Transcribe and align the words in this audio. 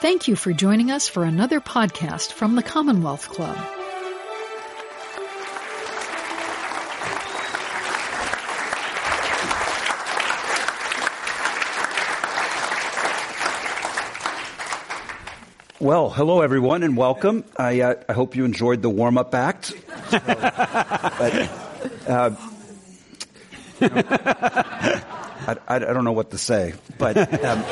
Thank 0.00 0.28
you 0.28 0.36
for 0.36 0.52
joining 0.52 0.92
us 0.92 1.08
for 1.08 1.24
another 1.24 1.60
podcast 1.60 2.32
from 2.32 2.54
the 2.54 2.62
Commonwealth 2.62 3.28
Club. 3.30 3.56
Well, 15.80 16.10
hello 16.10 16.42
everyone 16.42 16.84
and 16.84 16.96
welcome. 16.96 17.42
I, 17.56 17.80
uh, 17.80 17.94
I 18.08 18.12
hope 18.12 18.36
you 18.36 18.44
enjoyed 18.44 18.82
the 18.82 18.90
warm-up 18.90 19.34
act. 19.34 19.66
So, 19.66 19.76
but, 20.10 21.50
uh, 22.06 22.36
you 23.80 23.88
know, 23.88 24.02
I, 24.08 25.56
I, 25.66 25.78
don't 25.80 26.04
know 26.04 26.12
what 26.12 26.30
to 26.30 26.38
say, 26.38 26.74
but 26.98 27.44
um, 27.44 27.64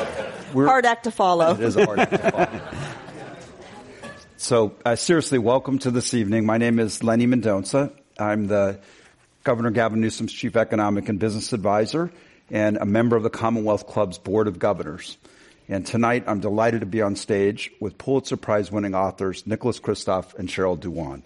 hard 0.53 0.85
act 0.85 1.03
to 1.05 1.11
follow. 1.11 1.53
It 1.53 1.61
is 1.61 1.75
a 1.75 1.85
hard 1.85 1.99
act 1.99 2.11
to 2.11 2.31
follow. 2.31 2.61
So, 4.37 4.75
uh, 4.85 4.95
seriously, 4.95 5.39
welcome 5.39 5.79
to 5.79 5.91
this 5.91 6.13
evening. 6.13 6.45
My 6.45 6.57
name 6.57 6.79
is 6.79 7.03
Lenny 7.03 7.25
Mendonca. 7.25 7.91
I'm 8.19 8.47
the 8.47 8.79
Governor 9.43 9.71
Gavin 9.71 9.99
Newsom's 9.99 10.31
Chief 10.31 10.55
Economic 10.55 11.09
and 11.09 11.19
Business 11.19 11.53
Advisor 11.53 12.11
and 12.49 12.77
a 12.77 12.85
member 12.85 13.15
of 13.15 13.23
the 13.23 13.29
Commonwealth 13.29 13.87
Club's 13.87 14.17
Board 14.17 14.47
of 14.47 14.59
Governors. 14.59 15.17
And 15.67 15.85
tonight 15.85 16.25
I'm 16.27 16.39
delighted 16.39 16.81
to 16.81 16.85
be 16.85 17.01
on 17.01 17.15
stage 17.15 17.71
with 17.81 17.97
Pulitzer 17.97 18.37
Prize 18.37 18.71
winning 18.71 18.95
authors 18.95 19.45
Nicholas 19.45 19.79
Kristof 19.79 20.33
and 20.35 20.47
Sheryl 20.47 20.77
WuDunn. 20.77 21.23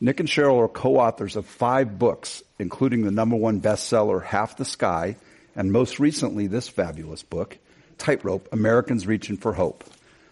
Nick 0.00 0.20
and 0.20 0.28
Sheryl 0.28 0.62
are 0.62 0.68
co-authors 0.68 1.36
of 1.36 1.46
five 1.46 1.98
books, 1.98 2.42
including 2.58 3.02
the 3.02 3.10
number 3.10 3.36
one 3.36 3.60
bestseller 3.60 4.22
Half 4.22 4.56
the 4.56 4.64
Sky, 4.64 5.16
and 5.56 5.72
most 5.72 5.98
recently 5.98 6.46
this 6.46 6.68
fabulous 6.68 7.22
book, 7.22 7.58
Tightrope, 8.00 8.48
Americans 8.50 9.06
Reaching 9.06 9.36
for 9.36 9.52
Hope, 9.52 9.84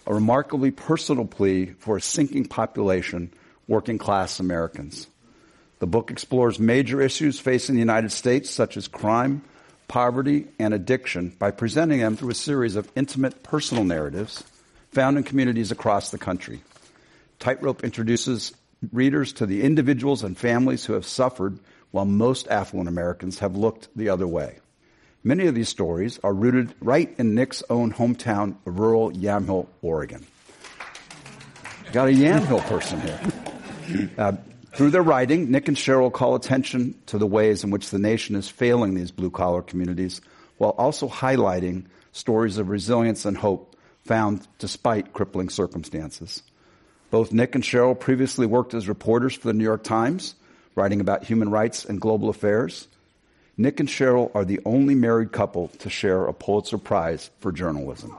a 0.06 0.14
remarkably 0.14 0.70
personal 0.70 1.27
plea 1.27 1.75
for 1.78 1.98
a 1.98 2.00
sinking 2.00 2.47
population, 2.47 3.30
working 3.69 3.98
class 3.98 4.41
Americans. 4.41 5.06
The 5.78 5.86
book 5.86 6.10
explores 6.10 6.58
major 6.58 7.02
issues 7.02 7.38
facing 7.38 7.75
the 7.75 7.80
United 7.80 8.10
States, 8.10 8.48
such 8.48 8.78
as 8.78 8.88
crime, 8.88 9.42
poverty, 9.86 10.47
and 10.58 10.72
addiction 10.72 11.36
by 11.38 11.50
presenting 11.50 12.00
them 12.00 12.16
through 12.16 12.30
a 12.30 12.34
series 12.34 12.75
of 12.75 12.91
intimate 12.97 13.42
personal 13.42 13.84
narratives 13.84 14.42
found 14.91 15.19
in 15.19 15.22
communities 15.22 15.70
across 15.70 16.10
the 16.10 16.19
country. 16.19 16.62
Tightrope 17.38 17.84
introduces 17.84 18.55
readers 18.92 19.34
to 19.34 19.44
the 19.44 19.62
individuals 19.62 20.25
and 20.25 20.38
families 20.38 20.86
who 20.86 20.94
have 20.94 21.05
suffered 21.05 21.58
while 21.91 22.06
most 22.06 22.48
affluent 22.48 22.88
Americans 22.88 23.41
have 23.41 23.56
looked 23.56 23.88
the 23.94 24.08
other 24.08 24.27
way. 24.27 24.58
Many 25.24 25.47
of 25.47 25.55
these 25.55 25.69
stories 25.69 26.19
are 26.22 26.33
rooted 26.33 26.74
right 26.80 27.12
in 27.19 27.34
Nick's 27.34 27.62
own 27.69 27.92
hometown 27.92 28.56
rural 28.64 29.11
Yamhill, 29.11 29.66
Oregon. 29.83 30.27
Got 31.92 32.08
a 32.08 32.12
Yamhill 32.12 32.60
person 32.62 33.00
here. 33.00 33.20
Uh, 34.19 34.33
through 34.75 34.91
their 34.91 35.02
writing, 35.02 35.50
Nick 35.50 35.66
and 35.66 35.77
Sheryl 35.77 36.12
call 36.12 36.34
attention 36.34 36.94
to 37.06 37.16
the 37.16 37.27
ways 37.27 37.64
in 37.64 37.70
which 37.70 37.88
the 37.88 37.98
nation 37.98 38.36
is 38.36 38.47
failing 38.47 38.92
these 38.92 39.10
blue 39.10 39.30
collar 39.30 39.62
communities 39.62 40.20
while 40.58 40.75
also 40.77 41.08
highlighting 41.08 41.86
stories 42.12 42.58
of 42.58 42.69
resilience 42.69 43.25
and 43.25 43.34
hope 43.34 43.77
found 44.05 44.47
despite 44.58 45.14
crippling 45.14 45.48
circumstances. 45.48 46.42
Both 47.10 47.32
Nick 47.32 47.55
and 47.55 47.64
Sheryl 47.64 47.98
previously 47.98 48.47
worked 48.47 48.75
as 48.75 48.88
reporters 48.88 49.34
for 49.34 49.48
the 49.48 49.55
New 49.55 49.64
York 49.64 49.84
Times, 49.84 50.34
writing 50.75 51.00
about 51.00 51.25
human 51.25 51.50
rights 51.50 51.86
and 51.86 51.98
global 51.98 52.28
affairs. 52.28 52.88
Nick 53.60 53.80
and 53.80 53.88
Sheryl 53.88 54.30
are 54.36 54.44
the 54.44 54.60
only 54.64 54.94
married 54.94 55.32
couple 55.32 55.66
to 55.80 55.90
share 55.90 56.26
a 56.26 56.32
Pulitzer 56.32 56.78
Prize 56.78 57.28
for 57.40 57.50
journalism. 57.50 58.16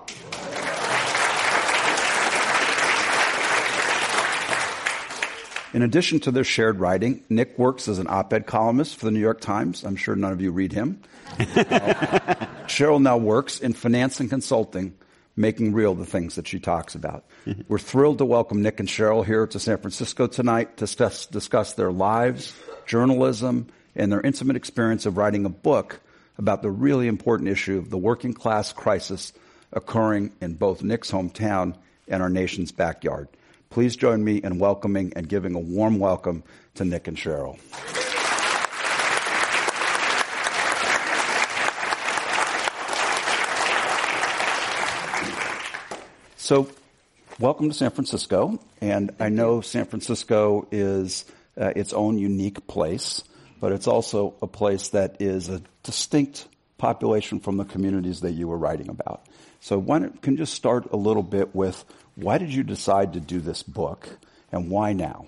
In 5.71 5.81
addition 5.81 6.19
to 6.22 6.31
their 6.31 6.44
shared 6.44 6.81
writing, 6.81 7.23
Nick 7.29 7.57
works 7.57 7.88
as 7.88 7.99
an 7.99 8.07
op-ed 8.09 8.47
columnist 8.47 8.97
for 8.97 9.05
the 9.05 9.11
New 9.11 9.19
York 9.22 9.39
Times. 9.39 9.85
I'm 9.85 9.95
sure 9.95 10.16
none 10.16 10.33
of 10.33 10.41
you 10.41 10.51
read 10.51 10.73
him. 10.73 10.99
uh, 11.39 11.45
Sheryl 12.67 13.01
now 13.01 13.17
works 13.17 13.61
in 13.61 13.72
finance 13.72 14.19
and 14.19 14.29
consulting, 14.29 14.94
making 15.38 15.72
real 15.72 15.95
the 15.95 16.05
things 16.07 16.35
that 16.35 16.49
she 16.49 16.59
talks 16.59 16.95
about. 16.95 17.23
We're 17.69 17.79
thrilled 17.79 18.17
to 18.17 18.25
welcome 18.25 18.61
Nick 18.61 18.81
and 18.81 18.89
Sheryl 18.89 19.25
here 19.25 19.47
to 19.47 19.59
San 19.59 19.78
Francisco 19.78 20.28
tonight 20.28 20.75
to 20.75 20.83
discuss, 20.83 21.28
discuss 21.28 21.73
their 21.73 21.94
lives, 21.94 22.53
journalism, 22.85 23.67
and 23.95 24.11
their 24.11 24.22
intimate 24.22 24.55
experience 24.55 25.05
of 25.05 25.17
writing 25.17 25.45
a 25.45 25.50
book 25.50 26.00
about 26.38 26.61
the 26.61 26.72
really 26.72 27.07
important 27.07 27.50
issue 27.50 27.77
of 27.77 27.89
the 27.89 27.97
working 27.97 28.33
class 28.33 28.72
crisis 28.73 29.33
occurring 29.73 30.31
in 30.41 30.53
both 30.53 30.83
Nick's 30.83 31.11
hometown 31.11 31.75
and 32.07 32.23
our 32.23 32.29
nation's 32.29 32.72
backyard. 32.72 33.28
Please 33.69 33.95
join 33.95 34.23
me 34.23 34.38
in 34.38 34.57
welcoming 34.57 35.13
and 35.16 35.29
giving 35.29 35.53
a 35.53 35.59
warm 35.59 35.99
welcome 35.99 36.44
to 36.75 36.85
Nick 36.85 37.07
and 37.07 37.17
Sheryl. 37.17 37.59
So, 46.38 46.67
welcome 47.39 47.69
to 47.69 47.75
San 47.75 47.91
Francisco. 47.91 48.59
And 48.81 49.11
I 49.19 49.29
know 49.29 49.61
San 49.61 49.85
Francisco 49.85 50.67
is 50.72 51.25
uh, 51.55 51.73
its 51.75 51.94
own 51.94 52.17
unique 52.17 52.66
place, 52.66 53.23
but 53.59 53.72
it's 53.72 53.88
also 53.88 54.36
a 54.42 54.47
place 54.47 54.90
that 54.90 55.22
is 55.22 55.50
a 55.50 55.62
distinct 55.84 56.47
population 56.78 57.40
from 57.40 57.58
the 57.58 57.66
communities 57.66 58.22
that 58.22 58.31
you 58.31 58.47
were 58.47 58.58
writing 58.58 58.90
about. 58.90 59.25
So, 59.59 59.78
why 59.78 60.00
don't, 60.00 60.22
can 60.22 60.34
you 60.34 60.40
just 60.40 60.53
start 60.53 60.92
a 60.92 60.96
little 60.96 61.24
bit 61.24 61.53
with 61.53 61.84
why 62.16 62.38
did 62.38 62.53
you 62.53 62.64
decide 62.64 63.14
to 63.14 63.20
do 63.20 63.40
this 63.40 63.64
book, 63.64 64.09
and 64.52 64.70
why 64.70 64.94
now? 64.94 65.25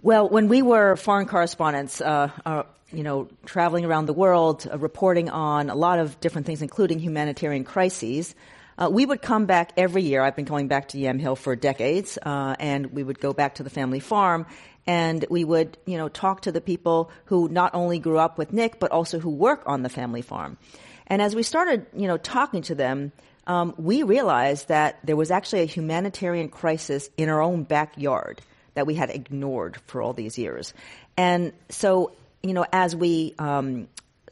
Well, 0.00 0.28
when 0.28 0.48
we 0.48 0.62
were 0.62 0.96
foreign 0.96 1.26
correspondents, 1.26 2.00
uh, 2.00 2.30
uh, 2.44 2.64
you 2.92 3.02
know, 3.02 3.28
traveling 3.46 3.84
around 3.84 4.06
the 4.06 4.12
world, 4.12 4.66
uh, 4.70 4.78
reporting 4.78 5.30
on 5.30 5.70
a 5.70 5.74
lot 5.74 5.98
of 5.98 6.18
different 6.20 6.46
things, 6.46 6.62
including 6.62 6.98
humanitarian 6.98 7.64
crises, 7.64 8.34
uh, 8.78 8.88
we 8.90 9.06
would 9.06 9.22
come 9.22 9.46
back 9.46 9.72
every 9.76 10.02
year. 10.02 10.22
I've 10.22 10.36
been 10.36 10.44
going 10.44 10.68
back 10.68 10.88
to 10.88 10.98
Yamhill 10.98 11.36
for 11.36 11.54
decades, 11.54 12.18
uh, 12.20 12.56
and 12.58 12.92
we 12.92 13.02
would 13.02 13.20
go 13.20 13.32
back 13.32 13.56
to 13.56 13.62
the 13.62 13.70
family 13.70 14.00
farm, 14.00 14.46
and 14.86 15.24
we 15.30 15.44
would, 15.44 15.78
you 15.86 15.96
know, 15.96 16.08
talk 16.08 16.42
to 16.42 16.52
the 16.52 16.60
people 16.60 17.10
who 17.26 17.48
not 17.48 17.74
only 17.74 17.98
grew 17.98 18.18
up 18.18 18.38
with 18.38 18.52
Nick, 18.52 18.80
but 18.80 18.90
also 18.90 19.18
who 19.18 19.30
work 19.30 19.62
on 19.66 19.82
the 19.82 19.88
family 19.88 20.22
farm. 20.22 20.58
And 21.06 21.22
as 21.22 21.34
we 21.34 21.42
started, 21.42 21.86
you 21.96 22.08
know, 22.08 22.16
talking 22.16 22.62
to 22.62 22.74
them, 22.74 23.12
um, 23.46 23.74
we 23.76 24.02
realized 24.02 24.68
that 24.68 24.98
there 25.04 25.16
was 25.16 25.30
actually 25.30 25.62
a 25.62 25.66
humanitarian 25.66 26.48
crisis 26.48 27.10
in 27.16 27.28
our 27.28 27.42
own 27.42 27.64
backyard 27.64 28.40
that 28.74 28.86
we 28.86 28.94
had 28.94 29.10
ignored 29.10 29.76
for 29.86 30.00
all 30.00 30.12
these 30.12 30.38
years. 30.38 30.72
And 31.16 31.52
so, 31.68 32.12
you 32.42 32.54
know, 32.54 32.64
as 32.72 32.96
we 32.96 33.34
um, 33.38 33.88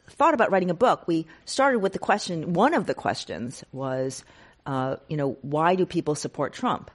thought 0.09 0.33
about 0.33 0.51
writing 0.51 0.69
a 0.69 0.75
book, 0.75 1.07
we 1.07 1.27
started 1.45 1.79
with 1.79 1.93
the 1.93 1.99
question. 1.99 2.53
One 2.53 2.73
of 2.73 2.85
the 2.85 2.93
questions 2.93 3.63
was, 3.71 4.23
uh, 4.65 4.97
you 5.07 5.17
know, 5.17 5.37
why 5.41 5.75
do 5.75 5.85
people 5.85 6.15
support 6.15 6.53
Trump? 6.53 6.91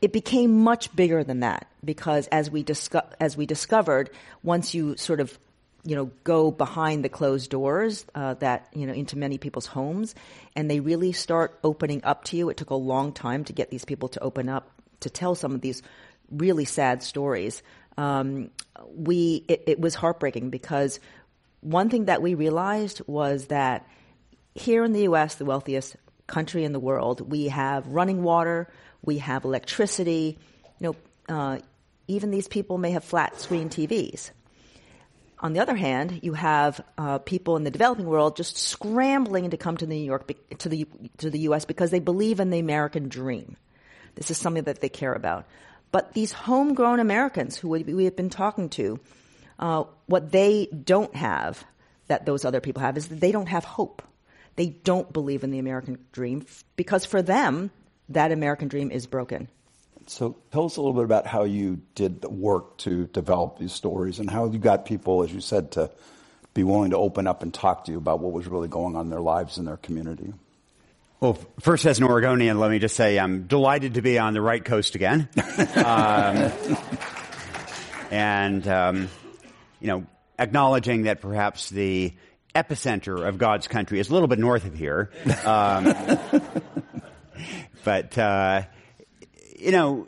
It 0.00 0.12
became 0.12 0.60
much 0.60 0.94
bigger 0.94 1.22
than 1.22 1.40
that 1.40 1.66
because, 1.84 2.26
as 2.28 2.50
we 2.50 2.64
as 3.20 3.36
we 3.36 3.46
discovered, 3.46 4.10
once 4.42 4.74
you 4.74 4.96
sort 4.96 5.20
of 5.20 5.38
you 5.84 5.96
know, 5.96 6.10
go 6.24 6.50
behind 6.50 7.04
the 7.04 7.08
closed 7.08 7.50
doors 7.50 8.04
uh, 8.14 8.34
that 8.34 8.68
you 8.74 8.86
know 8.86 8.92
into 8.92 9.16
many 9.16 9.38
people's 9.38 9.66
homes, 9.66 10.14
and 10.54 10.70
they 10.70 10.80
really 10.80 11.12
start 11.12 11.58
opening 11.64 12.04
up 12.04 12.24
to 12.24 12.36
you. 12.36 12.50
It 12.50 12.56
took 12.56 12.70
a 12.70 12.74
long 12.74 13.12
time 13.12 13.44
to 13.44 13.52
get 13.52 13.70
these 13.70 13.84
people 13.84 14.08
to 14.10 14.20
open 14.20 14.48
up 14.48 14.70
to 15.00 15.10
tell 15.10 15.34
some 15.34 15.54
of 15.54 15.60
these 15.60 15.82
really 16.30 16.64
sad 16.64 17.02
stories. 17.02 17.62
Um, 17.96 18.50
we 18.94 19.44
it, 19.48 19.64
it 19.66 19.80
was 19.80 19.94
heartbreaking 19.94 20.50
because 20.50 21.00
one 21.60 21.88
thing 21.88 22.06
that 22.06 22.22
we 22.22 22.34
realized 22.34 23.00
was 23.06 23.46
that 23.46 23.86
here 24.54 24.84
in 24.84 24.92
the 24.92 25.02
U.S., 25.02 25.36
the 25.36 25.44
wealthiest 25.44 25.96
country 26.26 26.64
in 26.64 26.72
the 26.72 26.80
world, 26.80 27.30
we 27.30 27.48
have 27.48 27.86
running 27.86 28.22
water, 28.22 28.68
we 29.02 29.18
have 29.18 29.44
electricity. 29.44 30.38
You 30.78 30.94
know, 31.28 31.34
uh, 31.34 31.58
even 32.08 32.30
these 32.30 32.48
people 32.48 32.78
may 32.78 32.92
have 32.92 33.04
flat 33.04 33.40
screen 33.40 33.68
TVs 33.68 34.30
on 35.42 35.54
the 35.54 35.60
other 35.60 35.74
hand, 35.74 36.20
you 36.22 36.34
have 36.34 36.80
uh, 36.98 37.18
people 37.18 37.56
in 37.56 37.64
the 37.64 37.70
developing 37.70 38.06
world 38.06 38.36
just 38.36 38.58
scrambling 38.58 39.50
to 39.50 39.56
come 39.56 39.76
to 39.78 39.86
New 39.86 39.96
York 39.96 40.30
to 40.58 40.68
the 40.68 40.86
to 41.18 41.30
the 41.30 41.40
U.S. 41.40 41.64
because 41.64 41.90
they 41.90 41.98
believe 41.98 42.40
in 42.40 42.50
the 42.50 42.58
American 42.58 43.08
dream. 43.08 43.56
This 44.16 44.30
is 44.30 44.36
something 44.36 44.64
that 44.64 44.80
they 44.80 44.90
care 44.90 45.14
about. 45.14 45.46
But 45.92 46.12
these 46.12 46.32
homegrown 46.32 47.00
Americans 47.00 47.56
who 47.56 47.68
we 47.68 48.04
have 48.04 48.16
been 48.16 48.30
talking 48.30 48.68
to, 48.70 49.00
uh, 49.58 49.84
what 50.06 50.30
they 50.30 50.66
don't 50.66 51.14
have 51.16 51.64
that 52.08 52.26
those 52.26 52.44
other 52.44 52.60
people 52.60 52.82
have 52.82 52.96
is 52.96 53.08
that 53.08 53.20
they 53.20 53.32
don't 53.32 53.48
have 53.48 53.64
hope. 53.64 54.02
They 54.56 54.66
don't 54.66 55.10
believe 55.10 55.42
in 55.42 55.50
the 55.50 55.58
American 55.58 56.04
dream 56.12 56.44
because 56.76 57.06
for 57.06 57.22
them, 57.22 57.70
that 58.10 58.32
American 58.32 58.68
dream 58.68 58.90
is 58.90 59.06
broken. 59.06 59.48
So 60.06 60.36
tell 60.50 60.64
us 60.64 60.76
a 60.76 60.80
little 60.80 60.94
bit 60.94 61.04
about 61.04 61.26
how 61.26 61.44
you 61.44 61.80
did 61.94 62.20
the 62.20 62.28
work 62.28 62.78
to 62.78 63.06
develop 63.06 63.58
these 63.58 63.72
stories 63.72 64.18
and 64.18 64.28
how 64.28 64.46
you 64.46 64.58
got 64.58 64.84
people, 64.84 65.22
as 65.22 65.32
you 65.32 65.40
said, 65.40 65.72
to 65.72 65.90
be 66.52 66.64
willing 66.64 66.90
to 66.90 66.96
open 66.96 67.26
up 67.26 67.42
and 67.42 67.54
talk 67.54 67.84
to 67.84 67.92
you 67.92 67.98
about 67.98 68.18
what 68.18 68.32
was 68.32 68.48
really 68.48 68.66
going 68.66 68.96
on 68.96 69.06
in 69.06 69.10
their 69.10 69.20
lives 69.20 69.56
and 69.56 69.68
their 69.68 69.76
community. 69.76 70.32
Well, 71.20 71.38
first, 71.60 71.86
as 71.86 71.98
an 71.98 72.04
Oregonian, 72.06 72.58
let 72.58 72.70
me 72.70 72.78
just 72.78 72.96
say 72.96 73.18
I'm 73.18 73.44
delighted 73.44 73.94
to 73.94 74.02
be 74.02 74.18
on 74.18 74.34
the 74.34 74.40
right 74.40 74.64
coast 74.64 74.94
again. 74.94 75.28
um, 75.76 76.50
and, 78.10 78.66
um, 78.66 79.08
you 79.80 79.86
know, 79.88 80.06
acknowledging 80.38 81.02
that 81.02 81.20
perhaps 81.20 81.68
the 81.68 82.12
epicenter 82.54 83.28
of 83.28 83.38
God's 83.38 83.68
country 83.68 84.00
is 84.00 84.08
a 84.08 84.12
little 84.12 84.28
bit 84.28 84.38
north 84.38 84.64
of 84.64 84.74
here. 84.74 85.10
Um, 85.44 85.94
but, 87.84 88.16
uh, 88.16 88.62
you 89.58 89.72
know, 89.72 90.06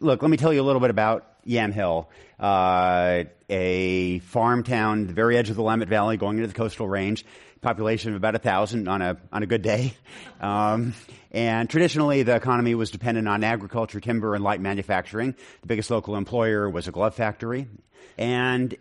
look, 0.00 0.22
let 0.22 0.30
me 0.30 0.36
tell 0.36 0.52
you 0.52 0.60
a 0.60 0.64
little 0.64 0.80
bit 0.80 0.90
about 0.90 1.26
Yamhill, 1.46 2.06
uh, 2.38 3.24
a 3.48 4.18
farm 4.20 4.62
town, 4.62 5.06
the 5.06 5.12
very 5.12 5.36
edge 5.36 5.50
of 5.50 5.56
the 5.56 5.62
Willamette 5.62 5.88
Valley, 5.88 6.16
going 6.16 6.38
into 6.38 6.48
the 6.48 6.54
coastal 6.54 6.88
range 6.88 7.24
population 7.60 8.10
of 8.10 8.16
about 8.16 8.34
a 8.34 8.38
thousand 8.38 8.88
on 8.88 9.02
a 9.02 9.18
on 9.32 9.42
a 9.42 9.46
good 9.46 9.62
day. 9.62 9.94
Um, 10.40 10.94
and 11.32 11.68
traditionally, 11.68 12.22
the 12.22 12.34
economy 12.34 12.74
was 12.74 12.90
dependent 12.90 13.28
on 13.28 13.44
agriculture, 13.44 14.00
timber, 14.00 14.34
and 14.34 14.42
light 14.42 14.58
manufacturing. 14.58 15.34
The 15.60 15.66
biggest 15.66 15.90
local 15.90 16.16
employer 16.16 16.70
was 16.70 16.88
a 16.88 16.92
glove 16.92 17.14
factory, 17.14 17.68
and 18.16 18.74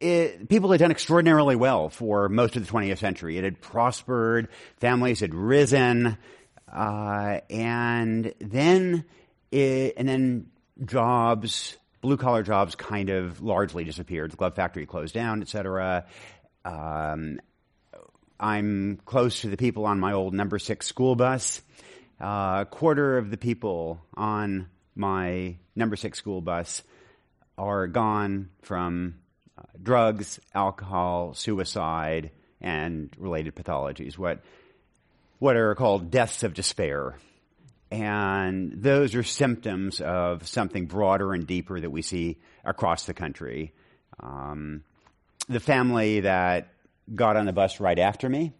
it, 0.00 0.48
people 0.48 0.70
had 0.70 0.80
done 0.80 0.90
extraordinarily 0.90 1.54
well 1.54 1.90
for 1.90 2.30
most 2.30 2.56
of 2.56 2.66
the 2.66 2.72
20th 2.72 2.96
century. 2.96 3.36
It 3.36 3.44
had 3.44 3.60
prospered, 3.60 4.48
families 4.78 5.20
had 5.20 5.34
risen, 5.34 6.16
uh, 6.72 7.40
and 7.50 8.32
then 8.40 9.04
it, 9.50 9.94
and 9.96 10.08
then 10.08 10.46
jobs, 10.84 11.76
blue 12.00 12.16
collar 12.16 12.42
jobs, 12.42 12.74
kind 12.74 13.10
of 13.10 13.42
largely 13.42 13.84
disappeared. 13.84 14.32
The 14.32 14.36
glove 14.36 14.54
factory 14.54 14.86
closed 14.86 15.14
down, 15.14 15.42
et 15.42 15.48
cetera. 15.48 16.06
Um, 16.64 17.40
I'm 18.40 18.98
close 19.04 19.42
to 19.42 19.48
the 19.48 19.56
people 19.56 19.84
on 19.84 20.00
my 20.00 20.12
old 20.12 20.34
number 20.34 20.58
six 20.58 20.86
school 20.86 21.14
bus. 21.14 21.60
Uh, 22.20 22.62
a 22.62 22.66
quarter 22.68 23.18
of 23.18 23.30
the 23.30 23.36
people 23.36 24.00
on 24.14 24.68
my 24.94 25.56
number 25.74 25.96
six 25.96 26.18
school 26.18 26.40
bus 26.40 26.82
are 27.58 27.86
gone 27.86 28.48
from 28.62 29.14
uh, 29.58 29.62
drugs, 29.82 30.40
alcohol, 30.54 31.34
suicide, 31.34 32.30
and 32.60 33.10
related 33.18 33.54
pathologies, 33.54 34.16
what, 34.16 34.40
what 35.42 35.56
are 35.56 35.74
called 35.74 36.08
deaths 36.08 36.44
of 36.44 36.54
despair. 36.54 37.18
And 37.90 38.80
those 38.80 39.16
are 39.16 39.24
symptoms 39.24 40.00
of 40.00 40.46
something 40.46 40.86
broader 40.86 41.34
and 41.34 41.44
deeper 41.44 41.80
that 41.80 41.90
we 41.90 42.00
see 42.00 42.38
across 42.64 43.06
the 43.06 43.12
country. 43.12 43.72
Um, 44.20 44.84
the 45.48 45.58
family 45.58 46.20
that 46.20 46.68
got 47.12 47.36
on 47.36 47.46
the 47.46 47.52
bus 47.52 47.80
right 47.80 47.98
after 47.98 48.28
me 48.28 48.52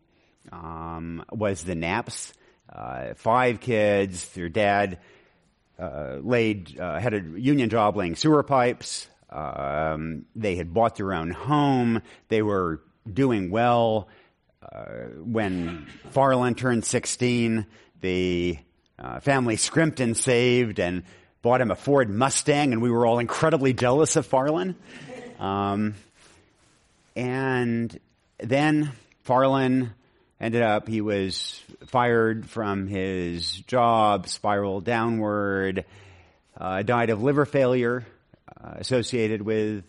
um, 0.50 1.24
was 1.30 1.62
the 1.62 1.74
Knapps. 1.74 2.32
Uh, 2.68 3.14
five 3.14 3.60
kids. 3.60 4.28
Their 4.30 4.48
dad 4.48 4.98
uh, 5.78 6.16
laid 6.20 6.80
uh, 6.80 6.98
had 6.98 7.14
a 7.14 7.22
union 7.38 7.70
job 7.70 7.96
laying 7.96 8.16
sewer 8.16 8.42
pipes. 8.42 9.06
Um, 9.30 10.24
they 10.34 10.56
had 10.56 10.74
bought 10.74 10.96
their 10.96 11.14
own 11.14 11.30
home. 11.30 12.02
They 12.26 12.42
were 12.42 12.82
doing 13.08 13.52
well. 13.52 14.08
Uh, 14.70 14.84
when 15.24 15.86
Farlan 16.12 16.56
turned 16.56 16.84
16, 16.84 17.66
the 18.00 18.58
uh, 18.98 19.20
family 19.20 19.56
scrimped 19.56 20.00
and 20.00 20.16
saved 20.16 20.78
and 20.78 21.02
bought 21.42 21.60
him 21.60 21.70
a 21.70 21.76
Ford 21.76 22.08
Mustang, 22.08 22.72
and 22.72 22.80
we 22.80 22.90
were 22.90 23.04
all 23.04 23.18
incredibly 23.18 23.72
jealous 23.72 24.14
of 24.16 24.28
Farlan. 24.28 24.76
Um, 25.40 25.94
and 27.16 27.98
then 28.38 28.92
Farlan 29.26 29.90
ended 30.40 30.62
up, 30.62 30.86
he 30.86 31.00
was 31.00 31.60
fired 31.86 32.48
from 32.48 32.86
his 32.86 33.52
job, 33.52 34.28
spiraled 34.28 34.84
downward, 34.84 35.84
uh, 36.56 36.82
died 36.82 37.10
of 37.10 37.22
liver 37.22 37.44
failure 37.44 38.06
uh, 38.62 38.74
associated 38.76 39.42
with 39.42 39.84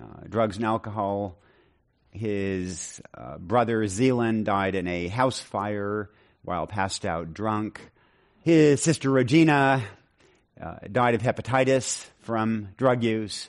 uh, 0.00 0.04
drugs 0.28 0.56
and 0.56 0.64
alcohol. 0.64 1.36
His 2.14 3.02
uh, 3.12 3.38
brother 3.38 3.82
Zealan 3.84 4.44
died 4.44 4.76
in 4.76 4.86
a 4.86 5.08
house 5.08 5.40
fire 5.40 6.10
while 6.42 6.66
passed 6.66 7.04
out 7.04 7.34
drunk. 7.34 7.80
His 8.42 8.82
sister 8.82 9.10
Regina 9.10 9.82
uh, 10.60 10.76
died 10.90 11.14
of 11.14 11.22
hepatitis 11.22 12.06
from 12.20 12.68
drug 12.76 13.02
use. 13.02 13.48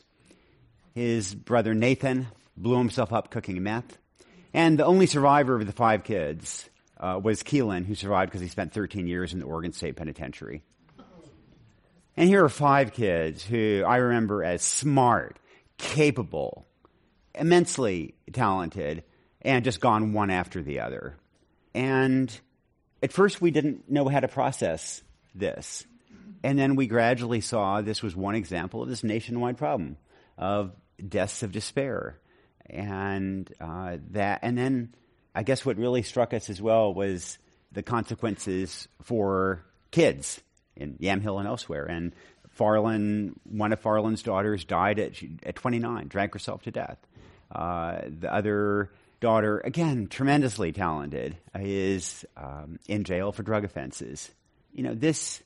His 0.96 1.36
brother 1.36 1.74
Nathan 1.76 2.28
blew 2.58 2.78
himself 2.78 3.14
up 3.14 3.30
cooking 3.30 3.62
meth. 3.62 3.98
And 4.54 4.80
the 4.80 4.86
only 4.86 5.06
survivor 5.06 5.56
of 5.58 5.66
the 5.68 5.74
five 5.74 6.04
kids 6.04 6.70
uh, 6.98 7.20
was 7.22 7.44
Keylan, 7.44 7.86
who 7.86 7.94
survived 7.94 8.32
because 8.32 8.42
he 8.42 8.48
spent 8.48 8.74
13 8.74 9.06
years 9.06 9.34
in 9.34 9.40
the 9.40 9.46
Oregon 9.46 9.74
State 9.74 9.96
Penitentiary. 9.96 10.64
And 12.18 12.30
here 12.30 12.44
are 12.44 12.50
five 12.50 12.94
kids 12.94 13.44
who 13.44 13.84
I 13.86 13.98
remember 13.98 14.44
as 14.44 14.62
smart, 14.62 15.38
capable, 15.78 16.66
immensely 17.38 18.16
talented, 18.32 19.04
and 19.42 19.64
just 19.64 19.80
gone 19.80 20.14
one 20.14 20.30
after 20.30 20.62
the 20.62 20.80
other. 20.80 21.18
And 21.74 22.36
at 23.04 23.12
first, 23.12 23.42
we 23.42 23.52
didn't 23.52 23.90
know 23.90 24.08
how 24.08 24.20
to 24.20 24.28
process 24.28 25.04
this. 25.34 25.86
And 26.44 26.58
then 26.58 26.76
we 26.76 26.88
gradually 26.88 27.42
saw 27.42 27.82
this 27.82 28.04
was 28.04 28.16
one 28.16 28.36
example 28.36 28.84
of 28.84 28.90
this 28.90 29.04
nationwide 29.04 29.58
problem 29.58 29.98
of 30.38 30.72
deaths 31.08 31.44
of 31.44 31.52
despair 31.52 32.20
and 32.68 33.52
uh, 33.60 33.98
that, 34.12 34.40
and 34.42 34.58
then 34.58 34.96
I 35.34 35.44
guess 35.44 35.66
what 35.66 35.78
really 35.78 36.02
struck 36.02 36.34
us 36.34 36.50
as 36.50 36.62
well 36.62 36.94
was 36.94 37.38
the 37.72 37.84
consequences 37.84 38.88
for 39.02 39.66
kids 39.92 40.42
in 40.76 40.98
Yamhill 41.00 41.40
and 41.40 41.48
elsewhere. 41.48 41.86
And 41.86 42.14
Farlan, 42.58 43.34
one 43.44 43.74
of 43.74 43.82
Farlan's 43.82 44.24
daughters 44.24 44.66
died 44.66 45.00
at, 45.00 45.14
at 45.44 45.56
29, 45.56 46.08
drank 46.08 46.34
herself 46.34 46.64
to 46.64 46.72
death. 46.72 46.98
Uh, 47.56 48.02
the 48.20 48.34
other 48.34 48.92
daughter, 49.22 49.60
again, 49.60 50.08
tremendously 50.08 50.74
talented, 50.74 51.38
is 51.58 52.26
um, 52.36 52.80
in 52.90 53.06
jail 53.06 53.32
for 53.32 53.44
drug 53.44 53.64
offenses. 53.64 54.30
You 54.74 54.84
know, 54.84 54.94
this, 54.94 55.42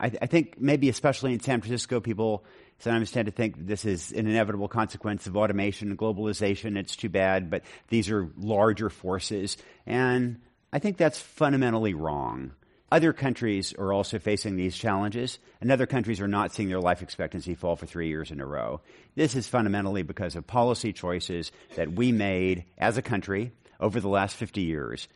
I, 0.00 0.06
I, 0.20 0.26
think 0.26 0.60
maybe 0.60 0.88
especially 0.88 1.32
in 1.32 1.38
San 1.38 1.60
Francisco, 1.60 2.00
people 2.00 2.44
sometimes 2.80 3.12
tend 3.12 3.26
to 3.26 3.32
think 3.32 3.68
this 3.68 3.84
is 3.84 4.10
an 4.10 4.26
inevitable 4.26 4.66
consequence 4.66 5.28
of 5.28 5.36
automation 5.36 5.90
and 5.90 5.98
globalization. 5.98 6.76
It's 6.76 6.96
too 6.96 7.08
bad, 7.08 7.50
but 7.50 7.62
these 7.86 8.10
are 8.10 8.28
larger 8.36 8.90
forces. 8.90 9.58
And 9.86 10.40
I 10.72 10.80
think 10.80 10.96
that's 10.96 11.20
fundamentally 11.20 11.94
wrong. 11.94 12.50
Other 12.90 13.12
countries 13.12 13.74
are 13.78 13.92
also 13.92 14.18
facing 14.18 14.56
these 14.56 14.76
challenges, 14.76 15.38
and 15.60 15.70
other 15.70 15.86
countries 15.86 16.20
are 16.20 16.28
not 16.28 16.52
seeing 16.52 16.70
their 16.70 16.80
life 16.80 17.02
expectancy 17.02 17.54
fall 17.54 17.76
for 17.76 17.84
three 17.84 18.08
years 18.08 18.30
in 18.30 18.40
a 18.40 18.46
row. 18.46 18.80
This 19.14 19.34
is 19.34 19.46
fundamentally 19.46 20.02
because 20.02 20.36
of 20.36 20.46
policy 20.46 20.92
choices 20.92 21.52
that 21.76 21.92
we 21.92 22.12
made 22.12 22.64
as 22.78 22.96
a 22.96 23.02
country 23.02 23.52
over 23.78 24.00
the 24.00 24.08
last 24.08 24.36
50 24.36 24.62
years, 24.62 25.06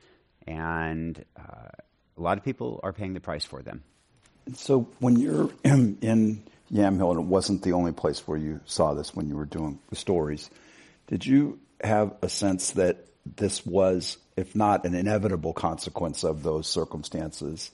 and 0.47 1.25
uh, 1.39 1.69
a 2.17 2.21
lot 2.21 2.37
of 2.37 2.45
people 2.45 2.81
are 2.83 2.93
paying 2.93 3.15
the 3.15 3.21
price 3.21 3.45
for 3.45 3.63
them. 3.63 3.83
So 4.55 4.89
when 4.99 5.17
you're 5.17 5.51
in, 5.65 5.99
in 6.03 6.43
Yamhill, 6.73 7.11
and 7.11 7.21
it 7.21 7.27
wasn't 7.27 7.63
the 7.63 7.73
only 7.73 7.93
place 7.93 8.27
where 8.27 8.39
you 8.39 8.61
saw 8.65 8.95
this 8.95 9.15
when 9.15 9.29
you 9.29 9.37
were 9.37 9.45
doing 9.45 9.79
the 9.91 9.97
stories. 9.97 10.49
Did 11.07 11.27
you 11.27 11.59
have 11.83 12.15
a 12.23 12.29
sense 12.29 12.73
that 12.73 13.07
this 13.27 13.67
was, 13.67 14.17
if 14.37 14.55
not 14.55 14.85
an 14.85 14.95
inevitable 14.95 15.53
consequence 15.53 16.25
of 16.25 16.43
those 16.43 16.67
circumstances, 16.67 17.71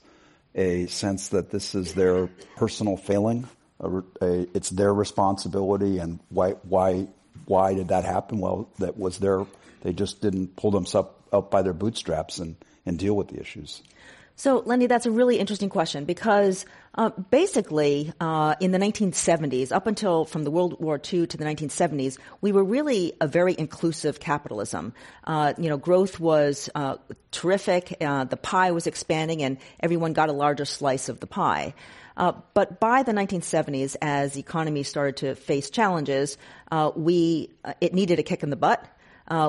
a 0.55 0.87
sense 0.87 1.29
that 1.29 1.51
this 1.51 1.75
is 1.75 1.93
their 1.93 2.27
personal 2.55 2.97
failing? 2.97 3.47
A, 3.79 3.97
a, 4.21 4.47
it's 4.53 4.69
their 4.69 4.93
responsibility, 4.93 5.99
and 5.99 6.19
why, 6.29 6.51
why, 6.63 7.07
why 7.45 7.73
did 7.73 7.89
that 7.89 8.03
happen? 8.03 8.39
Well, 8.39 8.69
that 8.79 8.97
was 8.97 9.19
their, 9.19 9.45
they 9.81 9.93
just 9.93 10.21
didn't 10.21 10.55
pull 10.55 10.71
themselves 10.71 11.09
up 11.31 11.51
by 11.51 11.61
their 11.61 11.73
bootstraps 11.73 12.39
and, 12.39 12.55
and 12.85 12.97
deal 12.97 13.15
with 13.15 13.29
the 13.29 13.39
issues. 13.39 13.81
So, 14.39 14.63
Lenny, 14.65 14.87
that's 14.87 15.05
a 15.05 15.11
really 15.11 15.37
interesting 15.37 15.67
question 15.67 16.05
because 16.05 16.65
uh, 16.95 17.09
basically, 17.09 18.13
uh, 18.21 18.55
in 18.61 18.71
the 18.71 18.77
1970s, 18.77 19.73
up 19.73 19.85
until 19.85 20.23
from 20.23 20.45
the 20.45 20.49
World 20.49 20.79
War 20.79 20.95
II 20.95 21.27
to 21.27 21.35
the 21.35 21.43
1970s, 21.43 22.17
we 22.39 22.53
were 22.53 22.63
really 22.63 23.11
a 23.19 23.27
very 23.27 23.53
inclusive 23.59 24.21
capitalism. 24.21 24.93
Uh, 25.25 25.51
you 25.57 25.67
know, 25.67 25.75
growth 25.75 26.21
was 26.21 26.69
uh, 26.73 26.95
terrific, 27.31 27.97
uh, 27.99 28.23
the 28.23 28.37
pie 28.37 28.71
was 28.71 28.87
expanding, 28.87 29.43
and 29.43 29.57
everyone 29.81 30.13
got 30.13 30.29
a 30.29 30.33
larger 30.33 30.63
slice 30.63 31.09
of 31.09 31.19
the 31.19 31.27
pie. 31.27 31.73
Uh, 32.15 32.31
but 32.53 32.79
by 32.79 33.03
the 33.03 33.11
1970s, 33.11 33.97
as 34.01 34.35
the 34.35 34.39
economy 34.39 34.83
started 34.83 35.17
to 35.17 35.35
face 35.35 35.69
challenges, 35.69 36.37
we 36.95 37.49
it 37.81 37.93
needed 37.93 38.19
a 38.19 38.23
kick 38.23 38.41
in 38.41 38.51
the 38.51 38.55
butt. 38.55 38.85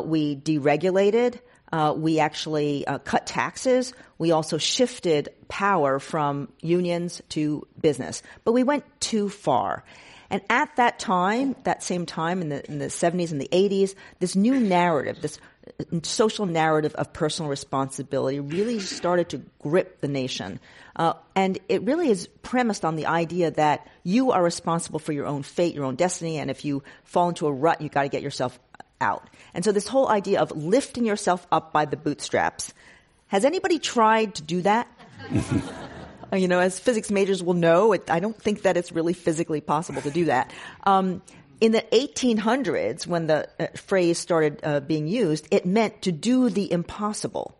we 0.04 0.35
deregulated. 0.35 1.38
Uh, 1.73 1.95
we 1.97 2.19
actually 2.19 2.87
uh, 2.87 2.99
cut 2.99 3.27
taxes. 3.27 3.93
We 4.19 4.33
also 4.33 4.59
shifted 4.59 5.29
power 5.49 5.99
from 5.99 6.49
unions 6.61 7.23
to 7.31 7.67
business. 7.81 8.23
But 8.45 8.53
we 8.53 8.65
went 8.65 8.85
too 9.00 9.29
far. 9.29 9.85
And 10.31 10.43
at 10.49 10.77
that 10.77 10.99
time, 10.99 11.57
that 11.65 11.83
same 11.83 12.07
time 12.07 12.41
in 12.41 12.49
the, 12.50 12.71
in 12.71 12.79
the 12.79 12.87
70s 12.87 13.33
and 13.33 13.41
the 13.41 13.49
80s, 13.53 13.95
this 14.21 14.37
new 14.37 14.59
narrative, 14.61 15.21
this 15.21 15.39
social 16.03 16.47
narrative 16.47 16.95
of 16.95 17.12
personal 17.12 17.50
responsibility 17.50 18.41
really 18.41 18.79
started 18.79 19.29
to 19.31 19.43
grip 19.61 20.00
the 20.00 20.09
nation. 20.09 20.61
Uh, 20.97 21.15
and 21.35 21.59
it 21.69 21.83
really 21.83 22.11
is 22.11 22.29
premised 22.43 22.85
on 22.85 22.97
the 22.97 23.07
idea 23.07 23.50
that 23.53 23.87
you 24.03 24.33
are 24.33 24.43
responsible 24.43 24.99
for 24.99 25.12
your 25.12 25.27
own 25.27 25.43
fate, 25.43 25.75
your 25.75 25.85
own 25.85 25.97
destiny, 25.97 26.39
and 26.39 26.50
if 26.50 26.65
you 26.65 26.83
fall 27.05 27.29
into 27.29 27.47
a 27.47 27.53
rut, 27.53 27.81
you 27.81 27.89
got 27.89 28.03
to 28.03 28.09
get 28.09 28.23
yourself 28.23 28.59
out. 29.00 29.28
And 29.54 29.64
so 29.64 29.73
this 29.73 29.88
whole 29.88 30.09
idea 30.09 30.40
of 30.40 30.50
lifting 30.52 31.04
yourself 31.04 31.47
up 31.50 31.73
by 31.73 31.85
the 31.85 31.97
bootstraps. 31.97 32.73
Has 33.28 33.45
anybody 33.45 33.78
tried 33.78 34.35
to 34.37 34.42
do 34.42 34.62
that? 34.62 34.88
you 36.33 36.49
know, 36.49 36.61
as 36.61 36.78
physics 36.78 37.11
majors 37.11 37.42
will 37.42 37.54
know, 37.54 37.92
it, 37.92 38.11
I 38.11 38.21
don't 38.21 38.40
think 38.40 38.62
that 38.62 38.76
it's 38.76 38.92
really 38.92 39.12
physically 39.12 39.61
possible 39.61 40.02
to 40.02 40.11
do 40.11 40.26
that. 40.26 40.52
Um, 40.85 41.23
in 41.61 41.73
the 41.73 41.85
1800s, 41.92 43.07
when 43.07 43.26
the 43.26 43.49
uh, 43.59 43.66
phrase 43.76 44.19
started 44.19 44.61
uh, 44.62 44.80
being 44.80 45.07
used, 45.07 45.47
it 45.50 45.66
meant 45.66 46.02
to 46.02 46.12
do 46.12 46.49
the 46.49 46.73
impossible 46.73 47.57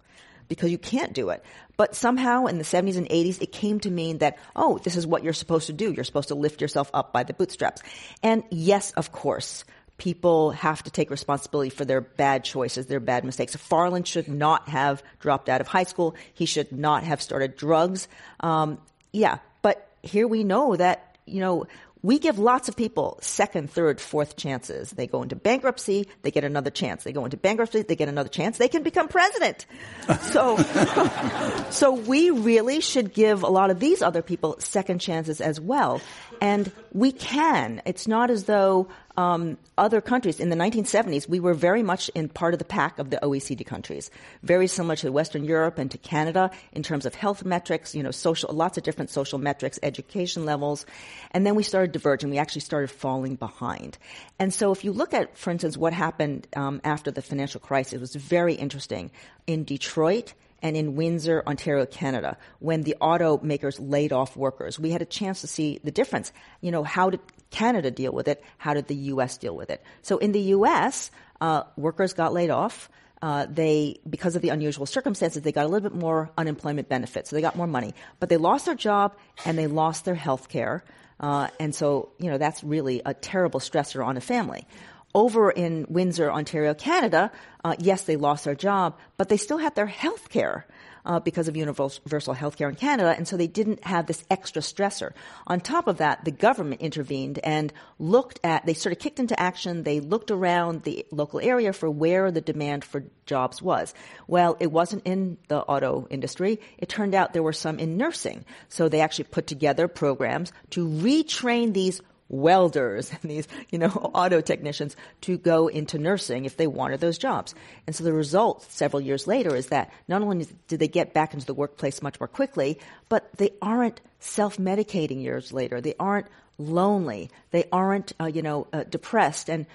because 0.49 0.71
you 0.71 0.79
can't 0.79 1.13
do 1.13 1.31
it. 1.31 1.45
But 1.77 1.95
somehow 1.95 2.47
in 2.47 2.59
the 2.59 2.65
70s 2.65 2.97
and 2.97 3.09
80s, 3.09 3.41
it 3.41 3.53
came 3.53 3.81
to 3.81 3.91
mean 3.91 4.19
that, 4.19 4.39
oh, 4.55 4.79
this 4.79 4.97
is 4.97 5.07
what 5.07 5.23
you're 5.23 5.33
supposed 5.33 5.69
to 5.69 5.73
do. 5.73 5.93
You're 5.93 6.05
supposed 6.05 6.29
to 6.29 6.35
lift 6.35 6.61
yourself 6.61 6.91
up 6.93 7.13
by 7.13 7.23
the 7.23 7.33
bootstraps. 7.33 7.83
And 8.23 8.43
yes, 8.51 8.91
of 8.93 9.13
course, 9.13 9.65
people 10.01 10.51
have 10.53 10.83
to 10.83 10.91
take 10.91 11.11
responsibility 11.11 11.69
for 11.69 11.85
their 11.85 12.01
bad 12.01 12.43
choices, 12.43 12.87
their 12.87 13.01
bad 13.01 13.23
mistakes. 13.23 13.55
Farlan 13.55 14.05
should 14.05 14.29
not 14.29 14.69
have 14.69 15.03
dropped 15.21 15.49
out 15.49 15.61
of 15.61 15.69
high 15.69 15.85
school. 15.85 16.17
He 16.33 16.47
should 16.47 16.73
not 16.73 17.05
have 17.05 17.21
started 17.21 17.55
drugs. 17.55 18.09
Um, 18.41 18.81
yeah, 19.13 19.39
but 19.61 19.87
here 20.03 20.27
we 20.27 20.43
know 20.43 20.75
that, 20.75 21.19
you 21.27 21.41
know, 21.41 21.67
we 22.03 22.19
give 22.19 22.39
lots 22.39 22.71
of 22.71 22.77
people 22.77 23.19
second, 23.21 23.71
third, 23.71 24.01
fourth 24.01 24.37
chances. 24.37 24.91
They 24.91 25.07
go 25.07 25.23
into 25.23 25.37
bankruptcy, 25.37 26.09
they 26.23 26.31
get 26.31 26.45
another 26.45 26.71
chance. 26.71 27.05
They 27.05 27.13
go 27.13 27.25
into 27.27 27.37
bankruptcy, 27.37 27.83
they 27.83 27.97
get 27.97 28.09
another 28.09 28.31
chance. 28.31 28.57
They 28.57 28.69
can 28.69 28.83
become 28.83 29.09
president. 29.09 29.67
so, 30.23 30.57
so 31.71 31.93
we 31.93 32.31
really 32.31 32.81
should 32.81 33.13
give 33.13 33.43
a 33.43 33.49
lot 33.49 33.71
of 33.71 33.81
these 33.81 34.01
other 34.01 34.23
people 34.23 34.57
second 34.61 35.01
chances 35.01 35.43
as 35.43 35.61
well. 35.61 36.01
And 36.41 36.73
we 36.93 37.13
can. 37.13 37.83
It's 37.85 38.09
not 38.09 38.31
as 38.31 38.45
though 38.45 38.89
um, 39.17 39.59
other 39.77 40.01
countries 40.01 40.41
in 40.41 40.49
the 40.49 40.57
1970s 40.57 41.29
we 41.29 41.41
were 41.41 41.53
very 41.53 41.83
much 41.83 42.09
in 42.11 42.29
part 42.29 42.55
of 42.55 42.59
the 42.59 42.65
pack 42.65 42.99
of 42.99 43.11
the 43.11 43.19
OECD 43.23 43.67
countries, 43.67 44.11
very 44.43 44.67
similar 44.67 44.97
to 44.97 45.13
Western 45.13 45.45
Europe 45.45 45.79
and 45.79 45.91
to 45.91 45.99
Canada 45.99 46.51
in 46.73 46.83
terms 46.83 47.05
of 47.05 47.15
health 47.15 47.45
metrics, 47.45 47.95
you 47.95 48.03
know, 48.03 48.11
social, 48.11 48.55
lots 48.55 48.79
of 48.79 48.85
different 48.85 49.11
social 49.11 49.39
metrics, 49.39 49.79
education 49.83 50.47
levels, 50.47 50.87
and 51.33 51.47
then 51.47 51.55
we 51.55 51.63
started 51.63 51.93
diverging. 51.93 52.31
We 52.31 52.39
actually 52.39 52.63
started 52.63 52.91
falling 52.91 53.35
behind. 53.35 53.99
And 54.39 54.55
so, 54.55 54.73
if 54.73 54.85
you 54.85 54.93
look 54.93 55.13
at, 55.13 55.37
for 55.37 55.51
instance, 55.51 55.77
what 55.77 55.93
happened 55.93 56.47
um, 56.57 56.81
after 56.85 57.11
the 57.11 57.23
financial 57.23 57.61
crisis, 57.61 57.93
it 57.93 58.01
was 58.01 58.15
very 58.15 58.55
interesting 58.55 59.11
in 59.47 59.65
Detroit 59.65 60.33
and 60.63 60.77
in 60.77 60.97
Windsor, 60.97 61.43
Ontario, 61.47 61.87
Canada, 61.87 62.37
when 62.59 62.83
the 62.83 62.97
automakers 63.01 63.77
laid 63.81 64.13
off 64.13 64.37
workers. 64.37 64.79
We 64.79 64.91
had 64.91 65.03
a 65.03 65.07
chance 65.07 65.41
to 65.41 65.47
see 65.47 65.81
the 65.83 65.91
difference. 65.91 66.33
You 66.61 66.71
know, 66.71 66.83
how 66.83 67.11
did 67.11 67.21
Canada 67.51 67.91
deal 67.91 68.13
with 68.13 68.29
it? 68.29 68.43
How 68.59 68.75
did 68.75 68.87
the 68.87 68.95
U.S. 68.95 69.39
deal 69.39 69.55
with 69.55 69.71
it? 69.71 69.83
So 70.03 70.19
in 70.19 70.33
the 70.33 70.41
U.S., 70.41 71.11
uh, 71.41 71.65
workers 71.77 72.13
got 72.13 72.33
laid 72.33 72.51
off. 72.51 72.89
Uh, 73.23 73.47
they, 73.51 74.01
because 74.09 74.35
of 74.35 74.41
the 74.41 74.49
unusual 74.49 74.87
circumstances, 74.87 75.43
they 75.43 75.53
got 75.53 75.67
a 75.67 75.69
little 75.69 75.91
bit 75.91 75.99
more 75.99 76.31
unemployment 76.39 76.89
benefits, 76.89 77.29
so 77.29 77.37
they 77.37 77.43
got 77.43 77.55
more 77.55 77.67
money. 77.67 77.95
But 78.19 78.31
they 78.31 78.39
lost 78.39 78.65
their 78.65 78.75
job 78.75 79.15
and 79.45 79.59
they 79.59 79.67
lost 79.67 80.07
their 80.07 80.15
health 80.15 80.49
care. 80.49 80.83
Uh, 81.19 81.49
and 81.59 81.75
so, 81.75 82.09
you 82.19 82.31
know, 82.31 82.39
that's 82.39 82.65
really 82.65 83.03
a 83.05 83.13
terrible 83.13 83.61
stressor 83.61 84.05
on 84.05 84.17
a 84.17 84.23
family. 84.23 84.67
Over 85.15 85.51
in 85.51 85.87
Windsor, 85.89 86.31
Ontario, 86.31 86.75
Canada, 86.75 87.33
uh, 87.65 87.75
yes, 87.79 88.05
they 88.05 88.17
lost 88.17 88.45
their 88.45 88.55
job, 88.55 88.97
but 89.17 89.29
they 89.29 89.37
still 89.37 89.59
had 89.59 89.75
their 89.75 89.87
health 89.87 90.29
care. 90.29 90.67
Uh, 91.03 91.19
because 91.19 91.49
of 91.49 91.57
universal 91.57 92.35
health 92.35 92.59
care 92.59 92.69
in 92.69 92.75
Canada, 92.75 93.15
and 93.17 93.27
so 93.27 93.39
they 93.39 93.47
didn't 93.47 93.83
have 93.85 94.05
this 94.05 94.23
extra 94.31 94.61
stressor. 94.61 95.13
On 95.47 95.59
top 95.59 95.89
of 95.89 95.97
that, 95.97 96.27
the 96.27 96.31
government 96.31 96.83
intervened 96.83 97.39
and 97.39 97.73
looked 97.99 98.39
at, 98.45 98.67
they 98.67 98.75
sort 98.75 98.93
of 98.93 98.99
kicked 98.99 99.19
into 99.19 99.41
action, 99.41 99.83
they 99.83 100.01
looked 100.01 100.31
around 100.31 100.83
the 100.83 101.07
local 101.11 101.41
area 101.41 101.73
for 101.73 101.89
where 101.89 102.31
the 102.31 102.43
demand 102.43 102.85
for 102.85 103.03
jobs 103.25 103.63
was. 103.63 103.95
Well, 104.27 104.59
it 104.61 104.71
wasn't 104.71 105.07
in 105.07 105.39
the 105.49 105.61
auto 105.61 106.07
industry. 106.11 106.61
It 106.77 106.91
turned 106.91 107.15
out 107.15 107.33
there 107.33 107.43
were 107.43 107.55
some 107.55 107.79
in 107.79 107.97
nursing. 107.97 108.45
So 108.69 108.91
they 108.91 109.01
actually 109.01 109.25
put 109.25 109.47
together 109.47 109.89
programs 109.89 110.53
to 110.71 110.87
retrain 110.87 111.73
these 111.73 112.03
welders 112.31 113.11
and 113.11 113.31
these, 113.31 113.47
you 113.71 113.79
know, 113.79 113.89
auto 114.15 114.41
technicians 114.41 114.97
to 115.23 115.37
go 115.37 115.69
into 115.69 115.99
nursing 115.99 116.47
if 116.47 116.57
they 116.57 116.67
wanted 116.67 117.01
those 117.01 117.19
jobs. 117.19 117.55
And 117.87 117.95
so 117.95 118.05
the 118.05 118.13
result 118.13 118.63
several 118.71 119.01
years 119.01 119.27
later 119.27 119.55
is 119.55 119.67
that 119.67 119.93
not 120.09 120.23
only 120.23 120.47
did 120.69 120.81
they 120.81 120.89
get 120.89 121.13
back 121.13 121.35
into 121.35 121.47
the 121.47 121.55
workplace 121.55 122.01
much 122.01 122.19
more 122.19 122.29
quickly, 122.29 122.79
but 123.09 123.29
they 123.37 123.51
aren't 123.61 124.01
self-medicating 124.21 125.23
years 125.23 125.53
later. 125.53 125.81
They 125.81 125.95
aren't 125.99 126.29
lonely. 126.57 127.31
They 127.51 127.65
aren't, 127.73 128.13
uh, 128.21 128.27
you 128.27 128.43
know, 128.43 128.67
uh, 128.73 128.85
depressed. 128.85 129.51
And 129.51 129.67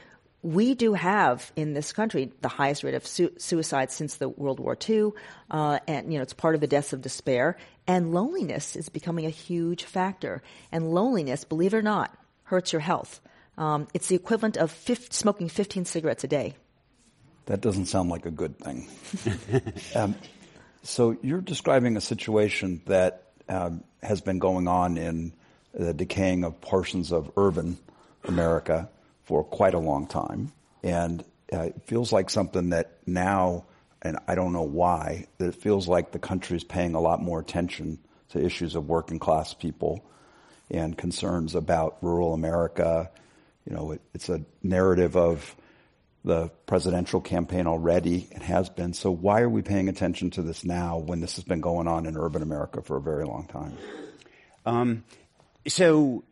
we 0.46 0.76
do 0.76 0.94
have 0.94 1.52
in 1.56 1.74
this 1.74 1.92
country 1.92 2.32
the 2.42 2.48
highest 2.48 2.84
rate 2.84 2.94
of 2.94 3.06
su- 3.06 3.34
suicide 3.38 3.92
since 3.92 4.18
the 4.18 4.30
World 4.30 4.60
War 4.60 4.78
II, 4.88 5.10
uh, 5.50 5.80
and 5.88 6.14
you 6.14 6.20
know 6.20 6.22
it's 6.22 6.34
part 6.34 6.54
of 6.54 6.62
the 6.62 6.68
deaths 6.68 6.94
of 6.94 7.02
despair. 7.02 7.58
And 7.88 8.14
loneliness 8.14 8.76
is 8.76 8.90
becoming 8.90 9.26
a 9.26 9.32
huge 9.32 9.84
factor. 9.84 10.44
And 10.72 10.94
loneliness, 10.94 11.44
believe 11.44 11.74
it 11.74 11.78
or 11.78 11.82
not, 11.82 12.16
hurts 12.46 12.74
your 12.74 12.80
health. 12.80 13.22
Um, 13.58 13.88
it's 13.94 14.08
the 14.08 14.16
equivalent 14.16 14.58
of 14.58 14.72
50, 14.72 15.08
smoking 15.12 15.50
15 15.50 15.86
cigarettes 15.86 16.24
a 16.24 16.28
day. 16.28 16.56
That 17.46 17.62
doesn't 17.62 17.86
sound 17.86 18.10
like 18.10 18.26
a 18.26 18.32
good 18.32 18.58
thing. 18.58 18.88
um, 19.96 20.16
so 20.84 21.18
you're 21.22 21.42
describing 21.42 21.98
a 21.98 22.02
situation 22.02 22.82
that 22.88 23.32
um, 23.48 23.84
has 24.02 24.22
been 24.22 24.40
going 24.40 24.68
on 24.68 24.98
in 24.98 25.34
the 25.74 25.94
decaying 25.94 26.44
of 26.44 26.60
portions 26.62 27.12
of 27.12 27.32
urban 27.38 27.78
America 28.24 28.90
for 29.24 29.44
quite 29.44 29.74
a 29.74 29.80
long 29.80 30.08
time, 30.08 30.52
and 30.84 31.24
uh, 31.54 31.62
it 31.62 31.82
feels 31.86 32.12
like 32.12 32.30
something 32.30 32.70
that 32.70 32.98
now, 33.06 33.66
and 34.02 34.18
I 34.28 34.36
don't 34.36 34.54
know 34.54 34.64
why, 34.64 35.28
that 35.38 35.48
it 35.48 35.56
feels 35.56 35.88
like 35.88 36.12
the 36.12 36.20
country 36.20 36.58
is 36.58 36.64
paying 36.64 36.96
a 36.96 37.00
lot 37.00 37.22
more 37.22 37.40
attention 37.40 38.00
to 38.30 38.44
issues 38.44 38.76
of 38.76 38.88
working 38.88 39.20
class 39.20 39.54
people 39.54 40.04
and 40.70 40.98
concerns 40.98 41.56
about 41.56 41.98
rural 42.02 42.34
America. 42.34 43.10
You 43.70 43.76
know, 43.76 43.92
it, 43.92 44.02
it's 44.14 44.30
a 44.30 44.42
narrative 44.64 45.16
of 45.16 45.56
the 46.24 46.50
presidential 46.66 47.22
campaign 47.22 47.68
already. 47.68 48.28
It 48.32 48.42
has 48.42 48.70
been. 48.70 48.94
So 48.94 49.12
why 49.12 49.42
are 49.42 49.50
we 49.50 49.62
paying 49.62 49.90
attention 49.90 50.32
to 50.32 50.42
this 50.42 50.66
now 50.66 50.98
when 50.98 51.22
this 51.22 51.36
has 51.36 51.44
been 51.44 51.62
going 51.62 51.88
on 51.88 52.06
in 52.06 52.18
urban 52.18 52.42
America 52.42 52.82
for 52.82 52.98
a 52.98 53.02
very 53.02 53.26
long 53.26 53.48
time? 53.48 53.78
Um, 54.66 55.04
so 55.68 56.24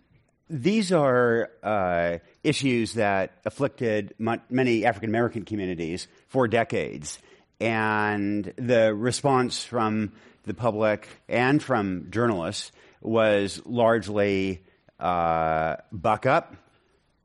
these 0.50 0.92
are 0.92 1.52
uh, 1.62 2.18
issues 2.44 2.94
that 2.94 3.34
afflicted 3.46 4.16
many 4.50 4.86
African 4.86 5.10
American 5.10 5.46
communities 5.46 6.08
for 6.28 6.48
decades. 6.48 7.20
And 7.60 8.52
the 8.58 8.94
response 8.94 9.64
from 9.64 10.12
the 10.44 10.54
public 10.54 11.08
and 11.30 11.62
from 11.62 12.08
journalists 12.10 12.72
was 13.04 13.62
largely 13.66 14.64
uh, 15.00 15.76
buck 15.92 16.26
up, 16.26 16.56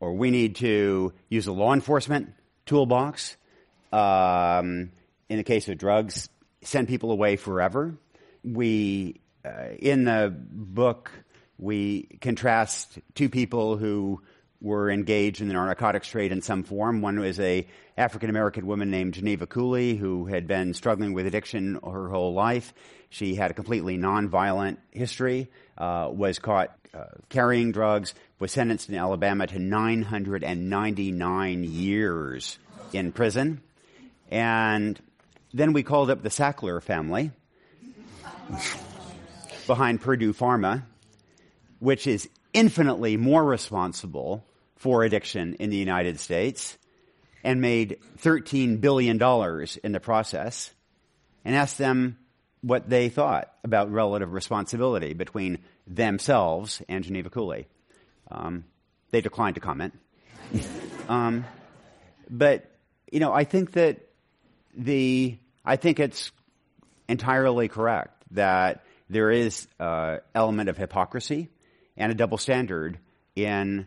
or 0.01 0.15
we 0.15 0.31
need 0.31 0.57
to 0.57 1.13
use 1.29 1.47
a 1.47 1.53
law 1.53 1.73
enforcement 1.73 2.33
toolbox. 2.67 3.37
Um, 3.93 4.91
in 5.29 5.37
the 5.39 5.45
case 5.45 5.69
of 5.69 5.79
drugs, 5.79 6.29
send 6.63 6.89
people 6.89 7.11
away 7.11 7.37
forever. 7.37 7.97
We, 8.45 9.21
uh, 9.45 9.71
in 9.79 10.05
the 10.05 10.35
book, 10.37 11.11
we 11.59 12.03
contrast 12.21 12.99
two 13.15 13.29
people 13.29 13.77
who 13.77 14.23
were 14.61 14.91
engaged 14.91 15.41
in 15.41 15.49
the 15.49 15.55
narcotics 15.55 16.09
trade 16.09 16.33
in 16.33 16.43
some 16.43 16.65
form. 16.65 17.01
One 17.01 17.21
was 17.21 17.39
a 17.39 17.67
African 17.97 18.31
American 18.31 18.67
woman 18.67 18.91
named 18.91 19.15
Geneva 19.15 19.47
Cooley 19.47 19.95
who 19.95 20.27
had 20.27 20.47
been 20.47 20.75
struggling 20.75 21.13
with 21.13 21.27
addiction 21.27 21.79
her 21.85 22.09
whole 22.09 22.35
life. 22.35 22.75
She 23.11 23.35
had 23.35 23.51
a 23.51 23.55
completely 23.55 23.97
nonviolent 23.97 24.79
history, 24.91 25.51
uh, 25.79 26.11
was 26.13 26.39
caught 26.39 26.77
uh, 26.93 27.05
carrying 27.29 27.73
drugs, 27.73 28.15
was 28.39 28.53
sentenced 28.53 28.89
in 28.89 28.95
Alabama 28.97 29.47
to 29.47 29.59
999 29.59 31.65
years 31.65 32.59
in 32.93 33.13
prison. 33.13 33.61
And 34.31 35.01
then 35.53 35.73
we 35.73 35.83
called 35.83 36.11
up 36.11 36.23
the 36.23 36.29
Sackler 36.29 36.83
family 36.83 37.31
behind 39.67 40.01
Purdue 40.01 40.33
Pharma, 40.33 40.85
which 41.79 42.07
is 42.07 42.29
infinitely 42.53 43.17
more 43.17 43.45
responsible 43.45 44.45
for 44.77 45.05
addiction 45.05 45.55
in 45.55 45.71
the 45.71 45.77
United 45.77 46.21
States 46.21 46.77
and 47.45 47.61
made 47.61 47.99
$13 48.19 48.81
billion 48.81 49.17
in 49.85 49.93
the 49.93 50.01
process 50.01 50.71
and 51.45 51.55
asked 51.55 51.79
them 51.79 52.19
what 52.61 52.89
they 52.89 53.09
thought 53.09 53.53
about 53.65 53.91
relative 53.93 54.33
responsibility 54.33 55.15
between 55.15 55.59
themselves 55.87 56.83
and 56.89 57.05
Geneva 57.05 57.31
Cooley. 57.31 57.67
Um, 58.31 58.65
They 59.11 59.21
declined 59.21 59.55
to 59.55 59.61
comment. 59.61 59.99
um, 61.09 61.45
but 62.29 62.71
you 63.11 63.21
know, 63.21 63.33
I 63.33 63.45
think 63.45 63.73
that 63.73 64.01
the 64.75 65.39
I 65.65 65.77
think 65.77 65.99
it's 65.99 66.31
entirely 67.09 67.69
correct 67.69 68.23
that 68.33 68.85
there 69.09 69.31
is 69.31 69.67
an 69.79 70.21
element 70.35 70.69
of 70.69 70.77
hypocrisy 70.77 71.49
and 71.97 72.13
a 72.13 72.15
double 72.15 72.39
standard 72.39 72.99
in 73.35 73.87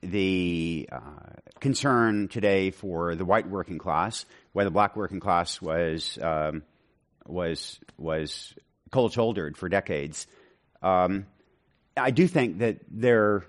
the 0.00 0.88
uh, 0.92 0.98
concern 1.60 2.28
today 2.28 2.70
for 2.70 3.14
the 3.14 3.24
white 3.24 3.48
working 3.48 3.78
class, 3.78 4.26
where 4.52 4.64
the 4.64 4.70
black 4.70 4.96
working 4.96 5.20
class 5.20 5.60
was 5.60 6.18
um, 6.20 6.62
was 7.26 7.78
was 7.98 8.54
cold 8.90 9.12
shouldered 9.12 9.56
for 9.56 9.68
decades. 9.68 10.26
Um, 10.82 11.26
I 11.96 12.10
do 12.10 12.26
think 12.26 12.58
that 12.58 12.78
there, 12.90 13.44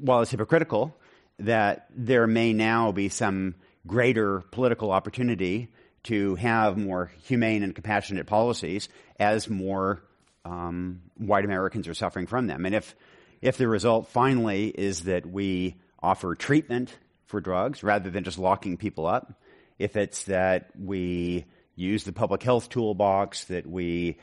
while 0.00 0.22
it's 0.22 0.30
hypocritical, 0.30 0.96
that 1.38 1.86
there 1.94 2.26
may 2.26 2.52
now 2.52 2.92
be 2.92 3.08
some 3.08 3.54
greater 3.86 4.40
political 4.50 4.90
opportunity 4.90 5.68
to 6.04 6.34
have 6.36 6.76
more 6.76 7.10
humane 7.24 7.62
and 7.62 7.74
compassionate 7.74 8.26
policies 8.26 8.88
as 9.18 9.48
more 9.48 10.02
um, 10.44 11.02
white 11.16 11.44
Americans 11.44 11.88
are 11.88 11.94
suffering 11.94 12.26
from 12.26 12.46
them. 12.46 12.64
And 12.66 12.74
if 12.74 12.94
if 13.40 13.56
the 13.56 13.68
result 13.68 14.08
finally 14.08 14.68
is 14.68 15.04
that 15.04 15.24
we 15.26 15.76
offer 16.02 16.34
treatment 16.34 16.96
for 17.26 17.40
drugs 17.40 17.82
rather 17.82 18.10
than 18.10 18.24
just 18.24 18.38
locking 18.38 18.76
people 18.76 19.06
up, 19.06 19.40
if 19.78 19.96
it's 19.96 20.24
that 20.24 20.70
we 20.78 21.44
use 21.78 22.04
the 22.04 22.12
public 22.12 22.42
health 22.42 22.68
toolbox, 22.68 23.44
that 23.44 23.66
we 23.66 24.16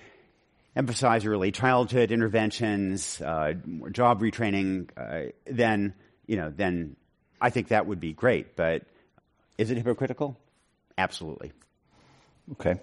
emphasize 0.76 1.26
early 1.26 1.52
childhood 1.52 2.12
interventions, 2.12 3.22
uh, 3.22 3.54
job 3.92 4.22
retraining, 4.22 4.90
uh, 4.98 5.32
then 5.46 5.94
you 6.28 6.38
know, 6.38 6.52
then 6.56 6.96
I 7.40 7.50
think 7.50 7.70
that 7.70 7.86
would 7.86 8.00
be 8.00 8.14
great. 8.14 8.56
But 8.56 8.84
is 9.58 9.72
it 9.72 9.78
hypocritical? 9.78 10.38
Absolutely. 10.98 11.52
Okay. 12.54 12.80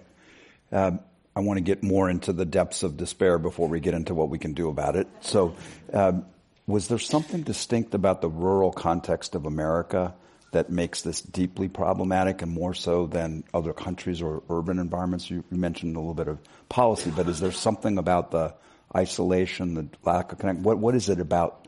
Um, 0.71 0.99
I 1.35 1.39
want 1.39 1.57
to 1.57 1.61
get 1.61 1.83
more 1.83 2.09
into 2.09 2.31
the 2.31 2.45
depths 2.45 2.83
of 2.83 2.95
despair 2.95 3.37
before 3.37 3.67
we 3.67 3.79
get 3.79 3.93
into 3.93 4.13
what 4.13 4.29
we 4.29 4.37
can 4.37 4.53
do 4.53 4.69
about 4.69 4.95
it. 4.95 5.07
So, 5.21 5.55
um, 5.91 6.25
was 6.67 6.87
there 6.87 6.99
something 6.99 7.41
distinct 7.41 7.93
about 7.93 8.21
the 8.21 8.29
rural 8.29 8.71
context 8.71 9.35
of 9.35 9.45
America 9.45 10.13
that 10.53 10.69
makes 10.69 11.01
this 11.01 11.21
deeply 11.21 11.67
problematic 11.67 12.41
and 12.41 12.51
more 12.51 12.73
so 12.73 13.05
than 13.05 13.43
other 13.53 13.73
countries 13.73 14.21
or 14.21 14.43
urban 14.49 14.79
environments? 14.79 15.29
You, 15.29 15.43
mentioned 15.51 15.95
a 15.95 15.99
little 15.99 16.13
bit 16.13 16.27
of 16.27 16.39
policy, 16.69 17.11
but 17.15 17.27
is 17.27 17.39
there 17.39 17.51
something 17.51 17.97
about 17.97 18.31
the 18.31 18.53
isolation, 18.95 19.75
the 19.75 19.87
lack 20.03 20.31
of 20.31 20.39
connect? 20.39 20.59
What, 20.59 20.77
what 20.77 20.95
is 20.95 21.09
it 21.09 21.19
about 21.19 21.67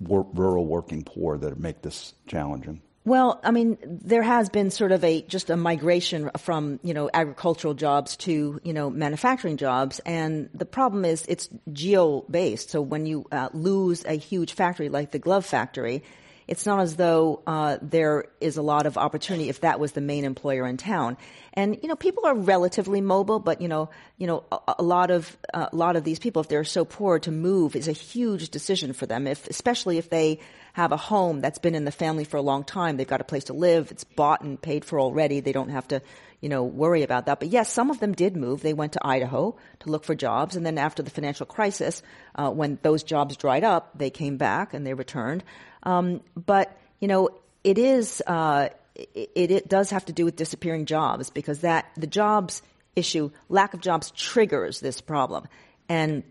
wor- 0.00 0.26
rural 0.32 0.66
working 0.66 1.04
poor 1.04 1.36
that 1.38 1.58
make 1.58 1.82
this 1.82 2.14
challenging? 2.26 2.80
Well, 3.06 3.40
I 3.44 3.52
mean, 3.52 3.78
there 3.86 4.24
has 4.24 4.48
been 4.48 4.72
sort 4.72 4.90
of 4.90 5.04
a 5.04 5.22
just 5.22 5.48
a 5.48 5.56
migration 5.56 6.28
from 6.38 6.80
you 6.82 6.92
know 6.92 7.08
agricultural 7.14 7.74
jobs 7.74 8.16
to 8.18 8.60
you 8.64 8.72
know 8.72 8.90
manufacturing 8.90 9.58
jobs, 9.58 10.00
and 10.04 10.50
the 10.52 10.64
problem 10.66 11.04
is 11.04 11.24
it's 11.28 11.48
geo 11.72 12.22
based. 12.22 12.70
So 12.70 12.82
when 12.82 13.06
you 13.06 13.24
uh, 13.30 13.50
lose 13.52 14.04
a 14.04 14.14
huge 14.14 14.54
factory 14.54 14.88
like 14.88 15.12
the 15.12 15.20
glove 15.20 15.46
factory, 15.46 16.02
it's 16.48 16.66
not 16.66 16.80
as 16.80 16.96
though 16.96 17.42
uh, 17.46 17.78
there 17.82 18.26
is 18.40 18.56
a 18.56 18.62
lot 18.62 18.86
of 18.86 18.96
opportunity 18.96 19.48
if 19.48 19.62
that 19.62 19.80
was 19.80 19.92
the 19.92 20.00
main 20.00 20.24
employer 20.24 20.66
in 20.66 20.76
town. 20.76 21.16
And 21.54 21.78
you 21.82 21.88
know, 21.88 21.96
people 21.96 22.26
are 22.26 22.34
relatively 22.34 23.00
mobile, 23.00 23.40
but 23.40 23.60
you 23.60 23.68
know, 23.68 23.90
you 24.18 24.26
know, 24.26 24.44
a, 24.52 24.74
a 24.78 24.82
lot 24.82 25.10
of 25.10 25.36
uh, 25.52 25.68
a 25.72 25.76
lot 25.76 25.96
of 25.96 26.04
these 26.04 26.18
people, 26.18 26.40
if 26.40 26.48
they're 26.48 26.64
so 26.64 26.84
poor, 26.84 27.18
to 27.20 27.30
move 27.30 27.74
is 27.74 27.88
a 27.88 27.92
huge 27.92 28.50
decision 28.50 28.92
for 28.92 29.06
them. 29.06 29.26
If 29.26 29.48
especially 29.48 29.98
if 29.98 30.10
they 30.10 30.40
have 30.76 30.92
a 30.92 30.96
home 30.98 31.40
that's 31.40 31.58
been 31.58 31.74
in 31.74 31.86
the 31.86 31.90
family 31.90 32.24
for 32.24 32.36
a 32.36 32.42
long 32.42 32.62
time. 32.62 32.98
They've 32.98 33.08
got 33.08 33.22
a 33.22 33.24
place 33.24 33.44
to 33.44 33.54
live. 33.54 33.90
It's 33.90 34.04
bought 34.04 34.42
and 34.42 34.60
paid 34.60 34.84
for 34.84 35.00
already. 35.00 35.40
They 35.40 35.52
don't 35.52 35.70
have 35.70 35.88
to, 35.88 36.02
you 36.42 36.50
know, 36.50 36.64
worry 36.64 37.02
about 37.02 37.24
that. 37.26 37.38
But 37.40 37.48
yes, 37.48 37.72
some 37.72 37.88
of 37.88 37.98
them 37.98 38.12
did 38.12 38.36
move. 38.36 38.60
They 38.60 38.74
went 38.74 38.92
to 38.92 39.00
Idaho 39.02 39.56
to 39.80 39.90
look 39.90 40.04
for 40.04 40.14
jobs. 40.14 40.54
And 40.54 40.66
then 40.66 40.76
after 40.76 41.02
the 41.02 41.08
financial 41.08 41.46
crisis, 41.46 42.02
uh, 42.34 42.50
when 42.50 42.78
those 42.82 43.04
jobs 43.04 43.38
dried 43.38 43.64
up, 43.64 43.96
they 43.96 44.10
came 44.10 44.36
back 44.36 44.74
and 44.74 44.86
they 44.86 44.92
returned. 44.92 45.44
Um, 45.86 46.20
but, 46.34 46.76
you 47.00 47.08
know, 47.08 47.30
it 47.64 47.78
is, 47.78 48.22
uh, 48.26 48.68
it, 48.94 49.50
it 49.50 49.68
does 49.68 49.90
have 49.90 50.04
to 50.06 50.12
do 50.12 50.24
with 50.24 50.36
disappearing 50.36 50.84
jobs 50.84 51.30
because 51.30 51.60
that, 51.60 51.86
the 51.96 52.08
jobs 52.08 52.60
issue, 52.96 53.30
lack 53.48 53.72
of 53.72 53.80
jobs 53.80 54.10
triggers 54.10 54.80
this 54.80 55.00
problem. 55.00 55.46
And 55.88 56.24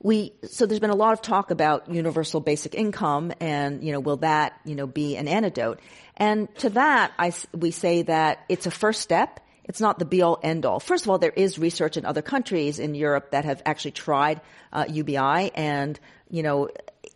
we 0.00 0.32
so 0.44 0.64
there's 0.66 0.78
been 0.78 0.90
a 0.90 0.94
lot 0.94 1.12
of 1.12 1.22
talk 1.22 1.50
about 1.50 1.90
universal 1.90 2.40
basic 2.40 2.74
income 2.74 3.32
and 3.40 3.82
you 3.82 3.90
know 3.90 3.98
will 3.98 4.18
that 4.18 4.52
you 4.64 4.76
know 4.76 4.86
be 4.86 5.16
an 5.16 5.26
antidote? 5.26 5.80
And 6.16 6.54
to 6.58 6.70
that 6.70 7.12
I, 7.18 7.32
we 7.52 7.70
say 7.72 8.02
that 8.02 8.44
it's 8.48 8.66
a 8.66 8.70
first 8.70 9.00
step. 9.00 9.40
It's 9.64 9.80
not 9.80 9.98
the 9.98 10.04
be 10.04 10.22
all 10.22 10.38
end 10.42 10.64
all 10.64 10.78
first 10.78 11.04
of 11.04 11.10
all 11.10 11.18
there 11.18 11.32
is 11.32 11.58
research 11.58 11.96
in 11.96 12.06
other 12.06 12.22
countries 12.22 12.78
in 12.78 12.94
europe 12.94 13.32
that 13.32 13.44
have 13.44 13.60
actually 13.66 13.90
tried 13.90 14.40
uh, 14.72 14.86
ubi 14.88 15.16
and 15.16 15.98
you 16.30 16.42
know 16.42 16.68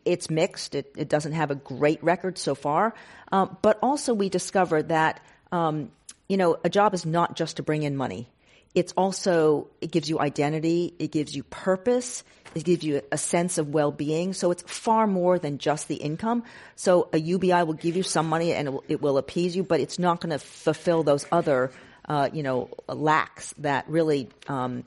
it's 0.04 0.30
mixed. 0.30 0.74
It, 0.74 0.92
it, 0.96 1.08
doesn't 1.08 1.32
have 1.32 1.50
a 1.50 1.54
great 1.54 2.02
record 2.02 2.38
so 2.38 2.54
far. 2.54 2.94
Um, 3.30 3.56
but 3.62 3.78
also 3.82 4.14
we 4.14 4.28
discovered 4.28 4.88
that 4.88 5.20
um, 5.50 5.90
you 6.28 6.36
know 6.36 6.58
a 6.64 6.70
job 6.70 6.94
is 6.94 7.04
not 7.06 7.36
just 7.36 7.56
to 7.56 7.62
bring 7.62 7.82
in 7.82 7.96
money. 7.96 8.28
It's 8.74 8.92
also 8.96 9.68
it 9.80 9.90
gives 9.90 10.08
you 10.08 10.18
identity. 10.18 10.94
It 10.98 11.12
gives 11.12 11.36
you 11.36 11.42
purpose. 11.42 12.24
It 12.54 12.64
gives 12.64 12.84
you 12.84 13.02
a 13.10 13.18
sense 13.18 13.58
of 13.58 13.68
well-being. 13.68 14.34
So 14.34 14.50
it's 14.50 14.62
far 14.62 15.06
more 15.06 15.38
than 15.38 15.58
just 15.58 15.88
the 15.88 15.96
income. 15.96 16.44
So 16.76 17.08
a 17.12 17.18
ubi 17.18 17.52
will 17.52 17.72
give 17.74 17.96
you 17.96 18.02
some 18.02 18.28
money 18.28 18.52
and 18.52 18.68
it 18.68 18.70
will, 18.70 18.84
it 18.88 19.02
will 19.02 19.18
appease 19.18 19.56
you 19.56 19.62
but 19.62 19.80
it's 19.80 19.98
not 19.98 20.20
going 20.20 20.30
to 20.30 20.38
fulfill 20.38 21.02
those 21.02 21.26
other 21.32 21.70
uh, 22.08 22.28
you 22.32 22.42
know 22.42 22.68
lacks 22.88 23.54
that 23.58 23.88
really 23.88 24.28
um, 24.48 24.84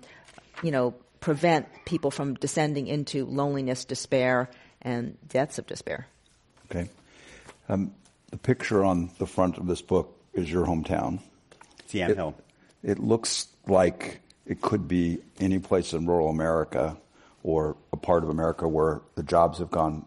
you 0.64 0.72
know 0.72 0.94
prevent 1.20 1.68
people 1.86 2.12
from 2.12 2.36
descending 2.36 2.88
into 2.88 3.26
loneliness 3.26 3.86
despair 3.86 4.50
and 4.86 5.18
deaths 5.28 5.60
of 5.60 5.68
despair 5.68 6.08
okay 6.72 6.90
um, 7.68 7.92
the 8.32 8.38
picture 8.38 8.86
on 8.86 9.10
the 9.18 9.28
front 9.28 9.58
of 9.58 9.68
this 9.68 9.82
book 9.82 10.18
is 10.34 10.50
your 10.50 10.66
hometown 10.66 11.20
it's 11.80 11.94
Yamhill 11.94 12.34
it 12.82 13.00
looks 13.00 13.48
like 13.68 14.22
it 14.46 14.62
could 14.62 14.88
be 14.88 15.18
any 15.40 15.60
place 15.60 15.92
in 15.94 16.06
rural 16.06 16.30
America 16.30 16.96
or 17.44 17.76
a 17.92 17.98
part 17.98 18.24
of 18.24 18.30
America 18.30 18.68
where 18.68 19.02
the 19.16 19.24
jobs 19.24 19.60
have 19.60 19.72
gone 19.72 20.06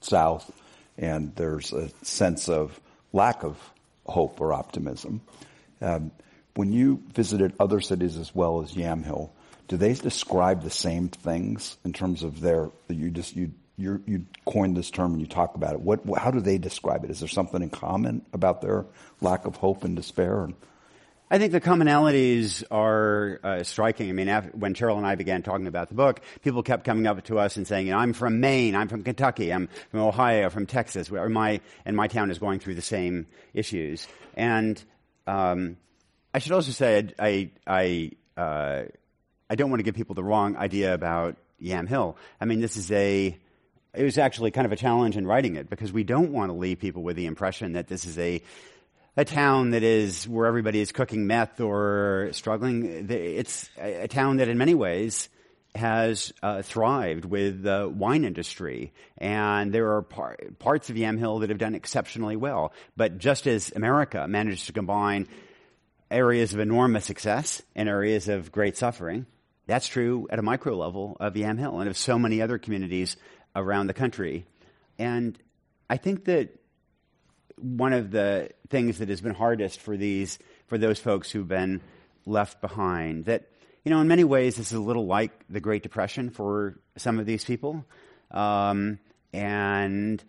south 0.00 0.50
and 0.98 1.34
there's 1.36 1.72
a 1.72 1.90
sense 2.02 2.48
of 2.48 2.80
lack 3.12 3.44
of 3.44 3.58
hope 4.06 4.40
or 4.40 4.52
optimism. 4.52 5.20
Um, 5.80 6.10
when 6.54 6.72
you 6.72 7.02
visited 7.12 7.54
other 7.60 7.80
cities 7.80 8.16
as 8.16 8.34
well 8.34 8.62
as 8.62 8.72
Yamhill, 8.72 9.30
do 9.68 9.76
they 9.76 9.92
describe 9.92 10.62
the 10.62 10.70
same 10.70 11.08
things 11.08 11.76
in 11.84 11.92
terms 11.92 12.22
of 12.22 12.40
their? 12.40 12.70
You 12.88 13.10
just 13.10 13.36
you 13.36 13.52
you 13.76 14.02
you 14.06 14.26
coined 14.46 14.76
this 14.76 14.90
term 14.90 15.12
and 15.12 15.20
you 15.20 15.26
talk 15.26 15.54
about 15.54 15.74
it. 15.74 15.80
What 15.80 16.00
how 16.18 16.30
do 16.30 16.40
they 16.40 16.58
describe 16.58 17.04
it? 17.04 17.10
Is 17.10 17.20
there 17.20 17.28
something 17.28 17.62
in 17.62 17.70
common 17.70 18.24
about 18.32 18.62
their 18.62 18.86
lack 19.20 19.46
of 19.46 19.56
hope 19.56 19.84
and 19.84 19.94
despair? 19.94 20.48
I 21.28 21.38
think 21.38 21.50
the 21.50 21.60
commonalities 21.60 22.62
are 22.70 23.40
uh, 23.42 23.62
striking. 23.64 24.08
I 24.08 24.12
mean, 24.12 24.28
after, 24.28 24.50
when 24.50 24.74
Sheryl 24.74 24.96
and 24.96 25.04
I 25.04 25.16
began 25.16 25.42
talking 25.42 25.66
about 25.66 25.88
the 25.88 25.94
book, 25.94 26.20
people 26.42 26.62
kept 26.62 26.84
coming 26.84 27.08
up 27.08 27.22
to 27.24 27.40
us 27.40 27.56
and 27.56 27.66
saying, 27.66 27.86
you 27.86 27.92
know, 27.92 27.98
"I'm 27.98 28.12
from 28.12 28.40
Maine, 28.40 28.76
I'm 28.76 28.88
from 28.88 29.02
Kentucky, 29.02 29.52
I'm 29.52 29.68
from 29.90 30.00
Ohio, 30.00 30.50
from 30.50 30.66
Texas, 30.66 31.10
where 31.10 31.28
my 31.28 31.60
and 31.84 31.96
my 31.96 32.06
town 32.06 32.30
is 32.30 32.38
going 32.38 32.60
through 32.60 32.76
the 32.76 32.82
same 32.82 33.26
issues." 33.54 34.06
And 34.34 34.82
um, 35.26 35.76
I 36.32 36.38
should 36.38 36.52
also 36.52 36.70
say, 36.70 37.08
I 37.18 37.50
I 37.66 38.12
uh, 38.40 38.84
I 39.50 39.54
don't 39.56 39.70
want 39.70 39.80
to 39.80 39.84
give 39.84 39.96
people 39.96 40.14
the 40.14 40.24
wrong 40.24 40.56
idea 40.56 40.94
about 40.94 41.36
Yamhill. 41.60 42.16
I 42.40 42.44
mean, 42.44 42.60
this 42.60 42.76
is 42.76 42.92
a 42.92 43.36
it 43.96 44.04
was 44.04 44.18
actually 44.18 44.50
kind 44.50 44.66
of 44.66 44.72
a 44.72 44.76
challenge 44.76 45.16
in 45.16 45.26
writing 45.26 45.56
it 45.56 45.70
because 45.70 45.92
we 45.92 46.04
don't 46.04 46.32
want 46.32 46.50
to 46.50 46.54
leave 46.54 46.78
people 46.78 47.02
with 47.02 47.16
the 47.16 47.26
impression 47.26 47.72
that 47.72 47.88
this 47.88 48.04
is 48.04 48.18
a 48.18 48.42
a 49.16 49.24
town 49.24 49.70
that 49.70 49.82
is 49.82 50.28
where 50.28 50.46
everybody 50.46 50.80
is 50.80 50.92
cooking 50.92 51.26
meth 51.26 51.60
or 51.60 52.28
struggling. 52.32 53.10
It's 53.10 53.70
a 53.78 54.08
town 54.08 54.36
that, 54.36 54.48
in 54.48 54.58
many 54.58 54.74
ways, 54.74 55.30
has 55.74 56.32
uh, 56.42 56.62
thrived 56.62 57.24
with 57.24 57.62
the 57.62 57.90
wine 57.92 58.24
industry, 58.24 58.92
and 59.16 59.72
there 59.72 59.94
are 59.94 60.02
par- 60.02 60.36
parts 60.58 60.90
of 60.90 60.96
Yamhill 60.96 61.40
that 61.40 61.50
have 61.50 61.58
done 61.58 61.74
exceptionally 61.74 62.36
well. 62.36 62.72
But 62.96 63.18
just 63.18 63.46
as 63.46 63.72
America 63.74 64.26
managed 64.28 64.66
to 64.66 64.72
combine 64.72 65.28
areas 66.10 66.54
of 66.54 66.60
enormous 66.60 67.04
success 67.04 67.62
and 67.74 67.88
areas 67.88 68.28
of 68.28 68.52
great 68.52 68.76
suffering, 68.76 69.26
that's 69.66 69.88
true 69.88 70.28
at 70.30 70.38
a 70.38 70.42
micro 70.42 70.76
level 70.76 71.16
of 71.20 71.34
Yamhill 71.34 71.80
and 71.80 71.88
of 71.88 71.96
so 71.96 72.18
many 72.18 72.40
other 72.40 72.58
communities 72.58 73.16
around 73.56 73.88
the 73.88 73.94
country. 73.94 74.46
And 74.98 75.36
I 75.90 75.96
think 75.96 76.26
that 76.26 76.50
one 77.56 77.92
of 77.92 78.10
the 78.10 78.50
things 78.68 78.98
that 78.98 79.08
has 79.08 79.20
been 79.20 79.34
hardest 79.34 79.80
for 79.80 79.96
these 79.96 80.38
for 80.66 80.78
those 80.78 80.98
folks 80.98 81.30
who've 81.30 81.48
been 81.48 81.80
left 82.26 82.60
behind. 82.60 83.24
That 83.24 83.48
you 83.84 83.90
know, 83.90 84.00
in 84.00 84.08
many 84.08 84.24
ways, 84.24 84.56
this 84.56 84.72
is 84.72 84.78
a 84.78 84.80
little 84.80 85.06
like 85.06 85.32
the 85.48 85.60
Great 85.60 85.82
Depression 85.82 86.30
for 86.30 86.78
some 86.96 87.18
of 87.18 87.26
these 87.26 87.44
people, 87.44 87.84
um, 88.30 88.98
and 89.32 90.22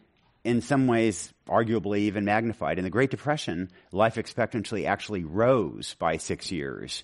in 0.43 0.61
some 0.61 0.87
ways, 0.87 1.33
arguably 1.47 1.99
even 1.99 2.23
magnified. 2.23 2.77
In 2.77 2.83
the 2.83 2.89
Great 2.89 3.11
Depression, 3.11 3.69
life 3.91 4.17
expectancy 4.17 4.85
actually 4.85 5.23
rose 5.23 5.95
by 5.95 6.17
six 6.17 6.51
years. 6.51 7.03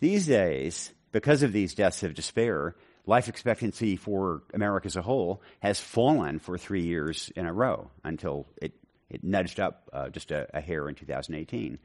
These 0.00 0.26
days, 0.26 0.92
because 1.12 1.42
of 1.42 1.52
these 1.52 1.74
deaths 1.74 2.02
of 2.02 2.14
despair, 2.14 2.74
life 3.06 3.28
expectancy 3.28 3.96
for 3.96 4.42
America 4.54 4.86
as 4.86 4.96
a 4.96 5.02
whole 5.02 5.42
has 5.60 5.80
fallen 5.80 6.38
for 6.38 6.56
three 6.56 6.82
years 6.82 7.32
in 7.36 7.46
a 7.46 7.52
row 7.52 7.90
until 8.04 8.46
it, 8.60 8.72
it 9.10 9.24
nudged 9.24 9.58
up 9.58 9.88
uh, 9.92 10.08
just 10.08 10.30
a, 10.30 10.48
a 10.54 10.60
hair 10.60 10.88
in 10.88 10.94
2018. 10.94 11.78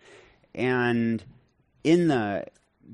And 0.54 1.24
in 1.84 2.08
the 2.08 2.46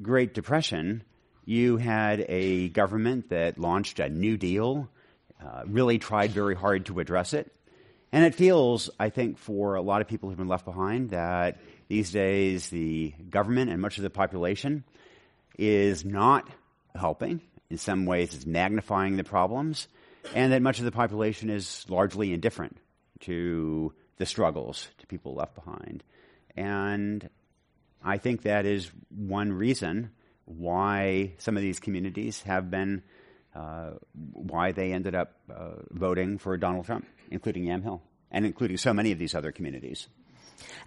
Great 0.01 0.33
Depression, 0.33 1.03
you 1.45 1.77
had 1.77 2.25
a 2.29 2.69
government 2.69 3.29
that 3.29 3.57
launched 3.57 3.99
a 3.99 4.09
New 4.09 4.37
Deal, 4.37 4.89
uh, 5.43 5.63
really 5.65 5.97
tried 5.97 6.31
very 6.31 6.55
hard 6.55 6.85
to 6.87 6.99
address 6.99 7.33
it. 7.33 7.53
And 8.11 8.23
it 8.23 8.35
feels, 8.35 8.89
I 8.99 9.09
think, 9.09 9.39
for 9.39 9.75
a 9.75 9.81
lot 9.81 10.01
of 10.01 10.07
people 10.07 10.29
who've 10.29 10.37
been 10.37 10.47
left 10.47 10.65
behind, 10.65 11.09
that 11.09 11.59
these 11.87 12.11
days 12.11 12.69
the 12.69 13.13
government 13.29 13.71
and 13.71 13.81
much 13.81 13.97
of 13.97 14.03
the 14.03 14.09
population 14.09 14.83
is 15.57 16.05
not 16.05 16.47
helping. 16.95 17.41
In 17.73 17.79
some 17.79 18.05
ways, 18.05 18.35
it's 18.35 18.45
magnifying 18.45 19.17
the 19.17 19.23
problems, 19.23 19.87
and 20.35 20.53
that 20.53 20.61
much 20.61 20.77
of 20.77 20.85
the 20.85 20.91
population 20.91 21.49
is 21.49 21.83
largely 21.89 22.31
indifferent 22.31 22.77
to 23.21 23.91
the 24.17 24.27
struggles 24.27 24.87
to 24.99 25.07
people 25.07 25.33
left 25.33 25.55
behind. 25.55 26.03
And 26.55 27.27
I 28.03 28.19
think 28.19 28.43
that 28.43 28.67
is 28.67 28.91
one 29.09 29.51
reason 29.51 30.11
why 30.45 31.33
some 31.39 31.57
of 31.57 31.63
these 31.63 31.79
communities 31.79 32.43
have 32.43 32.69
been, 32.69 33.01
uh, 33.55 33.93
why 34.33 34.71
they 34.71 34.93
ended 34.93 35.15
up 35.15 35.33
uh, 35.49 35.81
voting 35.89 36.37
for 36.37 36.55
Donald 36.57 36.85
Trump, 36.85 37.07
including 37.31 37.65
Yamhill, 37.65 38.01
and 38.29 38.45
including 38.45 38.77
so 38.77 38.93
many 38.93 39.11
of 39.11 39.17
these 39.17 39.33
other 39.33 39.51
communities. 39.51 40.07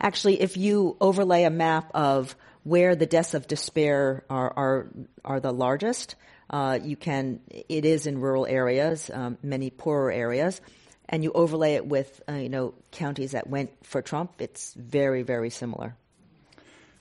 Actually, 0.00 0.40
if 0.40 0.56
you 0.56 0.96
overlay 1.00 1.42
a 1.42 1.50
map 1.50 1.90
of 1.94 2.36
where 2.66 2.96
the 2.96 3.06
deaths 3.06 3.34
of 3.34 3.46
despair 3.46 4.24
are 4.28 4.52
are, 4.56 4.86
are 5.24 5.38
the 5.38 5.52
largest, 5.52 6.16
uh, 6.50 6.78
you 6.82 6.96
can. 6.96 7.40
It 7.68 7.84
is 7.84 8.06
in 8.06 8.20
rural 8.20 8.44
areas, 8.44 9.08
um, 9.14 9.38
many 9.40 9.70
poorer 9.70 10.10
areas, 10.10 10.60
and 11.08 11.22
you 11.22 11.30
overlay 11.32 11.74
it 11.74 11.86
with 11.86 12.20
uh, 12.28 12.32
you 12.32 12.48
know 12.48 12.74
counties 12.90 13.32
that 13.32 13.46
went 13.46 13.70
for 13.86 14.02
Trump. 14.02 14.32
It's 14.40 14.74
very 14.74 15.22
very 15.22 15.50
similar. 15.50 15.94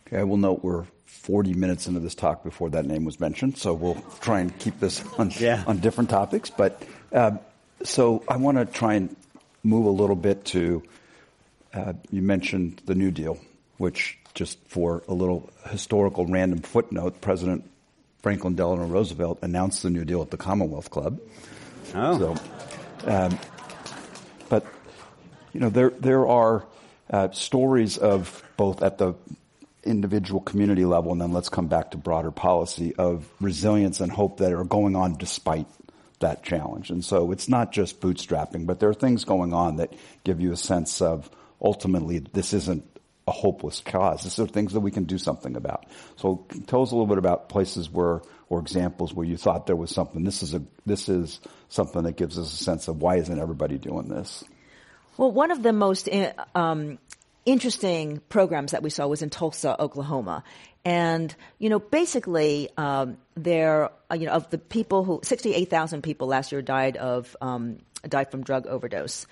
Okay, 0.08 0.20
I 0.20 0.24
will 0.24 0.38
note 0.38 0.64
we're 0.64 0.86
40 1.06 1.56
minutes 1.56 1.88
into 1.88 2.00
this 2.00 2.14
talk 2.14 2.44
before 2.44 2.70
that 2.70 2.86
name 2.86 3.04
was 3.04 3.20
mentioned, 3.20 3.58
so 3.58 3.74
we'll 3.74 4.00
try 4.22 4.42
and 4.42 4.56
keep 4.60 4.80
this 4.80 5.04
on, 5.18 5.32
yeah. 5.40 5.64
on 5.66 5.80
different 5.80 6.12
topics. 6.12 6.52
But 6.52 6.84
uh, 7.12 7.38
so 7.84 8.24
I 8.28 8.38
want 8.38 8.60
to 8.60 8.66
try 8.66 8.94
and 8.94 9.16
move 9.64 9.88
a 9.88 9.90
little 9.90 10.16
bit 10.16 10.46
to 10.46 10.84
uh, 11.74 11.94
you 12.12 12.22
mentioned 12.22 12.84
the 12.86 12.94
New 12.94 13.10
Deal, 13.10 13.40
which 13.78 14.20
just 14.36 14.60
for 14.68 15.02
a 15.08 15.14
little 15.14 15.50
historical 15.70 16.28
random 16.28 16.60
footnote, 16.60 17.22
President 17.22 17.70
Franklin 18.22 18.56
Delano 18.56 18.86
Roosevelt 18.86 19.40
announced 19.42 19.82
the 19.82 19.90
New 19.90 20.06
Deal 20.06 20.22
at 20.22 20.30
the 20.30 20.38
Commonwealth 20.38 20.92
Club. 20.92 21.20
Oh. 21.96 22.20
So, 22.20 23.10
um, 23.10 23.40
but 24.50 24.66
you 25.54 25.60
know 25.60 25.70
there 25.70 25.90
there 25.90 26.28
are 26.28 26.66
uh, 27.10 27.32
stories 27.32 27.98
of 27.98 28.44
both 28.58 28.84
at 28.84 28.98
the 28.98 29.14
individual 29.84 30.42
community 30.42 30.86
level, 30.86 31.12
and 31.12 31.22
then 31.22 31.32
let's 31.32 31.50
come 31.50 31.68
back 31.68 31.92
to 31.92 31.98
broader 31.98 32.32
policy 32.32 32.96
of 32.96 33.30
resilience 33.40 34.02
and 34.02 34.12
hope 34.12 34.38
that 34.38 34.52
are 34.52 34.64
going 34.64 34.96
on 34.96 35.18
despite 35.18 35.68
that 36.20 36.44
challenge. 36.44 36.90
And 36.90 37.06
so 37.06 37.32
it's 37.32 37.48
not 37.48 37.72
just 37.72 38.02
bootstrapping, 38.02 38.66
but 38.66 38.80
there 38.80 38.90
are 38.90 38.96
things 38.96 39.24
going 39.26 39.54
on 39.54 39.78
that 39.78 39.94
give 40.24 40.42
you 40.42 40.52
a 40.52 40.58
sense 40.58 41.02
of 41.02 41.30
ultimately 41.62 42.20
this 42.20 42.54
isn't 42.54 42.84
a 43.28 43.32
hopeless 43.32 43.82
cause. 43.82 44.24
These 44.24 44.40
are 44.40 44.48
things 44.48 44.74
that 44.74 44.82
we 44.82 44.92
can 44.92 45.06
do 45.06 45.18
something 45.18 45.56
about. 45.56 45.86
So 46.16 46.46
tell 46.68 46.84
us 46.84 46.92
a 46.92 46.96
little 46.96 47.08
bit 47.08 47.18
about 47.18 47.50
places 47.50 47.90
where 47.90 48.22
or 48.50 48.60
examples 48.60 49.14
where 49.14 49.26
you 49.26 49.38
thought 49.38 49.66
there 49.66 49.76
was 49.76 49.90
something. 49.90 50.24
This 50.24 50.44
is 50.44 50.54
a 50.54 50.62
this 50.86 51.10
is 51.10 51.40
something 51.70 52.04
that 52.04 52.16
gives 52.16 52.38
us 52.38 52.54
a 52.54 52.64
sense 52.64 52.88
of 52.88 53.02
why 53.02 53.18
isn't 53.18 53.40
everybody 53.40 53.78
doing 53.78 54.08
this? 54.08 54.44
Well, 55.18 55.32
one 55.32 55.52
of 55.52 55.64
the 55.64 55.74
most 55.74 56.10
um, 56.54 57.00
interesting 57.46 58.22
programs 58.30 58.72
that 58.72 58.84
we 58.84 58.90
saw 58.90 59.08
was 59.08 59.22
in 59.22 59.30
Tulsa, 59.30 59.82
Oklahoma. 59.82 60.44
And, 60.84 61.34
you 61.58 61.70
know, 61.70 61.80
basically, 61.80 62.70
um, 62.78 63.18
there, 63.36 63.90
uh, 64.12 64.16
you 64.16 64.28
know, 64.28 64.34
of 64.34 64.50
the 64.52 64.58
people 64.58 65.04
who, 65.04 65.20
68,000 65.24 66.04
people 66.04 66.28
last 66.28 66.52
year 66.52 66.62
died 66.62 66.98
of, 66.98 67.36
um, 67.42 67.80
died 68.08 68.30
from 68.30 68.44
drug 68.44 68.68
overdose. 68.68 69.26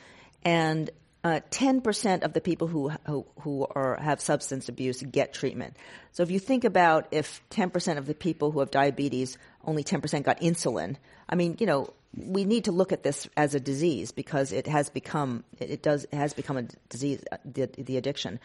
And 0.44 0.90
uh, 1.24 1.40
10% 1.52 2.24
of 2.24 2.34
the 2.34 2.42
people 2.42 2.68
who, 2.68 2.90
who, 3.06 3.26
who 3.42 3.66
are, 3.76 3.96
have 3.96 4.20
substance 4.20 4.68
abuse 4.68 5.02
get 5.02 5.34
treatment. 5.34 5.78
So 6.12 6.24
if 6.24 6.32
you 6.32 6.40
think 6.40 6.66
about 6.66 7.08
if 7.12 7.42
10% 7.52 7.98
of 7.98 8.06
the 8.06 8.14
people 8.14 8.52
who 8.52 8.60
have 8.60 8.72
diabetes, 8.72 9.38
only 9.66 9.84
10% 9.84 10.24
got 10.24 10.42
insulin, 10.42 10.98
I 11.30 11.36
mean, 11.36 11.58
you 11.60 11.66
know, 11.66 11.94
we 12.16 12.46
need 12.46 12.66
to 12.66 12.72
look 12.72 12.92
at 12.92 13.04
this 13.04 13.28
as 13.36 13.56
a 13.56 13.60
disease 13.60 14.12
because 14.12 14.52
it 14.52 14.68
has 14.68 14.90
become 14.90 15.44
it 15.60 15.82
does 15.82 16.04
it 16.04 16.14
has 16.14 16.34
become 16.34 16.58
a 16.58 16.64
disease 16.90 17.24
uh, 17.32 17.38
the, 17.44 17.68
the 17.78 17.98
addiction. 17.98 18.40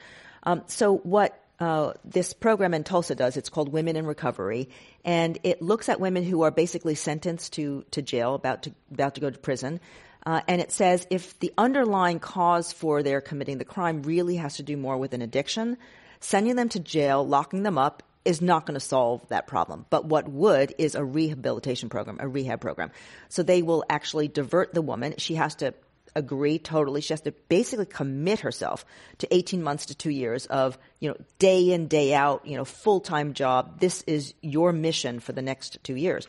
Um, 0.44 0.62
so 0.68 0.96
what 0.96 1.38
uh, 1.60 1.92
this 2.04 2.32
program 2.32 2.72
in 2.72 2.84
Tulsa 2.84 3.14
does 3.14 3.36
it's 3.36 3.48
called 3.48 3.70
Women 3.70 3.96
in 3.96 4.06
Recovery, 4.06 4.70
and 5.04 5.38
it 5.42 5.60
looks 5.60 5.88
at 5.88 6.00
women 6.00 6.24
who 6.24 6.42
are 6.42 6.50
basically 6.50 6.94
sentenced 6.94 7.54
to 7.54 7.84
to 7.90 8.00
jail, 8.00 8.34
about 8.34 8.62
to 8.62 8.72
about 8.90 9.16
to 9.16 9.20
go 9.20 9.28
to 9.28 9.38
prison. 9.38 9.80
Uh, 10.26 10.40
and 10.48 10.60
it 10.60 10.72
says 10.72 11.06
if 11.10 11.38
the 11.38 11.52
underlying 11.56 12.18
cause 12.18 12.72
for 12.72 13.02
their 13.02 13.20
committing 13.20 13.58
the 13.58 13.64
crime 13.64 14.02
really 14.02 14.36
has 14.36 14.56
to 14.56 14.62
do 14.62 14.76
more 14.76 14.96
with 14.96 15.14
an 15.14 15.22
addiction, 15.22 15.78
sending 16.20 16.56
them 16.56 16.68
to 16.68 16.80
jail, 16.80 17.26
locking 17.26 17.62
them 17.62 17.78
up, 17.78 18.02
is 18.24 18.42
not 18.42 18.66
going 18.66 18.74
to 18.74 18.80
solve 18.80 19.26
that 19.28 19.46
problem. 19.46 19.86
But 19.88 20.04
what 20.04 20.28
would 20.28 20.74
is 20.76 20.94
a 20.94 21.04
rehabilitation 21.04 21.88
program, 21.88 22.18
a 22.20 22.28
rehab 22.28 22.60
program. 22.60 22.90
So 23.28 23.42
they 23.42 23.62
will 23.62 23.84
actually 23.88 24.28
divert 24.28 24.74
the 24.74 24.82
woman. 24.82 25.14
She 25.16 25.36
has 25.36 25.54
to 25.56 25.72
agree 26.14 26.58
totally. 26.58 27.00
She 27.00 27.12
has 27.12 27.20
to 27.22 27.32
basically 27.48 27.86
commit 27.86 28.40
herself 28.40 28.84
to 29.18 29.34
18 29.34 29.62
months 29.62 29.86
to 29.86 29.94
two 29.94 30.10
years 30.10 30.46
of, 30.46 30.76
you 31.00 31.08
know, 31.08 31.16
day 31.38 31.72
in, 31.72 31.86
day 31.86 32.12
out, 32.12 32.46
you 32.46 32.56
know, 32.56 32.64
full-time 32.64 33.32
job. 33.32 33.80
This 33.80 34.02
is 34.06 34.34
your 34.42 34.72
mission 34.72 35.20
for 35.20 35.32
the 35.32 35.42
next 35.42 35.82
two 35.82 35.96
years. 35.96 36.28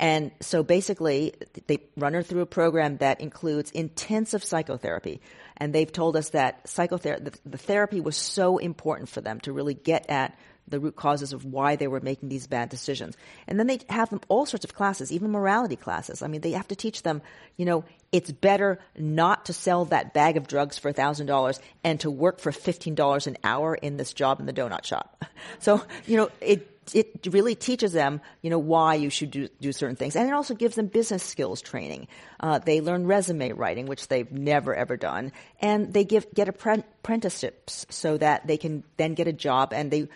And 0.00 0.30
so 0.40 0.62
basically, 0.62 1.34
they 1.66 1.78
run 1.94 2.14
her 2.14 2.22
through 2.22 2.40
a 2.40 2.46
program 2.46 2.96
that 2.96 3.20
includes 3.20 3.70
intensive 3.70 4.42
psychotherapy. 4.42 5.20
And 5.58 5.74
they've 5.74 5.92
told 5.92 6.16
us 6.16 6.30
that 6.30 6.66
psychotherapy, 6.66 7.24
the, 7.24 7.38
the 7.50 7.58
therapy 7.58 8.00
was 8.00 8.16
so 8.16 8.56
important 8.56 9.10
for 9.10 9.20
them 9.20 9.40
to 9.40 9.52
really 9.52 9.74
get 9.74 10.08
at 10.08 10.38
the 10.66 10.80
root 10.80 10.96
causes 10.96 11.34
of 11.34 11.44
why 11.44 11.76
they 11.76 11.86
were 11.86 12.00
making 12.00 12.30
these 12.30 12.46
bad 12.46 12.70
decisions. 12.70 13.14
And 13.46 13.58
then 13.58 13.66
they 13.66 13.80
have 13.90 14.08
them 14.08 14.22
all 14.28 14.46
sorts 14.46 14.64
of 14.64 14.74
classes, 14.74 15.12
even 15.12 15.32
morality 15.32 15.76
classes. 15.76 16.22
I 16.22 16.28
mean, 16.28 16.40
they 16.40 16.52
have 16.52 16.68
to 16.68 16.76
teach 16.76 17.02
them, 17.02 17.20
you 17.58 17.66
know, 17.66 17.84
it's 18.10 18.30
better 18.30 18.78
not 18.96 19.46
to 19.46 19.52
sell 19.52 19.84
that 19.86 20.14
bag 20.14 20.38
of 20.38 20.48
drugs 20.48 20.78
for 20.78 20.90
$1,000 20.92 21.60
and 21.84 22.00
to 22.00 22.10
work 22.10 22.40
for 22.40 22.52
$15 22.52 23.26
an 23.26 23.36
hour 23.44 23.74
in 23.74 23.98
this 23.98 24.14
job 24.14 24.40
in 24.40 24.46
the 24.46 24.52
donut 24.54 24.86
shop. 24.86 25.22
So, 25.58 25.82
you 26.06 26.18
know, 26.18 26.28
it 26.42 26.79
it 26.94 27.26
really 27.30 27.54
teaches 27.54 27.92
them, 27.92 28.20
you 28.42 28.50
know, 28.50 28.58
why 28.58 28.94
you 28.94 29.10
should 29.10 29.30
do, 29.30 29.48
do 29.60 29.72
certain 29.72 29.96
things. 29.96 30.16
And 30.16 30.28
it 30.28 30.32
also 30.32 30.54
gives 30.54 30.76
them 30.76 30.86
business 30.86 31.22
skills 31.22 31.60
training. 31.60 32.08
Uh, 32.38 32.58
they 32.58 32.80
learn 32.80 33.06
resume 33.06 33.52
writing, 33.52 33.86
which 33.86 34.08
they've 34.08 34.30
never 34.30 34.74
ever 34.74 34.96
done. 34.96 35.32
And 35.60 35.92
they 35.92 36.04
give, 36.04 36.32
get 36.34 36.48
apprenticeships 36.48 37.86
so 37.90 38.16
that 38.18 38.46
they 38.46 38.56
can 38.56 38.84
then 38.96 39.14
get 39.14 39.28
a 39.28 39.32
job 39.32 39.72
and 39.72 39.90
they, 39.90 40.08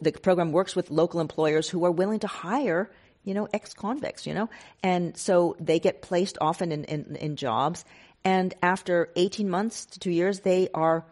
the 0.00 0.12
program 0.12 0.52
works 0.52 0.74
with 0.74 0.90
local 0.90 1.20
employers 1.20 1.68
who 1.68 1.84
are 1.84 1.90
willing 1.90 2.20
to 2.20 2.26
hire, 2.26 2.90
you 3.24 3.34
know, 3.34 3.48
ex-convicts, 3.52 4.26
you 4.26 4.34
know? 4.34 4.48
And 4.82 5.16
so 5.16 5.56
they 5.60 5.78
get 5.78 6.02
placed 6.02 6.38
often 6.40 6.72
in, 6.72 6.84
in, 6.84 7.16
in 7.16 7.36
jobs. 7.36 7.84
And 8.24 8.54
after 8.62 9.10
18 9.16 9.48
months 9.48 9.86
to 9.86 9.98
two 10.00 10.10
years, 10.10 10.40
they 10.40 10.68
are 10.74 11.04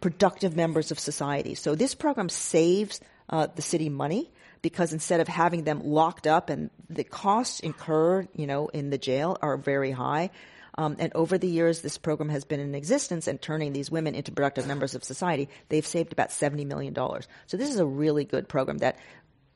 productive 0.00 0.56
members 0.56 0.90
of 0.90 0.98
society. 0.98 1.54
So 1.54 1.74
this 1.74 1.94
program 1.94 2.28
saves 2.28 3.00
uh, 3.28 3.48
the 3.54 3.62
city 3.62 3.88
money 3.88 4.30
because 4.64 4.94
instead 4.94 5.20
of 5.20 5.28
having 5.28 5.64
them 5.64 5.84
locked 5.84 6.26
up 6.26 6.48
and 6.48 6.70
the 6.88 7.04
costs 7.04 7.60
incurred, 7.60 8.28
you 8.34 8.46
know, 8.46 8.68
in 8.68 8.88
the 8.88 8.96
jail 8.96 9.36
are 9.42 9.58
very 9.58 9.90
high. 9.90 10.30
Um, 10.78 10.96
and 10.98 11.12
over 11.14 11.36
the 11.36 11.46
years, 11.46 11.82
this 11.82 11.98
program 11.98 12.30
has 12.30 12.46
been 12.46 12.60
in 12.60 12.74
existence 12.74 13.28
and 13.28 13.38
turning 13.42 13.74
these 13.74 13.90
women 13.90 14.14
into 14.14 14.32
productive 14.32 14.66
members 14.66 14.94
of 14.94 15.04
society. 15.04 15.50
They've 15.68 15.86
saved 15.86 16.14
about 16.14 16.30
$70 16.30 16.66
million. 16.66 16.94
So 17.46 17.58
this 17.58 17.68
is 17.68 17.78
a 17.78 17.84
really 17.84 18.24
good 18.24 18.48
program 18.48 18.78
that, 18.78 18.96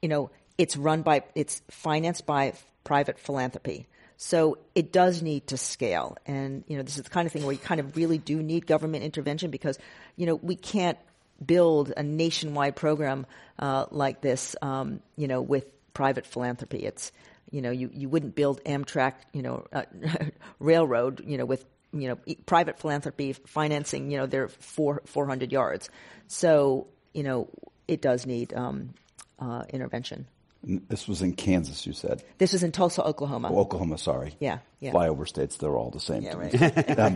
you 0.03 0.11
know, 0.11 0.31
it's 0.59 0.77
run 0.77 1.01
by, 1.01 1.23
it's 1.35 1.63
financed 1.71 2.27
by 2.27 2.53
private 2.85 3.19
philanthropy. 3.19 3.87
So 4.19 4.59
it 4.75 4.93
does 4.93 5.23
need 5.23 5.47
to 5.47 5.57
scale. 5.57 6.19
And, 6.27 6.65
you 6.67 6.77
know, 6.77 6.83
this 6.83 6.99
is 6.99 7.05
the 7.05 7.11
kind 7.11 7.25
of 7.25 7.33
thing 7.33 7.45
where 7.45 7.53
you 7.53 7.59
kind 7.59 7.81
of 7.81 7.97
really 7.97 8.19
do 8.19 8.43
need 8.43 8.67
government 8.67 9.05
intervention 9.05 9.51
because, 9.51 9.79
you 10.17 10.27
know, 10.27 10.35
we 10.35 10.55
can't 10.55 10.99
build 11.45 11.93
a 11.97 12.03
nationwide 12.03 12.77
program 12.77 13.27
uh, 13.59 13.87
like 13.91 14.21
this, 14.21 14.57
um, 14.63 15.01
you 15.17 15.29
know, 15.29 15.41
with 15.41 15.67
private 15.95 16.27
philanthropy. 16.27 16.85
It's, 16.85 17.13
you 17.51 17.63
know, 17.63 17.71
you, 17.71 17.91
you 17.93 18.09
wouldn't 18.09 18.35
build 18.35 18.63
Amtrak, 18.65 19.15
you 19.33 19.43
know, 19.43 19.67
uh, 19.73 19.83
railroad, 20.59 21.23
you 21.27 21.39
know, 21.39 21.47
with 21.47 21.65
you 21.93 22.09
know, 22.09 22.35
private 22.47 22.79
philanthropy 22.79 23.33
financing, 23.33 24.11
you 24.11 24.19
know, 24.19 24.27
their 24.27 24.49
four, 24.49 25.03
400 25.07 25.53
yards. 25.53 25.89
So, 26.27 26.89
you 27.15 27.23
know, 27.23 27.49
it 27.87 28.03
does 28.03 28.27
need 28.27 28.53
um, 28.53 28.95
uh, 29.39 29.65
intervention. 29.71 30.27
This 30.63 31.07
was 31.07 31.23
in 31.23 31.35
Kansas, 31.35 31.87
you 31.87 31.93
said. 31.93 32.23
This 32.39 32.53
was 32.53 32.63
in 32.63 32.73
Tulsa, 32.73 33.05
Oklahoma. 33.05 33.49
Oh, 33.51 33.61
Oklahoma, 33.61 33.97
sorry. 33.97 34.35
Yeah, 34.41 34.59
yeah. 34.81 34.93
Flyover 34.93 35.27
states, 35.27 35.57
they're 35.57 35.77
all 35.77 35.91
the 35.91 36.01
same. 36.01 36.23
Yeah, 36.23 36.35
right. 36.35 36.55
um, 36.99 37.15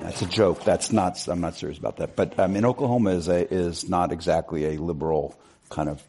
that's 0.00 0.22
a 0.22 0.26
joke. 0.26 0.64
That's 0.64 0.92
not. 0.92 1.26
I'm 1.26 1.40
not 1.40 1.56
serious 1.56 1.78
about 1.78 1.96
that. 1.96 2.14
But 2.14 2.38
um, 2.38 2.54
in 2.54 2.64
Oklahoma 2.64 3.10
is 3.10 3.28
a, 3.28 3.52
is 3.52 3.88
not 3.88 4.12
exactly 4.12 4.76
a 4.76 4.80
liberal 4.80 5.36
kind 5.70 5.88
of 5.88 6.02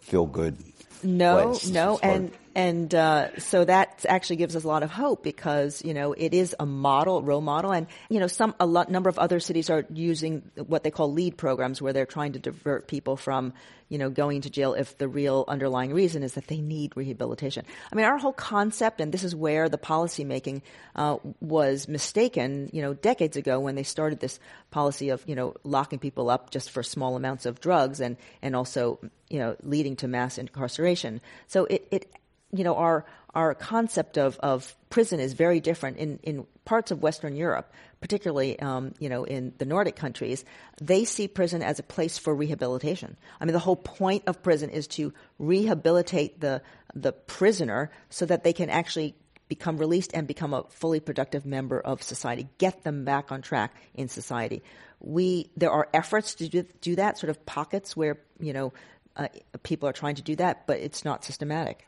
feel 0.00 0.26
good. 0.26 0.58
No, 1.02 1.50
place. 1.50 1.68
no, 1.68 1.98
and 2.02 2.32
and 2.54 2.92
uh, 2.94 3.38
so 3.38 3.64
that 3.64 4.04
actually 4.08 4.36
gives 4.36 4.56
us 4.56 4.64
a 4.64 4.68
lot 4.68 4.82
of 4.82 4.90
hope 4.90 5.22
because 5.22 5.84
you 5.84 5.94
know 5.94 6.12
it 6.12 6.34
is 6.34 6.54
a 6.58 6.66
model, 6.66 7.22
role 7.22 7.40
model, 7.40 7.70
and 7.70 7.86
you 8.08 8.18
know 8.18 8.26
some 8.26 8.54
a 8.58 8.66
lot 8.66 8.90
number 8.90 9.08
of 9.08 9.18
other 9.18 9.38
cities 9.38 9.70
are 9.70 9.84
using 9.92 10.42
what 10.56 10.82
they 10.82 10.90
call 10.90 11.12
lead 11.12 11.36
programs 11.36 11.80
where 11.80 11.92
they're 11.92 12.06
trying 12.06 12.32
to 12.32 12.38
divert 12.40 12.88
people 12.88 13.16
from 13.16 13.52
you 13.88 13.98
know 13.98 14.10
going 14.10 14.40
to 14.40 14.50
jail 14.50 14.74
if 14.74 14.98
the 14.98 15.06
real 15.06 15.44
underlying 15.46 15.92
reason 15.92 16.24
is 16.24 16.34
that 16.34 16.48
they 16.48 16.60
need 16.60 16.96
rehabilitation. 16.96 17.64
I 17.92 17.94
mean, 17.94 18.04
our 18.04 18.18
whole 18.18 18.32
concept, 18.32 19.00
and 19.00 19.12
this 19.12 19.22
is 19.22 19.34
where 19.34 19.68
the 19.68 19.78
policy 19.78 20.24
making 20.24 20.62
uh, 20.96 21.18
was 21.40 21.86
mistaken, 21.86 22.70
you 22.72 22.82
know, 22.82 22.94
decades 22.94 23.36
ago 23.36 23.60
when 23.60 23.76
they 23.76 23.84
started 23.84 24.18
this 24.18 24.40
policy 24.72 25.10
of 25.10 25.22
you 25.26 25.36
know 25.36 25.54
locking 25.62 26.00
people 26.00 26.28
up 26.30 26.50
just 26.50 26.70
for 26.70 26.82
small 26.82 27.14
amounts 27.14 27.46
of 27.46 27.60
drugs 27.60 28.00
and 28.00 28.16
and 28.42 28.56
also 28.56 28.98
you 29.28 29.38
know 29.38 29.54
leading 29.62 29.94
to 29.96 30.08
mass 30.08 30.36
incarceration. 30.36 31.20
So 31.46 31.66
it 31.66 31.86
it 31.92 32.12
you 32.52 32.64
know, 32.64 32.76
our 32.76 33.04
our 33.32 33.54
concept 33.54 34.18
of, 34.18 34.36
of 34.40 34.74
prison 34.90 35.20
is 35.20 35.34
very 35.34 35.60
different 35.60 35.98
in, 35.98 36.18
in 36.24 36.46
parts 36.64 36.90
of 36.90 37.00
Western 37.00 37.36
Europe, 37.36 37.72
particularly 38.00 38.58
um, 38.58 38.92
you 38.98 39.08
know 39.08 39.24
in 39.24 39.52
the 39.58 39.64
Nordic 39.64 39.96
countries. 39.96 40.44
They 40.80 41.04
see 41.04 41.28
prison 41.28 41.62
as 41.62 41.78
a 41.78 41.82
place 41.82 42.18
for 42.18 42.34
rehabilitation. 42.34 43.16
I 43.40 43.44
mean, 43.44 43.52
the 43.52 43.60
whole 43.60 43.76
point 43.76 44.24
of 44.26 44.42
prison 44.42 44.70
is 44.70 44.86
to 44.88 45.12
rehabilitate 45.38 46.40
the 46.40 46.62
the 46.94 47.12
prisoner 47.12 47.90
so 48.08 48.26
that 48.26 48.42
they 48.42 48.52
can 48.52 48.68
actually 48.68 49.14
become 49.48 49.78
released 49.78 50.12
and 50.14 50.26
become 50.26 50.54
a 50.54 50.64
fully 50.70 51.00
productive 51.00 51.44
member 51.44 51.80
of 51.80 52.02
society, 52.02 52.48
get 52.58 52.84
them 52.84 53.04
back 53.04 53.32
on 53.32 53.42
track 53.42 53.74
in 53.94 54.08
society. 54.08 54.62
We 55.00 55.50
there 55.56 55.70
are 55.70 55.88
efforts 55.94 56.34
to 56.36 56.48
do, 56.48 56.64
do 56.80 56.96
that, 56.96 57.18
sort 57.18 57.30
of 57.30 57.46
pockets 57.46 57.96
where 57.96 58.18
you 58.40 58.52
know 58.52 58.72
uh, 59.16 59.28
people 59.62 59.88
are 59.88 59.92
trying 59.92 60.16
to 60.16 60.22
do 60.22 60.36
that, 60.36 60.66
but 60.66 60.78
it's 60.78 61.04
not 61.04 61.24
systematic. 61.24 61.86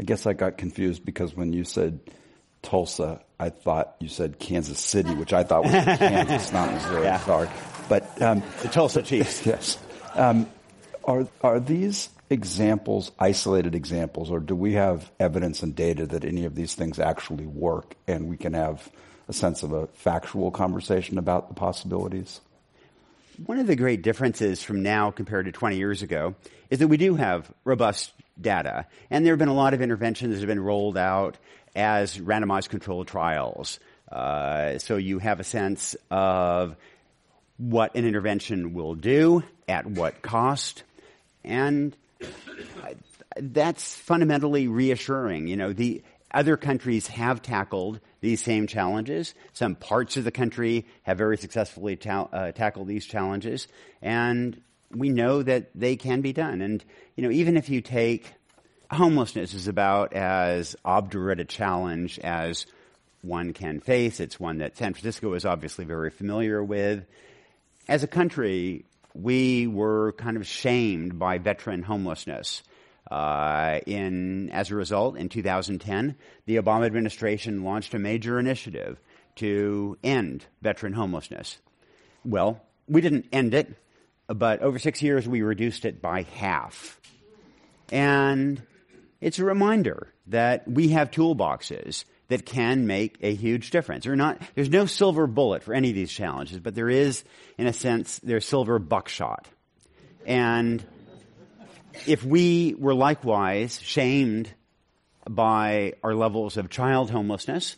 I 0.00 0.04
guess 0.04 0.26
I 0.26 0.32
got 0.32 0.58
confused 0.58 1.04
because 1.04 1.34
when 1.34 1.52
you 1.52 1.64
said 1.64 2.00
Tulsa, 2.62 3.20
I 3.38 3.50
thought 3.50 3.96
you 4.00 4.08
said 4.08 4.38
Kansas 4.38 4.78
City, 4.78 5.14
which 5.14 5.32
I 5.32 5.44
thought 5.44 5.64
was 5.64 5.72
Kansas, 5.98 6.52
not 6.52 6.72
Missouri. 6.72 7.04
Yeah. 7.04 7.18
Sorry, 7.20 7.48
but 7.88 8.22
um, 8.22 8.42
The 8.62 8.68
Tulsa 8.68 9.02
Chiefs. 9.02 9.44
yes, 9.46 9.78
um, 10.14 10.48
are 11.04 11.26
are 11.42 11.60
these 11.60 12.10
examples 12.30 13.10
isolated 13.18 13.74
examples, 13.74 14.30
or 14.30 14.40
do 14.40 14.54
we 14.54 14.74
have 14.74 15.10
evidence 15.18 15.62
and 15.62 15.74
data 15.74 16.06
that 16.06 16.24
any 16.24 16.44
of 16.44 16.54
these 16.54 16.74
things 16.74 16.98
actually 16.98 17.46
work, 17.46 17.94
and 18.06 18.28
we 18.28 18.36
can 18.36 18.54
have 18.54 18.88
a 19.28 19.32
sense 19.32 19.62
of 19.62 19.72
a 19.72 19.86
factual 19.88 20.50
conversation 20.50 21.18
about 21.18 21.48
the 21.48 21.54
possibilities? 21.54 22.40
One 23.46 23.60
of 23.60 23.68
the 23.68 23.76
great 23.76 24.02
differences 24.02 24.62
from 24.62 24.82
now 24.82 25.12
compared 25.12 25.46
to 25.46 25.52
20 25.52 25.76
years 25.76 26.02
ago 26.02 26.34
is 26.70 26.80
that 26.80 26.88
we 26.88 26.96
do 26.96 27.14
have 27.14 27.50
robust 27.64 28.12
data. 28.40 28.86
And 29.10 29.24
there 29.24 29.32
have 29.32 29.38
been 29.38 29.48
a 29.48 29.54
lot 29.54 29.74
of 29.74 29.82
interventions 29.82 30.34
that 30.34 30.40
have 30.40 30.48
been 30.48 30.60
rolled 30.60 30.96
out 30.96 31.36
as 31.74 32.18
randomized 32.18 32.68
controlled 32.68 33.08
trials. 33.08 33.78
Uh, 34.10 34.78
so 34.78 34.96
you 34.96 35.18
have 35.18 35.40
a 35.40 35.44
sense 35.44 35.96
of 36.10 36.76
what 37.58 37.94
an 37.94 38.04
intervention 38.04 38.72
will 38.72 38.94
do, 38.94 39.42
at 39.68 39.84
what 39.84 40.22
cost, 40.22 40.82
and 41.44 41.94
that's 43.36 43.94
fundamentally 43.96 44.68
reassuring. 44.68 45.46
You 45.46 45.56
know, 45.56 45.72
the 45.72 46.02
other 46.32 46.56
countries 46.56 47.06
have 47.08 47.42
tackled 47.42 48.00
these 48.20 48.42
same 48.42 48.66
challenges. 48.66 49.34
Some 49.52 49.74
parts 49.74 50.16
of 50.16 50.24
the 50.24 50.30
country 50.30 50.86
have 51.02 51.18
very 51.18 51.36
successfully 51.36 51.96
ta- 51.96 52.28
uh, 52.32 52.52
tackled 52.52 52.88
these 52.88 53.06
challenges, 53.06 53.68
and 54.00 54.60
we 54.94 55.08
know 55.08 55.42
that 55.42 55.70
they 55.74 55.96
can 55.96 56.20
be 56.20 56.32
done. 56.32 56.60
And 56.60 56.84
you 57.16 57.22
know, 57.22 57.30
even 57.30 57.56
if 57.56 57.68
you 57.68 57.80
take 57.80 58.32
homelessness 58.90 59.54
is 59.54 59.68
about 59.68 60.14
as 60.14 60.74
obdurate 60.84 61.40
a 61.40 61.44
challenge 61.44 62.18
as 62.20 62.66
one 63.22 63.52
can 63.52 63.80
face. 63.80 64.20
It's 64.20 64.40
one 64.40 64.58
that 64.58 64.76
San 64.76 64.94
Francisco 64.94 65.34
is 65.34 65.44
obviously 65.44 65.84
very 65.84 66.10
familiar 66.10 66.62
with. 66.62 67.04
As 67.88 68.02
a 68.02 68.08
country, 68.08 68.84
we 69.14 69.66
were 69.66 70.12
kind 70.12 70.36
of 70.36 70.46
shamed 70.46 71.18
by 71.18 71.38
veteran 71.38 71.82
homelessness. 71.82 72.62
Uh, 73.10 73.80
in 73.86 74.50
as 74.50 74.70
a 74.70 74.74
result, 74.74 75.16
in 75.16 75.30
2010, 75.30 76.14
the 76.44 76.56
Obama 76.56 76.84
administration 76.84 77.64
launched 77.64 77.94
a 77.94 77.98
major 77.98 78.38
initiative 78.38 79.00
to 79.36 79.96
end 80.04 80.44
veteran 80.60 80.92
homelessness. 80.92 81.58
Well, 82.24 82.60
we 82.86 83.00
didn't 83.00 83.26
end 83.32 83.54
it, 83.54 83.74
but 84.28 84.60
over 84.60 84.78
six 84.78 85.02
years 85.02 85.26
we 85.26 85.42
reduced 85.42 85.84
it 85.84 86.00
by 86.00 86.22
half. 86.22 87.00
And 87.90 88.62
it's 89.20 89.38
a 89.38 89.44
reminder 89.44 90.12
that 90.28 90.68
we 90.68 90.88
have 90.90 91.10
toolboxes 91.10 92.04
that 92.28 92.44
can 92.44 92.86
make 92.86 93.16
a 93.22 93.34
huge 93.34 93.70
difference. 93.70 94.06
Not, 94.06 94.40
there's 94.54 94.68
no 94.68 94.86
silver 94.86 95.26
bullet 95.26 95.62
for 95.62 95.74
any 95.74 95.88
of 95.88 95.94
these 95.94 96.12
challenges, 96.12 96.60
but 96.60 96.74
there 96.74 96.90
is, 96.90 97.24
in 97.56 97.66
a 97.66 97.72
sense, 97.72 98.18
there's 98.18 98.44
silver 98.44 98.78
buckshot. 98.78 99.48
And 100.26 100.84
if 102.06 102.22
we 102.22 102.74
were 102.78 102.94
likewise 102.94 103.80
shamed 103.80 104.52
by 105.28 105.94
our 106.02 106.14
levels 106.14 106.58
of 106.58 106.68
child 106.68 107.10
homelessness, 107.10 107.76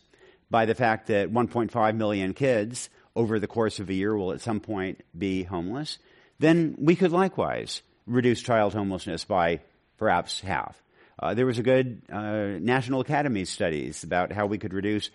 by 0.51 0.67
the 0.67 0.75
fact 0.75 1.07
that 1.07 1.33
1.5 1.33 1.95
million 1.95 2.35
kids 2.35 2.91
over 3.15 3.39
the 3.39 3.47
course 3.47 3.79
of 3.79 3.89
a 3.89 3.95
year 3.95 4.17
will 4.17 4.33
at 4.33 4.41
some 4.41 4.59
point 4.59 5.01
be 5.17 5.45
homeless, 5.45 5.99
then 6.41 6.75
we 6.79 6.97
could 6.97 7.13
likewise 7.13 7.83
reduce 8.07 8.43
child 8.43 8.73
homelessness 8.73 9.25
by 9.25 9.61
perhaps 9.99 10.41
half. 10.41 10.83
Uh, 11.19 11.35
there 11.35 11.45
was 11.45 11.59
a 11.59 11.63
good 11.63 12.01
uh, 12.11 12.59
National 12.59 13.01
Academy 13.01 13.45
studies 13.45 14.03
about 14.03 14.33
how 14.33 14.47
we 14.47 14.57
could 14.57 14.73
reduce 14.73 15.11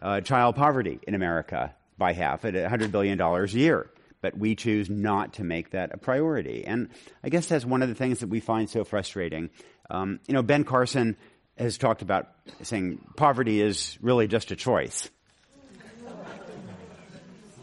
uh, 0.00 0.20
child 0.20 0.54
poverty 0.54 1.00
in 1.06 1.14
America 1.14 1.74
by 1.98 2.12
half 2.12 2.44
at 2.44 2.54
$100 2.54 2.92
billion 2.92 3.20
a 3.20 3.46
year. 3.46 3.90
But 4.22 4.38
we 4.38 4.54
choose 4.54 4.88
not 4.88 5.34
to 5.34 5.44
make 5.44 5.70
that 5.70 5.92
a 5.92 5.98
priority. 5.98 6.64
And 6.64 6.90
I 7.24 7.30
guess 7.30 7.46
that's 7.46 7.64
one 7.64 7.82
of 7.82 7.88
the 7.88 7.94
things 7.94 8.20
that 8.20 8.28
we 8.28 8.38
find 8.38 8.70
so 8.70 8.84
frustrating. 8.84 9.50
Um, 9.88 10.20
you 10.28 10.34
know, 10.34 10.42
Ben 10.42 10.62
Carson 10.62 11.16
has 11.58 11.78
talked 11.78 12.02
about 12.02 12.28
saying 12.62 13.04
poverty 13.16 13.60
is 13.60 13.98
really 14.00 14.28
just 14.28 14.52
a 14.52 14.56
choice. 14.56 15.10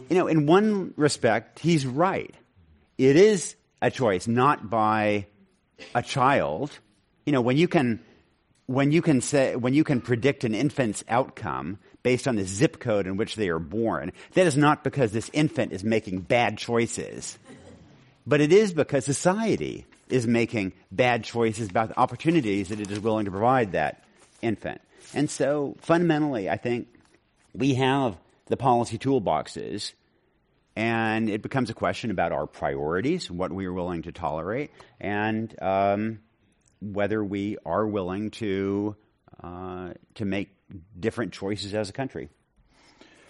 You 0.10 0.16
know, 0.16 0.28
in 0.28 0.46
one 0.46 0.94
respect, 0.98 1.60
he's 1.60 1.86
right. 1.86 2.34
It 2.98 3.16
is 3.16 3.56
a 3.82 3.92
choice, 3.92 4.28
not 4.28 4.70
by 4.70 5.28
a 5.94 6.02
child. 6.02 6.72
You 7.26 7.34
know, 7.34 7.42
when 7.42 7.58
you 7.58 7.68
can, 7.68 8.00
when 8.66 8.92
you 8.92 9.02
can 9.02 9.22
say, 9.22 9.56
when 9.56 9.74
you 9.74 9.84
can 9.84 10.02
predict 10.02 10.44
an 10.44 10.56
infant's 10.56 11.04
outcome 11.08 11.78
based 12.02 12.28
on 12.28 12.36
the 12.36 12.46
zip 12.46 12.80
code 12.80 13.06
in 13.06 13.18
which 13.18 13.36
they 13.36 13.50
are 13.50 13.60
born, 13.60 14.12
that 14.34 14.48
is 14.48 14.58
not 14.58 14.84
because 14.84 15.12
this 15.12 15.30
infant 15.34 15.74
is 15.74 15.84
making 15.84 16.22
bad 16.22 16.58
choices, 16.58 17.38
but 18.26 18.42
it 18.42 18.52
is 18.52 18.74
because 18.74 19.06
society 19.06 19.86
is 20.10 20.26
making 20.26 20.74
bad 20.92 21.24
choices 21.24 21.70
about 21.70 21.90
the 21.90 22.00
opportunities 22.00 22.70
that 22.70 22.80
it 22.80 22.90
is 22.90 23.00
willing 23.00 23.26
to 23.26 23.32
provide 23.32 23.74
that 23.74 24.04
infant. 24.42 24.82
And 25.14 25.30
so 25.30 25.76
fundamentally, 25.82 26.50
I 26.50 26.58
think 26.58 26.88
we 27.54 27.76
have 27.76 28.18
the 28.48 28.58
policy 28.58 28.98
toolboxes 28.98 29.94
and 30.78 31.28
it 31.28 31.42
becomes 31.42 31.72
a 31.72 31.74
question 31.74 32.12
about 32.12 32.32
our 32.32 32.46
priorities, 32.46 33.32
what 33.32 33.52
we 33.52 33.66
are 33.66 33.74
willing 33.74 34.04
to 34.04 34.12
tolerate, 34.12 34.70
and 35.00 35.56
um, 35.60 36.20
whether 36.80 37.24
we 37.24 37.58
are 37.66 37.88
willing 37.88 38.30
to 38.30 38.96
uh, 39.44 39.94
to 40.14 40.26
make 40.26 40.56
different 41.00 41.34
choices 41.34 41.74
as 41.74 41.90
a 41.90 41.94
country. 41.94 42.30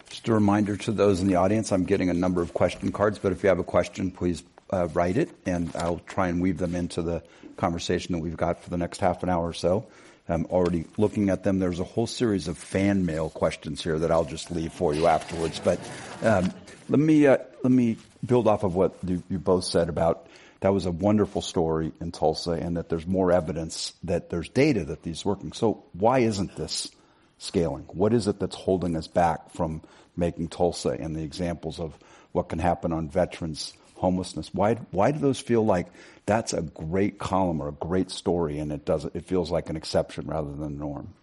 Just 0.10 0.28
a 0.28 0.34
reminder 0.34 0.76
to 0.76 0.92
those 0.92 1.22
in 1.22 1.28
the 1.28 1.36
audience, 1.36 1.72
I'm 1.72 1.86
getting 1.86 2.10
a 2.10 2.14
number 2.14 2.42
of 2.42 2.54
question 2.54 2.92
cards, 2.92 3.18
but 3.18 3.32
if 3.32 3.44
you 3.44 3.50
have 3.50 3.60
a 3.60 3.64
question, 3.64 4.12
please 4.12 4.44
uh, 4.70 4.90
write 4.94 5.16
it, 5.16 5.30
and 5.46 5.74
I'll 5.74 6.00
try 6.00 6.28
and 6.28 6.42
weave 6.42 6.58
them 6.58 6.76
into 6.76 7.02
the 7.02 7.24
conversation 7.56 8.12
that 8.12 8.20
we've 8.20 8.36
got 8.36 8.62
for 8.62 8.70
the 8.70 8.78
next 8.78 9.00
half 9.00 9.24
an 9.24 9.30
hour 9.30 9.48
or 9.48 9.54
so. 9.54 9.88
I'm 10.28 10.46
already 10.48 10.86
looking 10.98 11.30
at 11.30 11.46
them. 11.46 11.60
There's 11.60 11.80
a 11.80 11.86
whole 11.86 12.08
series 12.08 12.50
of 12.50 12.58
fan 12.58 13.06
mail 13.06 13.30
questions 13.30 13.82
here 13.82 13.98
that 14.00 14.12
I'll 14.12 14.26
just 14.26 14.52
leave 14.52 14.74
for 14.74 14.94
you 14.94 15.08
afterwards. 15.08 15.62
But 15.64 15.80
um, 16.22 16.52
let 16.90 17.00
me 17.00 17.28
uh, 17.28 17.38
let 17.64 17.72
me 17.72 17.98
build 18.26 18.48
off 18.48 18.64
of 18.64 18.76
what 18.76 18.96
you, 19.06 19.24
you 19.30 19.40
both 19.40 19.64
said 19.64 19.90
about 19.90 20.28
that 20.60 20.74
was 20.74 20.86
a 20.86 20.92
wonderful 20.92 21.42
story 21.42 21.92
in 22.02 22.12
Tulsa, 22.12 22.52
and 22.52 22.78
that 22.78 22.90
there's 22.90 23.06
more 23.06 23.32
evidence 23.32 23.94
that 24.04 24.30
there's 24.30 24.50
data 24.50 24.86
that 24.86 25.04
these 25.04 25.24
working. 25.24 25.52
So 25.52 25.84
why 25.94 26.20
isn't 26.20 26.56
this 26.56 26.90
scaling? 27.38 27.84
What 27.90 28.14
is 28.14 28.28
it 28.28 28.40
that's 28.40 28.56
holding 28.56 28.96
us 28.96 29.08
back 29.08 29.52
from 29.52 29.84
making 30.16 30.48
Tulsa 30.48 30.90
and 30.90 31.16
the 31.16 31.24
examples 31.24 31.80
of 31.80 31.94
what 32.32 32.50
can 32.50 32.60
happen 32.60 32.92
on 32.92 33.10
veterans 33.10 33.74
homelessness? 33.96 34.52
Why, 34.54 34.76
why 34.92 35.12
do 35.12 35.20
those 35.20 35.40
feel 35.40 35.64
like 35.64 35.88
that's 36.26 36.54
a 36.54 36.64
great 36.64 37.20
column 37.20 37.62
or 37.62 37.70
a 37.70 37.74
great 37.74 38.10
story 38.10 38.58
and 38.60 38.72
it 38.72 38.84
does 38.84 39.06
it 39.06 39.26
feels 39.26 39.52
like 39.52 39.70
an 39.70 39.76
exception 39.76 40.28
rather 40.28 40.52
than 40.52 40.64
a 40.64 40.70
norm? 40.70 41.14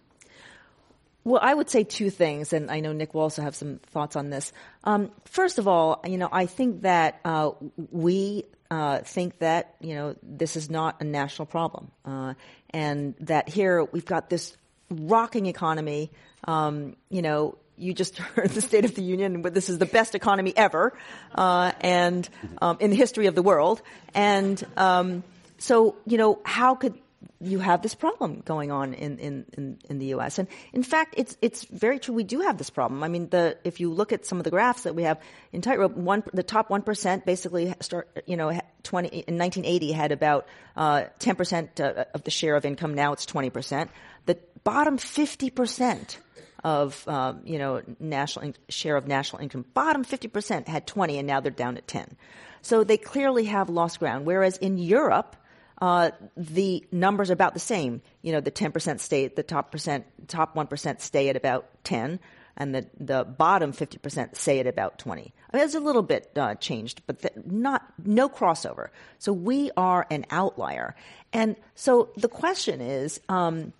Well, 1.25 1.41
I 1.41 1.53
would 1.53 1.71
say 1.71 1.83
two 1.83 2.11
things, 2.11 2.53
and 2.53 2.69
I 2.69 2.81
know 2.81 2.93
Nick 2.93 3.15
will 3.15 3.21
also 3.21 3.41
have 3.41 3.55
some 3.55 3.79
thoughts 3.87 4.15
on 4.15 4.29
this. 4.29 4.53
Um, 4.83 5.11
first 5.25 5.57
of 5.57 5.67
all, 5.67 5.99
you 6.05 6.19
know, 6.19 6.29
I 6.31 6.45
think 6.45 6.83
that 6.83 7.19
uh, 7.25 7.51
we 7.91 8.45
uh, 8.69 8.99
think 8.99 9.39
that 9.39 9.75
you 9.81 9.95
know 9.95 10.15
this 10.21 10.55
is 10.55 10.69
not 10.69 11.01
a 11.01 11.03
national 11.03 11.47
problem, 11.47 11.91
uh, 12.05 12.35
and 12.69 13.15
that 13.21 13.49
here 13.49 13.83
we've 13.83 14.05
got 14.05 14.29
this 14.29 14.55
rocking 14.91 15.47
economy. 15.47 16.11
Um, 16.43 16.95
you 17.09 17.23
know, 17.23 17.57
you 17.75 17.95
just 17.95 18.17
heard 18.35 18.51
the 18.51 18.61
State 18.61 18.85
of 18.85 18.93
the 18.93 19.01
Union, 19.01 19.41
but 19.41 19.55
this 19.55 19.67
is 19.67 19.79
the 19.79 19.87
best 19.87 20.13
economy 20.13 20.53
ever, 20.55 20.93
uh, 21.33 21.71
and 21.81 22.29
um, 22.61 22.77
in 22.79 22.91
the 22.91 22.97
history 22.97 23.25
of 23.25 23.33
the 23.33 23.41
world. 23.41 23.81
And 24.13 24.63
um, 24.77 25.23
so, 25.57 25.95
you 26.05 26.17
know, 26.17 26.39
how 26.43 26.75
could 26.75 26.93
you 27.41 27.59
have 27.59 27.81
this 27.81 27.95
problem 27.95 28.41
going 28.45 28.71
on 28.71 28.93
in, 28.93 29.17
in, 29.19 29.45
in, 29.53 29.77
in, 29.89 29.99
the 29.99 30.07
U.S. 30.07 30.39
And 30.39 30.47
in 30.73 30.83
fact, 30.83 31.15
it's 31.17 31.37
it's 31.41 31.63
very 31.65 31.99
true. 31.99 32.15
We 32.15 32.23
do 32.23 32.41
have 32.41 32.57
this 32.57 32.69
problem. 32.69 33.03
I 33.03 33.07
mean, 33.07 33.29
the 33.29 33.57
if 33.63 33.79
you 33.79 33.91
look 33.91 34.13
at 34.13 34.25
some 34.25 34.37
of 34.37 34.43
the 34.43 34.49
graphs 34.49 34.83
that 34.83 34.95
we 34.95 35.03
have 35.03 35.19
in 35.51 35.61
Tightrope, 35.61 35.95
one 35.95 36.23
the 36.33 36.43
top 36.43 36.69
one 36.69 36.81
percent 36.81 37.25
basically 37.25 37.73
start 37.81 38.09
you 38.25 38.37
know 38.37 38.59
twenty 38.83 39.07
in 39.07 39.37
1980 39.37 39.91
had 39.91 40.11
about 40.11 40.47
uh, 40.75 41.05
ten 41.19 41.33
uh, 41.33 41.35
percent 41.35 41.79
of 41.79 42.23
the 42.23 42.31
share 42.31 42.55
of 42.55 42.65
income. 42.65 42.93
Now 42.93 43.13
it's 43.13 43.25
twenty 43.25 43.49
percent. 43.49 43.91
The 44.25 44.37
bottom 44.63 44.97
fifty 44.97 45.49
percent 45.49 46.19
of 46.63 47.07
um, 47.07 47.41
you 47.45 47.59
know 47.59 47.81
national 47.99 48.45
in- 48.45 48.55
share 48.69 48.95
of 48.95 49.07
national 49.07 49.41
income, 49.41 49.65
bottom 49.73 50.03
fifty 50.03 50.27
percent 50.27 50.67
had 50.67 50.87
twenty, 50.87 51.17
and 51.17 51.27
now 51.27 51.39
they're 51.39 51.51
down 51.51 51.77
at 51.77 51.87
ten. 51.87 52.15
So 52.61 52.83
they 52.83 52.97
clearly 52.97 53.45
have 53.45 53.69
lost 53.69 53.99
ground. 53.99 54.25
Whereas 54.25 54.57
in 54.57 54.77
Europe 54.79 55.35
uh, 55.81 56.11
the 56.37 56.85
numbers 56.91 57.29
are 57.29 57.33
about 57.33 57.53
the 57.53 57.59
same. 57.59 58.01
You 58.21 58.31
know, 58.31 58.39
the 58.39 58.51
10% 58.51 58.99
stay, 58.99 59.27
the 59.27 59.43
top 59.43 59.71
percent, 59.71 60.05
top 60.27 60.55
1% 60.55 61.01
stay 61.01 61.29
at 61.29 61.35
about 61.35 61.67
10, 61.83 62.19
and 62.57 62.73
the, 62.73 62.87
the 62.99 63.23
bottom 63.23 63.73
50% 63.73 64.35
stay 64.35 64.59
at 64.59 64.67
about 64.67 64.97
20. 64.99 65.33
I 65.51 65.57
mean, 65.57 65.65
it's 65.65 65.75
a 65.75 65.79
little 65.79 66.03
bit 66.03 66.31
uh, 66.35 66.55
changed, 66.55 67.01
but 67.05 67.21
the, 67.21 67.31
not, 67.45 67.83
no 68.03 68.29
crossover. 68.29 68.87
So 69.19 69.33
we 69.33 69.71
are 69.75 70.07
an 70.09 70.25
outlier. 70.29 70.95
And 71.33 71.55
so 71.75 72.09
the 72.15 72.29
question 72.29 72.79
is, 72.79 73.19
um, 73.27 73.73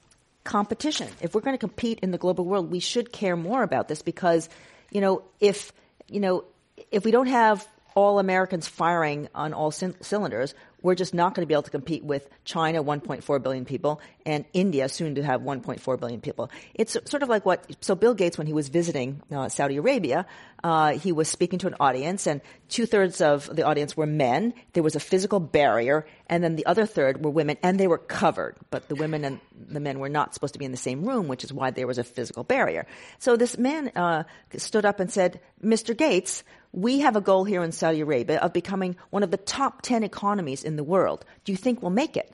competition. 0.43 1.09
If 1.21 1.33
we're 1.33 1.41
going 1.41 1.55
to 1.55 1.59
compete 1.59 1.99
in 2.01 2.11
the 2.11 2.17
global 2.17 2.45
world, 2.45 2.71
we 2.71 2.79
should 2.79 3.11
care 3.11 3.35
more 3.35 3.63
about 3.63 3.87
this 3.87 4.01
because, 4.01 4.47
you 4.91 5.01
know, 5.01 5.23
if, 5.39 5.73
you 6.07 6.19
know, 6.19 6.45
if 6.91 7.03
we 7.03 7.11
don't 7.11 7.27
have 7.27 7.67
all 7.95 8.19
Americans 8.19 8.67
firing 8.67 9.27
on 9.33 9.53
all 9.53 9.71
c- 9.71 9.93
cylinders, 10.01 10.53
we're 10.85 10.93
just 10.95 11.15
not 11.15 11.33
going 11.33 11.41
to 11.41 11.47
be 11.47 11.55
able 11.55 11.63
to 11.63 11.71
compete 11.71 12.03
with 12.03 12.29
China, 12.43 12.83
1.4 12.83 13.41
billion 13.41 13.65
people, 13.65 13.99
and 14.23 14.45
India, 14.53 14.87
soon 14.87 15.15
to 15.15 15.23
have 15.23 15.41
1.4 15.41 15.99
billion 15.99 16.21
people. 16.21 16.51
It's 16.75 16.95
sort 17.05 17.23
of 17.23 17.27
like 17.27 17.43
what, 17.43 17.65
so 17.81 17.95
Bill 17.95 18.13
Gates, 18.13 18.37
when 18.37 18.45
he 18.45 18.53
was 18.53 18.69
visiting 18.69 19.19
uh, 19.31 19.49
Saudi 19.49 19.77
Arabia, 19.77 20.27
uh, 20.63 20.91
he 20.91 21.11
was 21.11 21.27
speaking 21.27 21.57
to 21.59 21.67
an 21.67 21.75
audience, 21.79 22.27
and 22.27 22.39
two 22.69 22.85
thirds 22.85 23.19
of 23.19 23.53
the 23.53 23.63
audience 23.63 23.97
were 23.97 24.05
men. 24.05 24.53
There 24.73 24.83
was 24.83 24.95
a 24.95 24.99
physical 24.99 25.39
barrier, 25.39 26.05
and 26.29 26.43
then 26.43 26.55
the 26.55 26.67
other 26.67 26.85
third 26.85 27.23
were 27.23 27.31
women, 27.31 27.57
and 27.63 27.79
they 27.79 27.87
were 27.87 27.97
covered. 27.97 28.55
But 28.69 28.87
the 28.87 28.95
women 28.95 29.25
and 29.25 29.39
the 29.67 29.79
men 29.79 29.97
were 29.97 30.09
not 30.09 30.35
supposed 30.35 30.53
to 30.53 30.59
be 30.59 30.65
in 30.65 30.71
the 30.71 30.77
same 30.77 31.03
room, 31.03 31.27
which 31.27 31.43
is 31.43 31.51
why 31.51 31.71
there 31.71 31.87
was 31.87 31.97
a 31.97 32.03
physical 32.03 32.43
barrier. 32.43 32.85
So 33.17 33.37
this 33.37 33.57
man 33.57 33.91
uh, 33.95 34.23
stood 34.55 34.85
up 34.85 34.99
and 34.99 35.11
said, 35.11 35.39
Mr. 35.63 35.97
Gates, 35.97 36.43
we 36.75 36.99
have 36.99 37.15
a 37.15 37.21
goal 37.21 37.45
here 37.45 37.63
in 37.63 37.71
Saudi 37.71 38.01
Arabia 38.01 38.37
of 38.39 38.51
becoming 38.51 38.97
one 39.09 39.23
of 39.23 39.31
the 39.31 39.37
top 39.37 39.81
10 39.81 40.03
economies 40.03 40.63
in 40.63 40.74
the 40.75 40.83
world. 40.83 41.25
Do 41.43 41.51
you 41.51 41.57
think 41.57 41.81
we'll 41.81 41.91
make 41.91 42.17
it? 42.17 42.31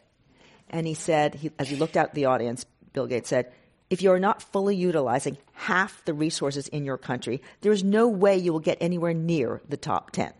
And 0.70 0.88
he 0.88 0.94
said, 0.94 1.36
he, 1.36 1.52
as 1.60 1.70
he 1.70 1.76
looked 1.76 1.98
out 1.98 2.14
the 2.14 2.26
audience, 2.26 2.66
Bill 2.94 3.08
Gates 3.08 3.30
said, 3.30 3.52
if 3.90 4.02
you're 4.02 4.20
not 4.20 4.42
fully 4.42 4.76
utilizing 4.76 5.38
half 5.52 6.04
the 6.06 6.14
resources 6.14 6.70
in 6.70 6.86
your 6.86 6.98
country, 6.98 7.42
there 7.60 7.74
is 7.74 7.84
no 7.84 8.08
way 8.08 8.38
you 8.38 8.54
will 8.54 8.62
get 8.62 8.78
anywhere 8.80 9.14
near 9.14 9.62
the 9.68 9.76
top 9.76 10.12
10. 10.12 10.32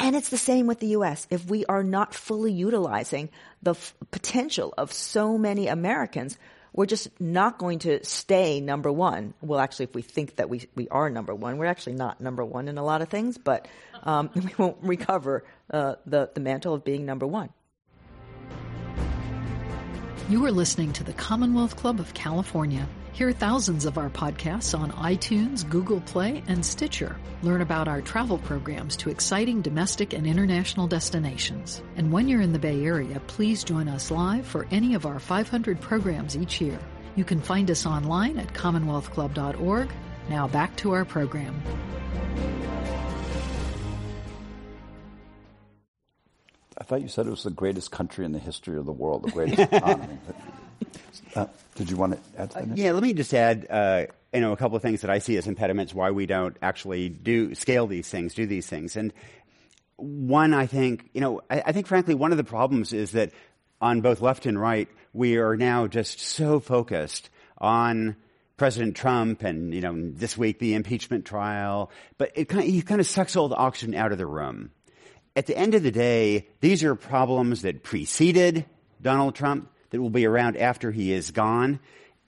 And 0.00 0.16
it's 0.16 0.28
the 0.28 0.38
same 0.38 0.66
with 0.66 0.80
the 0.80 0.88
U.S. 0.88 1.26
If 1.30 1.48
we 1.48 1.64
are 1.66 1.82
not 1.82 2.14
fully 2.14 2.52
utilizing 2.52 3.30
the 3.62 3.72
f- 3.72 3.94
potential 4.10 4.74
of 4.76 4.92
so 4.92 5.38
many 5.38 5.66
Americans, 5.66 6.38
we're 6.72 6.86
just 6.86 7.08
not 7.20 7.58
going 7.58 7.80
to 7.80 8.04
stay 8.04 8.60
number 8.60 8.92
one. 8.92 9.34
Well, 9.40 9.58
actually, 9.58 9.84
if 9.84 9.94
we 9.94 10.02
think 10.02 10.36
that 10.36 10.48
we, 10.48 10.68
we 10.76 10.88
are 10.88 11.10
number 11.10 11.34
one, 11.34 11.58
we're 11.58 11.66
actually 11.66 11.94
not 11.94 12.20
number 12.20 12.44
one 12.44 12.68
in 12.68 12.78
a 12.78 12.84
lot 12.84 13.02
of 13.02 13.08
things, 13.08 13.38
but 13.38 13.66
um, 14.04 14.30
we 14.34 14.50
won't 14.56 14.78
recover 14.82 15.44
uh, 15.70 15.96
the, 16.06 16.30
the 16.34 16.40
mantle 16.40 16.74
of 16.74 16.84
being 16.84 17.04
number 17.06 17.26
one. 17.26 17.50
You 20.28 20.44
are 20.44 20.52
listening 20.52 20.92
to 20.92 21.04
the 21.04 21.14
Commonwealth 21.14 21.76
Club 21.76 22.00
of 22.00 22.12
California. 22.12 22.86
Hear 23.14 23.32
thousands 23.32 23.84
of 23.84 23.96
our 23.96 24.10
podcasts 24.10 24.78
on 24.78 24.92
iTunes, 24.92 25.68
Google 25.68 26.02
Play, 26.02 26.42
and 26.46 26.64
Stitcher. 26.64 27.16
Learn 27.42 27.62
about 27.62 27.88
our 27.88 28.02
travel 28.02 28.38
programs 28.38 28.94
to 28.98 29.10
exciting 29.10 29.62
domestic 29.62 30.12
and 30.12 30.26
international 30.26 30.86
destinations. 30.86 31.82
And 31.96 32.12
when 32.12 32.28
you're 32.28 32.42
in 32.42 32.52
the 32.52 32.58
Bay 32.58 32.84
Area, 32.84 33.20
please 33.26 33.64
join 33.64 33.88
us 33.88 34.10
live 34.10 34.46
for 34.46 34.66
any 34.70 34.94
of 34.94 35.06
our 35.06 35.18
500 35.18 35.80
programs 35.80 36.36
each 36.36 36.60
year. 36.60 36.78
You 37.16 37.24
can 37.24 37.40
find 37.40 37.70
us 37.70 37.86
online 37.86 38.38
at 38.38 38.52
commonwealthclub.org. 38.52 39.88
Now 40.28 40.46
back 40.46 40.76
to 40.76 40.92
our 40.92 41.04
program. 41.04 41.60
Thought 46.88 47.02
you 47.02 47.08
said 47.08 47.26
it 47.26 47.30
was 47.30 47.42
the 47.42 47.50
greatest 47.50 47.90
country 47.90 48.24
in 48.24 48.32
the 48.32 48.38
history 48.38 48.78
of 48.78 48.86
the 48.86 48.92
world, 48.92 49.22
the 49.22 49.30
greatest 49.30 49.58
economy. 49.72 50.18
Uh, 51.36 51.46
did 51.74 51.90
you 51.90 51.96
want 51.98 52.14
to 52.14 52.40
add 52.40 52.50
to 52.50 52.58
that? 52.60 52.70
Uh, 52.70 52.74
yeah, 52.74 52.92
let 52.92 53.02
me 53.02 53.12
just 53.12 53.34
add, 53.34 53.66
uh, 53.68 54.06
you 54.32 54.40
know, 54.40 54.52
a 54.52 54.56
couple 54.56 54.74
of 54.74 54.82
things 54.82 55.02
that 55.02 55.10
I 55.10 55.18
see 55.18 55.36
as 55.36 55.46
impediments 55.46 55.92
why 55.92 56.12
we 56.12 56.24
don't 56.24 56.56
actually 56.62 57.10
do 57.10 57.54
scale 57.54 57.86
these 57.86 58.08
things, 58.08 58.32
do 58.32 58.46
these 58.46 58.66
things. 58.66 58.96
And 58.96 59.12
one, 59.96 60.54
I 60.54 60.64
think, 60.64 61.10
you 61.12 61.20
know, 61.20 61.42
I, 61.50 61.62
I 61.66 61.72
think 61.72 61.86
frankly, 61.86 62.14
one 62.14 62.32
of 62.32 62.38
the 62.38 62.44
problems 62.44 62.94
is 62.94 63.12
that 63.12 63.32
on 63.82 64.00
both 64.00 64.22
left 64.22 64.46
and 64.46 64.58
right, 64.58 64.88
we 65.12 65.36
are 65.36 65.58
now 65.58 65.88
just 65.88 66.20
so 66.20 66.58
focused 66.58 67.28
on 67.58 68.16
President 68.56 68.96
Trump 68.96 69.42
and, 69.42 69.74
you 69.74 69.82
know, 69.82 69.94
this 69.94 70.38
week 70.38 70.58
the 70.58 70.72
impeachment 70.72 71.26
trial, 71.26 71.90
but 72.16 72.32
it 72.34 72.48
kind 72.48 72.64
of, 72.64 72.70
he 72.70 72.80
kind 72.80 73.00
of 73.00 73.06
sucks 73.06 73.36
all 73.36 73.48
the 73.48 73.56
oxygen 73.56 73.94
out 73.94 74.10
of 74.10 74.16
the 74.16 74.26
room. 74.26 74.70
At 75.38 75.46
the 75.46 75.56
end 75.56 75.76
of 75.76 75.84
the 75.84 75.92
day, 75.92 76.48
these 76.58 76.82
are 76.82 76.96
problems 76.96 77.62
that 77.62 77.84
preceded 77.84 78.64
Donald 79.00 79.36
Trump 79.36 79.70
that 79.90 80.00
will 80.00 80.10
be 80.10 80.26
around 80.26 80.56
after 80.56 80.90
he 80.90 81.12
is 81.12 81.30
gone. 81.30 81.78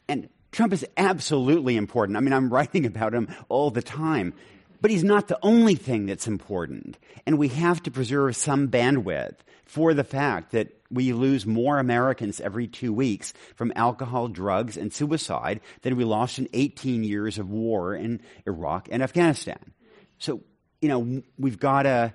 And 0.06 0.28
Trump 0.52 0.72
is 0.72 0.86
absolutely 0.96 1.76
important. 1.76 2.16
I 2.16 2.20
mean, 2.20 2.32
I'm 2.32 2.50
writing 2.52 2.86
about 2.86 3.12
him 3.12 3.26
all 3.48 3.72
the 3.72 3.82
time. 3.82 4.32
But 4.80 4.92
he's 4.92 5.02
not 5.02 5.26
the 5.26 5.40
only 5.42 5.74
thing 5.74 6.06
that's 6.06 6.28
important. 6.28 6.98
And 7.26 7.36
we 7.36 7.48
have 7.48 7.82
to 7.82 7.90
preserve 7.90 8.36
some 8.36 8.68
bandwidth 8.68 9.38
for 9.64 9.92
the 9.92 10.04
fact 10.04 10.52
that 10.52 10.68
we 10.88 11.12
lose 11.12 11.44
more 11.44 11.80
Americans 11.80 12.40
every 12.40 12.68
two 12.68 12.92
weeks 12.92 13.34
from 13.56 13.72
alcohol, 13.74 14.28
drugs, 14.28 14.76
and 14.76 14.92
suicide 14.92 15.60
than 15.82 15.96
we 15.96 16.04
lost 16.04 16.38
in 16.38 16.48
18 16.52 17.02
years 17.02 17.40
of 17.40 17.50
war 17.50 17.92
in 17.92 18.20
Iraq 18.46 18.86
and 18.88 19.02
Afghanistan. 19.02 19.72
So, 20.20 20.42
you 20.80 20.88
know, 20.88 21.22
we've 21.36 21.58
got 21.58 21.82
to. 21.82 22.14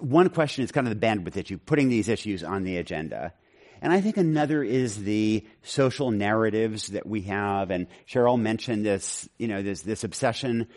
One 0.00 0.28
question 0.28 0.64
is 0.64 0.72
kind 0.72 0.86
of 0.86 0.98
the 0.98 1.06
bandwidth 1.06 1.36
issue, 1.36 1.58
putting 1.58 1.88
these 1.88 2.08
issues 2.08 2.44
on 2.44 2.64
the 2.64 2.76
agenda. 2.76 3.32
And 3.82 3.92
I 3.92 4.02
think 4.02 4.18
another 4.18 4.62
is 4.62 5.02
the 5.02 5.46
social 5.62 6.10
narratives 6.10 6.88
that 6.88 7.06
we 7.06 7.22
have. 7.22 7.70
And 7.70 7.86
Sheryl 8.06 8.38
mentioned 8.38 8.84
this, 8.84 9.28
you 9.38 9.48
know, 9.48 9.62
this, 9.62 9.80
this 9.80 10.04
obsession 10.04 10.68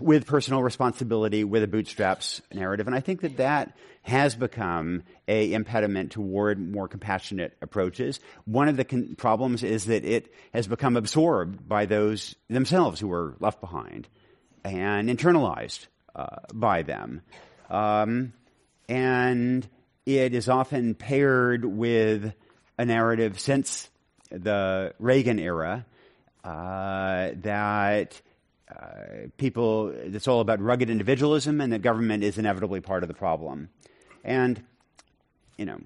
with 0.00 0.26
personal 0.26 0.62
responsibility, 0.62 1.44
with 1.44 1.62
a 1.62 1.68
bootstraps 1.68 2.42
narrative. 2.52 2.86
And 2.86 2.96
I 2.96 3.00
think 3.00 3.20
that 3.20 3.36
that 3.36 3.76
has 4.02 4.34
become 4.34 5.04
a 5.28 5.52
impediment 5.52 6.10
toward 6.10 6.58
more 6.58 6.88
compassionate 6.88 7.56
approaches. 7.62 8.18
One 8.44 8.68
of 8.68 8.76
the 8.76 8.84
con- 8.84 9.14
problems 9.16 9.62
is 9.62 9.86
that 9.86 10.04
it 10.04 10.32
has 10.52 10.66
become 10.66 10.96
absorbed 10.96 11.68
by 11.68 11.86
those 11.86 12.34
themselves 12.48 12.98
who 13.00 13.12
are 13.12 13.36
left 13.38 13.60
behind 13.60 14.08
and 14.64 15.08
internalized 15.08 15.86
uh, 16.16 16.36
by 16.52 16.82
them. 16.82 17.22
Um, 17.72 18.34
and 18.86 19.66
it 20.04 20.34
is 20.34 20.48
often 20.48 20.94
paired 20.94 21.64
with 21.64 22.34
a 22.76 22.84
narrative 22.84 23.40
since 23.40 23.88
the 24.30 24.94
Reagan 24.98 25.38
era 25.38 25.86
uh, 26.44 27.30
that 27.42 28.20
uh, 28.70 29.28
people, 29.38 29.88
it's 29.88 30.28
all 30.28 30.40
about 30.40 30.60
rugged 30.60 30.90
individualism 30.90 31.60
and 31.62 31.72
that 31.72 31.80
government 31.80 32.22
is 32.24 32.36
inevitably 32.36 32.80
part 32.80 33.04
of 33.04 33.08
the 33.08 33.14
problem. 33.14 33.70
And, 34.22 34.62
you 35.56 35.64
know, 35.64 35.80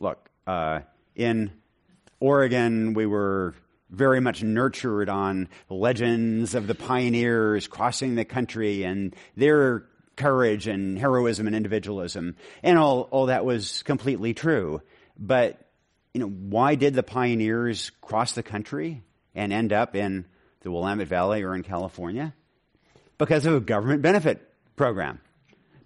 look, 0.00 0.30
uh, 0.46 0.80
in 1.14 1.52
Oregon, 2.18 2.94
we 2.94 3.04
were 3.04 3.54
very 3.90 4.20
much 4.20 4.42
nurtured 4.42 5.10
on 5.10 5.48
legends 5.68 6.54
of 6.54 6.66
the 6.66 6.74
pioneers 6.74 7.66
crossing 7.68 8.14
the 8.14 8.24
country 8.24 8.84
and 8.84 9.14
their 9.36 9.84
courage 10.16 10.66
and 10.66 10.98
heroism 10.98 11.46
and 11.46 11.56
individualism. 11.56 12.36
And 12.62 12.78
all, 12.78 13.02
all 13.10 13.26
that 13.26 13.44
was 13.44 13.82
completely 13.82 14.34
true. 14.34 14.80
But, 15.18 15.58
you 16.12 16.20
know, 16.20 16.28
why 16.28 16.74
did 16.74 16.94
the 16.94 17.02
pioneers 17.02 17.90
cross 18.00 18.32
the 18.32 18.42
country 18.42 19.02
and 19.34 19.52
end 19.52 19.72
up 19.72 19.94
in 19.94 20.26
the 20.60 20.70
Willamette 20.70 21.08
Valley 21.08 21.42
or 21.42 21.54
in 21.54 21.62
California? 21.62 22.34
Because 23.18 23.46
of 23.46 23.54
a 23.54 23.60
government 23.60 24.02
benefit 24.02 24.40
program. 24.76 25.20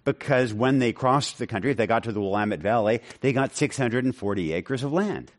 Because 0.05 0.53
when 0.53 0.79
they 0.79 0.93
crossed 0.93 1.37
the 1.37 1.47
country, 1.47 1.71
if 1.71 1.77
they 1.77 1.85
got 1.85 2.05
to 2.05 2.11
the 2.11 2.21
Willamette 2.21 2.61
Valley, 2.61 3.01
they 3.21 3.33
got 3.33 3.55
640 3.55 4.53
acres 4.53 4.83
of 4.83 4.91
land. 4.91 5.31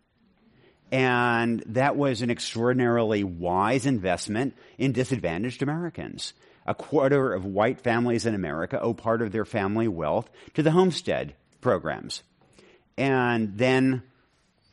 And 0.92 1.62
that 1.66 1.96
was 1.96 2.22
an 2.22 2.30
extraordinarily 2.30 3.24
wise 3.24 3.86
investment 3.86 4.56
in 4.76 4.92
disadvantaged 4.92 5.62
Americans. 5.62 6.34
A 6.70 6.74
quarter 6.74 7.32
of 7.32 7.44
white 7.44 7.80
families 7.80 8.26
in 8.26 8.34
America 8.36 8.80
owe 8.80 8.94
part 8.94 9.22
of 9.22 9.32
their 9.32 9.44
family 9.44 9.88
wealth 9.88 10.30
to 10.54 10.62
the 10.62 10.70
homestead 10.70 11.34
programs. 11.60 12.22
And 12.96 13.58
then 13.58 14.04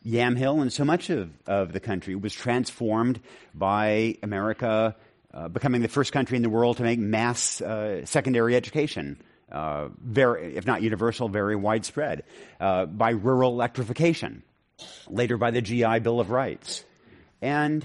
Yamhill 0.06 0.62
and 0.62 0.72
so 0.72 0.86
much 0.86 1.10
of, 1.10 1.32
of 1.48 1.74
the 1.74 1.80
country 1.80 2.14
was 2.14 2.34
transformed 2.34 3.20
by 3.56 4.16
America 4.22 4.96
uh, 5.34 5.48
becoming 5.48 5.82
the 5.82 5.88
first 5.88 6.14
country 6.14 6.36
in 6.36 6.44
the 6.44 6.52
world 6.52 6.78
to 6.78 6.84
make 6.84 7.00
mass 7.00 7.62
uh, 7.62 8.06
secondary 8.06 8.56
education. 8.56 9.20
Uh, 9.52 9.88
very, 10.00 10.56
if 10.56 10.68
not 10.68 10.84
universal, 10.84 11.30
very 11.30 11.56
widespread, 11.56 12.26
uh, 12.60 12.86
by 12.86 13.10
rural 13.10 13.54
electrification 13.54 14.44
later 15.10 15.36
by 15.36 15.50
the 15.50 15.64
GI 15.64 15.98
Bill 16.02 16.20
of 16.20 16.30
Rights. 16.30 16.84
And 17.42 17.84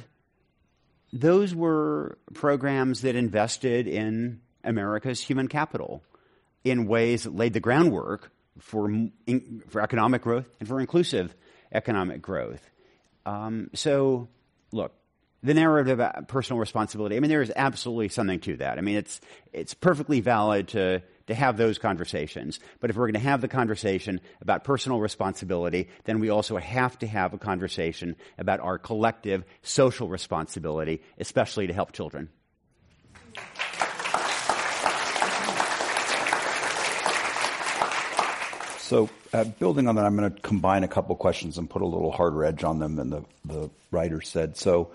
those 1.12 1.54
were 1.54 2.18
programs 2.34 3.02
that 3.02 3.14
invested 3.14 3.86
in 3.86 4.40
America's 4.64 5.20
human 5.20 5.48
capital 5.48 6.02
in 6.64 6.86
ways 6.86 7.24
that 7.24 7.34
laid 7.34 7.52
the 7.52 7.60
groundwork 7.60 8.30
for, 8.58 8.90
for 9.68 9.80
economic 9.80 10.22
growth 10.22 10.46
and 10.60 10.68
for 10.68 10.80
inclusive 10.80 11.34
economic 11.72 12.22
growth. 12.22 12.70
Um, 13.26 13.70
so, 13.74 14.28
look, 14.72 14.92
the 15.42 15.54
narrative 15.54 15.98
about 15.98 16.28
personal 16.28 16.60
responsibility, 16.60 17.16
I 17.16 17.20
mean, 17.20 17.30
there 17.30 17.42
is 17.42 17.52
absolutely 17.54 18.08
something 18.08 18.40
to 18.40 18.56
that. 18.58 18.78
I 18.78 18.80
mean, 18.80 18.96
it's, 18.96 19.20
it's 19.52 19.74
perfectly 19.74 20.20
valid 20.20 20.68
to 20.68 21.02
to 21.32 21.40
have 21.40 21.56
those 21.56 21.78
conversations. 21.78 22.60
But 22.80 22.90
if 22.90 22.96
we're 22.96 23.06
going 23.06 23.14
to 23.14 23.20
have 23.20 23.40
the 23.40 23.48
conversation 23.48 24.20
about 24.40 24.64
personal 24.64 25.00
responsibility, 25.00 25.88
then 26.04 26.20
we 26.20 26.28
also 26.28 26.58
have 26.58 26.98
to 26.98 27.06
have 27.06 27.32
a 27.32 27.38
conversation 27.38 28.16
about 28.38 28.60
our 28.60 28.78
collective 28.78 29.44
social 29.62 30.08
responsibility, 30.08 31.02
especially 31.18 31.66
to 31.66 31.72
help 31.72 31.92
children. 31.92 32.28
So, 38.78 39.08
uh, 39.32 39.44
building 39.44 39.88
on 39.88 39.94
that, 39.94 40.04
I'm 40.04 40.16
going 40.16 40.30
to 40.30 40.40
combine 40.42 40.84
a 40.84 40.88
couple 40.88 41.16
questions 41.16 41.56
and 41.56 41.70
put 41.70 41.80
a 41.80 41.86
little 41.86 42.10
harder 42.10 42.44
edge 42.44 42.62
on 42.62 42.78
them 42.78 42.96
than 42.96 43.08
the, 43.08 43.24
the 43.46 43.70
writer 43.90 44.20
said. 44.20 44.58
So, 44.58 44.90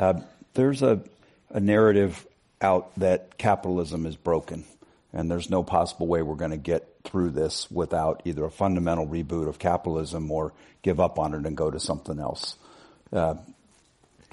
uh, 0.00 0.14
there's 0.54 0.82
a, 0.82 1.00
a 1.50 1.60
narrative 1.60 2.26
out 2.60 2.92
that 2.96 3.38
capitalism 3.38 4.04
is 4.04 4.16
broken 4.16 4.64
and 5.16 5.30
there's 5.30 5.48
no 5.48 5.62
possible 5.62 6.06
way 6.06 6.20
we're 6.20 6.34
going 6.34 6.50
to 6.50 6.58
get 6.58 6.86
through 7.02 7.30
this 7.30 7.70
without 7.70 8.20
either 8.26 8.44
a 8.44 8.50
fundamental 8.50 9.06
reboot 9.06 9.48
of 9.48 9.58
capitalism 9.58 10.30
or 10.30 10.52
give 10.82 11.00
up 11.00 11.18
on 11.18 11.32
it 11.32 11.46
and 11.46 11.56
go 11.56 11.70
to 11.70 11.80
something 11.80 12.20
else. 12.20 12.56
Uh, 13.10 13.36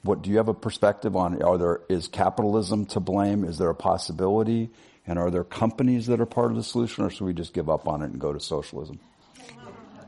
what 0.02 0.22
do 0.22 0.30
you 0.30 0.38
have 0.38 0.50
a 0.50 0.54
perspective 0.54 1.16
on? 1.16 1.42
Are 1.42 1.58
there 1.58 1.80
is 1.88 2.10
capitalism 2.10 2.86
to 2.88 3.00
blame? 3.00 3.46
Is 3.46 3.58
there 3.58 3.70
a 3.70 3.76
possibility? 3.76 4.72
And 5.08 5.18
are 5.18 5.32
there 5.32 5.46
companies 5.46 6.08
that 6.08 6.20
are 6.20 6.26
part 6.26 6.52
of 6.52 6.58
the 6.58 6.64
solution, 6.64 7.06
or 7.06 7.10
should 7.10 7.24
we 7.24 7.34
just 7.34 7.54
give 7.54 7.70
up 7.70 7.88
on 7.88 8.02
it 8.02 8.12
and 8.12 8.20
go 8.20 8.34
to 8.34 8.42
socialism? 8.42 9.00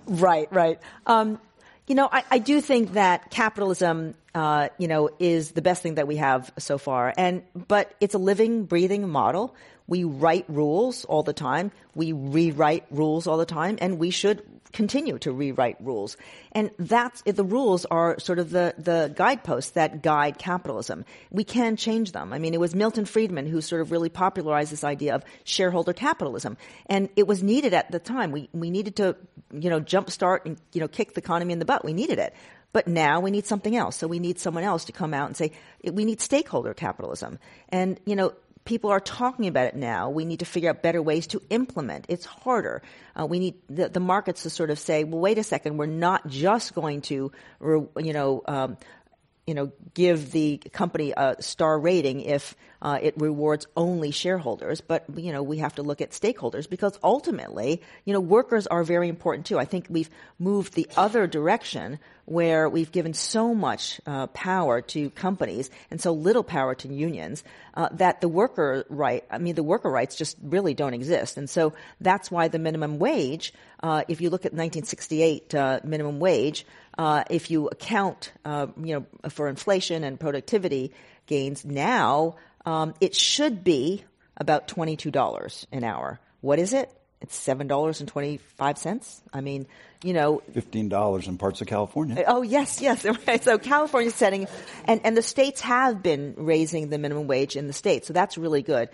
Right, 0.08 0.52
right. 0.52 0.80
Um, 1.08 1.40
you 1.88 1.96
know, 1.96 2.10
I, 2.12 2.26
I, 2.30 2.40
do 2.40 2.60
think 2.60 2.94
that 2.94 3.32
capitalism, 3.32 4.16
uh, 4.36 4.70
you 4.78 4.88
know, 4.88 5.10
is 5.18 5.54
the 5.54 5.64
best 5.64 5.82
thing 5.82 5.96
that 5.96 6.08
we 6.08 6.18
have 6.18 6.54
so 6.60 6.78
far, 6.78 7.14
and 7.18 7.42
but 7.56 7.92
it's 8.00 8.14
a 8.14 8.20
living, 8.20 8.66
breathing 8.66 9.10
model. 9.10 9.56
We 9.88 10.04
write 10.04 10.46
rules 10.48 11.06
all 11.06 11.24
the 11.24 11.34
time. 11.34 11.72
We 11.96 12.12
rewrite 12.12 12.86
rules 12.92 13.26
all 13.28 13.38
the 13.38 13.46
time, 13.46 13.78
and 13.82 13.98
we 13.98 14.12
should 14.12 14.44
continue 14.76 15.18
to 15.20 15.32
rewrite 15.32 15.78
rules. 15.80 16.18
And 16.52 16.70
that's, 16.78 17.22
the 17.22 17.46
rules 17.46 17.86
are 17.86 18.20
sort 18.20 18.40
of 18.40 18.50
the, 18.50 18.76
the 18.78 19.14
guideposts 19.16 19.72
that 19.72 20.04
guide 20.04 20.38
capitalism. 20.38 21.06
We 21.32 21.46
can 21.46 21.78
change 21.78 22.12
them. 22.12 22.34
I 22.34 22.40
mean, 22.40 22.54
it 22.54 22.60
was 22.60 22.76
Milton 22.76 23.06
Friedman 23.06 23.48
who 23.48 23.62
sort 23.62 23.82
of 23.82 23.92
really 23.92 24.10
popularized 24.10 24.74
this 24.74 24.84
idea 24.84 25.16
of 25.16 25.24
shareholder 25.46 25.94
capitalism. 25.94 26.58
And 26.88 27.10
it 27.16 27.26
was 27.26 27.42
needed 27.42 27.74
at 27.74 27.90
the 27.92 28.00
time. 28.00 28.32
We, 28.32 28.50
we 28.52 28.70
needed 28.70 28.98
to, 28.98 29.16
you 29.54 29.70
know, 29.70 29.80
jumpstart 29.80 30.46
and, 30.46 30.58
you 30.74 30.82
know, 30.82 30.90
kick 30.90 31.14
the 31.14 31.22
economy 31.22 31.54
in 31.54 31.60
the 31.60 31.66
butt. 31.66 31.86
We 31.86 31.94
needed 31.94 32.20
it. 32.20 32.34
But 32.76 32.90
now 32.90 33.22
we 33.22 33.32
need 33.32 33.46
something 33.46 33.74
else. 33.74 33.96
So 33.96 34.06
we 34.06 34.20
need 34.20 34.38
someone 34.38 34.66
else 34.66 34.84
to 34.84 34.92
come 34.92 35.14
out 35.14 35.28
and 35.28 35.38
say, 35.38 35.54
we 35.90 36.04
need 36.04 36.20
stakeholder 36.20 36.74
capitalism. 36.74 37.40
And, 37.70 37.98
you 38.06 38.18
know, 38.18 38.34
people 38.66 38.90
are 38.90 39.00
talking 39.00 39.48
about 39.48 39.68
it 39.68 39.78
now. 39.78 40.10
We 40.10 40.26
need 40.26 40.40
to 40.40 40.46
figure 40.46 40.72
out 40.72 40.82
better 40.82 41.02
ways 41.02 41.26
to 41.28 41.42
implement. 41.50 42.04
It's 42.10 42.26
harder. 42.26 42.82
Uh, 43.18 43.28
we 43.28 43.40
need 43.40 43.56
the, 43.70 43.88
the, 43.88 44.02
markets 44.02 44.44
to 44.44 44.50
sort 44.50 44.72
of 44.72 44.78
say, 44.78 45.06
well, 45.06 45.22
wait 45.22 45.38
a 45.38 45.44
second, 45.44 45.78
we're 45.78 45.86
not 45.86 46.28
just 46.28 46.76
going 46.76 47.00
to, 47.04 47.32
you 47.62 48.12
know, 48.14 48.44
um, 48.46 48.76
you 49.48 49.54
know, 49.54 49.72
give 49.94 50.32
the 50.32 50.58
company 50.74 51.14
a 51.16 51.36
star 51.40 51.80
rating 51.80 52.22
if 52.22 52.56
uh, 52.82 53.00
it 53.02 53.16
rewards 53.18 53.68
only 53.76 54.12
shareholders, 54.12 54.82
but 54.82 55.06
you 55.16 55.32
know 55.32 55.42
we 55.42 55.58
have 55.58 55.76
to 55.76 55.84
look 55.84 56.02
at 56.02 56.12
stakeholders 56.12 56.70
because 56.70 56.98
ultimately, 57.04 57.82
you 58.06 58.14
know, 58.14 58.20
workers 58.20 58.68
are 58.68 58.84
very 58.84 59.10
important 59.10 59.46
too. 59.46 59.58
I 59.58 59.66
think 59.66 59.88
we've 59.90 60.10
moved 60.40 60.74
the 60.74 60.88
other 60.96 61.26
direction 61.26 62.00
where 62.26 62.68
we've 62.68 62.92
given 62.92 63.14
so 63.14 63.54
much 63.54 64.02
uh, 64.08 64.28
power 64.28 64.82
to 64.82 65.12
companies 65.12 65.70
and 65.92 66.02
so 66.02 66.12
little 66.12 66.44
power 66.44 66.74
to 66.74 66.88
unions 66.88 67.44
uh, 67.76 67.88
that 67.92 68.20
the 68.20 68.28
worker 68.28 68.84
right, 68.90 69.24
I 69.30 69.38
mean, 69.38 69.56
the 69.56 69.64
worker 69.64 69.90
rights 69.90 70.16
just 70.16 70.38
really 70.42 70.74
don't 70.74 70.94
exist, 70.94 71.38
and 71.38 71.50
so 71.50 71.74
that's 72.02 72.32
why 72.32 72.48
the 72.48 72.60
minimum 72.60 73.00
wage. 73.00 73.54
Uh, 73.82 74.04
if 74.08 74.22
you 74.22 74.30
look 74.30 74.46
at 74.46 74.54
1968 74.54 75.54
uh, 75.54 75.80
minimum 75.84 76.20
wage, 76.20 76.66
uh, 76.98 77.24
if 77.30 77.52
you 77.52 77.68
account, 77.68 78.32
uh, 78.44 78.68
you 78.82 78.96
know, 78.96 79.30
for 79.30 79.48
inflation 79.48 80.04
and 80.04 80.20
productivity 80.20 80.92
gains 81.26 81.66
now, 81.66 82.36
um, 82.66 82.94
it 83.02 83.16
should 83.16 83.64
be 83.64 84.04
about 84.38 84.68
$22 84.68 85.66
an 85.72 85.84
hour. 85.84 86.20
What 86.42 86.60
is 86.60 86.74
it? 86.74 86.92
It's 87.22 87.36
seven 87.36 87.66
dollars 87.68 88.02
and 88.02 88.10
twenty 88.10 88.38
five 88.38 88.78
cents. 88.78 89.22
I 89.34 89.42
mean, 89.42 89.66
you 90.04 90.14
know, 90.14 90.44
fifteen 90.54 90.90
dollars 90.90 91.28
in 91.28 91.40
parts 91.40 91.60
of 91.62 91.66
California. 91.66 92.24
Oh 92.28 92.44
yes, 92.44 92.82
yes. 92.82 93.04
So 93.42 93.58
California's 93.58 94.14
setting, 94.14 94.48
and 94.84 95.02
and 95.04 95.18
the 95.18 95.24
states 95.24 95.62
have 95.62 96.04
been 96.04 96.36
raising 96.38 96.90
the 96.90 97.00
minimum 97.00 97.26
wage 97.26 97.56
in 97.56 97.66
the 97.68 97.74
states, 97.74 98.06
so 98.06 98.14
that's 98.14 98.38
really 98.38 98.62
good 98.62 98.90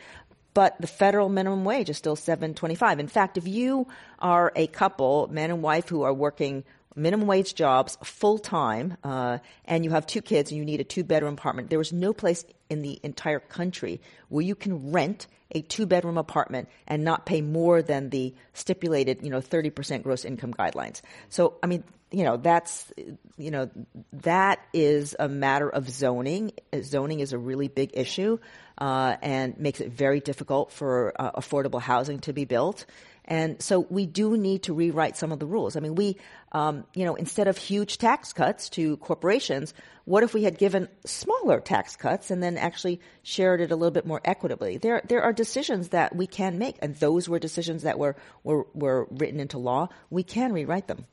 but 0.54 0.80
the 0.80 0.88
federal 0.88 1.30
minimum 1.30 1.64
wage 1.64 1.90
is 1.90 1.98
still 1.98 2.16
725 2.16 3.00
in 3.00 3.08
fact 3.08 3.38
if 3.38 3.48
you 3.48 3.88
are 4.20 4.52
a 4.56 4.68
couple 4.68 5.28
man 5.32 5.50
and 5.50 5.62
wife 5.62 5.88
who 5.90 6.02
are 6.04 6.14
working 6.14 6.64
minimum 6.96 7.28
wage 7.28 7.56
jobs 7.56 7.98
full 8.04 8.38
time, 8.38 8.98
uh, 9.04 9.40
and 9.66 9.84
you 9.84 9.92
have 9.92 10.06
two 10.06 10.22
kids 10.22 10.52
and 10.52 10.58
you 10.58 10.66
need 10.66 10.82
a 10.82 10.84
two 10.84 11.04
bedroom 11.04 11.34
apartment, 11.34 11.70
there 11.70 11.82
is 11.82 11.94
no 11.94 12.14
place 12.14 12.46
in 12.70 12.82
the 12.82 13.00
entire 13.04 13.40
country 13.40 14.02
where 14.30 14.44
you 14.44 14.56
can 14.56 14.92
rent 14.92 15.28
a 15.52 15.62
two 15.62 15.86
bedroom 15.86 16.18
apartment 16.18 16.70
and 16.88 17.04
not 17.04 17.26
pay 17.26 17.42
more 17.42 17.82
than 17.82 18.10
the 18.10 18.34
stipulated, 18.54 19.24
you 19.24 19.30
know, 19.30 19.42
30% 19.42 20.04
gross 20.04 20.26
income 20.26 20.54
guidelines. 20.54 21.02
So, 21.30 21.56
I 21.62 21.68
mean, 21.68 21.84
you 22.12 22.24
know, 22.24 22.38
that's, 22.38 22.92
you 23.38 23.52
know, 23.52 23.70
that 24.14 24.60
is 24.74 25.16
a 25.18 25.30
matter 25.30 25.70
of 25.70 25.90
zoning. 25.90 26.52
Zoning 26.82 27.22
is 27.22 27.32
a 27.32 27.38
really 27.38 27.70
big 27.70 27.92
issue, 27.94 28.38
uh, 28.78 29.16
and 29.22 29.58
makes 29.60 29.80
it 29.80 29.92
very 29.92 30.20
difficult 30.20 30.72
for 30.72 31.14
uh, 31.20 31.32
affordable 31.32 31.82
housing 31.82 32.20
to 32.20 32.34
be 32.34 32.46
built. 32.46 32.86
And 33.32 33.62
so 33.62 33.88
we 33.90 34.06
do 34.08 34.36
need 34.36 34.64
to 34.64 34.74
rewrite 34.74 35.16
some 35.16 35.32
of 35.32 35.40
the 35.40 35.46
rules. 35.46 35.78
I 35.78 35.80
mean, 35.80 35.96
we, 35.96 36.18
um, 36.52 36.84
you 36.94 37.06
know, 37.06 37.16
instead 37.16 37.48
of 37.48 37.58
huge 37.58 37.98
tax 37.98 38.34
cuts 38.34 38.68
to 38.72 38.98
corporations, 38.98 39.74
what 40.04 40.24
if 40.24 40.34
we 40.34 40.44
had 40.44 40.58
given 40.58 40.90
smaller 41.06 41.62
tax 41.62 41.96
cuts 41.96 42.30
and 42.30 42.44
then 42.44 42.58
actually 42.58 43.00
shared 43.24 43.62
it 43.62 43.72
a 43.72 43.78
little 43.78 43.92
bit 43.92 44.06
more 44.06 44.20
equitably? 44.26 44.80
There, 44.80 45.02
there 45.08 45.24
are 45.24 45.32
decisions 45.32 45.90
that 45.90 46.14
we 46.14 46.28
can 46.28 46.58
make, 46.58 46.76
and 46.82 46.94
those 46.98 47.30
were 47.30 47.40
decisions 47.40 47.84
that 47.84 47.98
were, 47.98 48.18
were, 48.44 48.68
were 48.74 49.08
written 49.12 49.40
into 49.40 49.58
law. 49.58 49.88
We 50.10 50.24
can 50.24 50.52
rewrite 50.52 50.88
them. 50.88 51.06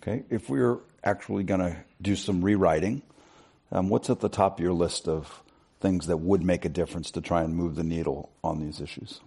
Okay. 0.00 0.24
If 0.30 0.48
we're 0.48 0.78
actually 1.04 1.42
going 1.42 1.60
to 1.60 1.76
do 2.00 2.16
some 2.16 2.42
rewriting, 2.42 3.02
um, 3.70 3.90
what's 3.90 4.08
at 4.08 4.20
the 4.20 4.30
top 4.30 4.60
of 4.60 4.64
your 4.64 4.72
list 4.72 5.06
of 5.06 5.42
things 5.80 6.06
that 6.06 6.16
would 6.16 6.42
make 6.42 6.64
a 6.64 6.70
difference 6.70 7.10
to 7.10 7.20
try 7.20 7.42
and 7.42 7.54
move 7.54 7.74
the 7.74 7.84
needle 7.84 8.30
on 8.42 8.60
these 8.60 8.80
issues? 8.80 9.20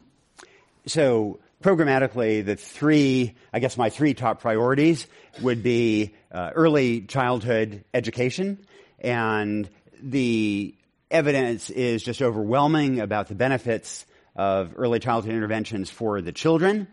So, 0.88 1.39
programmatically, 1.62 2.43
the 2.45 2.55
three, 2.55 3.36
I 3.53 3.59
guess 3.59 3.78
my 3.78 3.89
three 3.89 4.14
top 4.14 4.41
priorities 4.41 5.07
would 5.41 5.64
be 5.64 6.14
uh, 6.32 6.51
early 6.55 7.01
childhood 7.01 7.84
education 7.93 8.66
and 8.99 9.70
the 10.01 10.76
evidence 11.09 11.70
is 11.70 12.03
just 12.03 12.22
overwhelming 12.22 12.99
about 12.99 13.28
the 13.28 13.36
benefits 13.36 14.05
of 14.36 14.74
early 14.78 14.99
childhood 14.99 15.34
interventions 15.34 15.89
for 15.89 16.22
the 16.22 16.32
children 16.32 16.88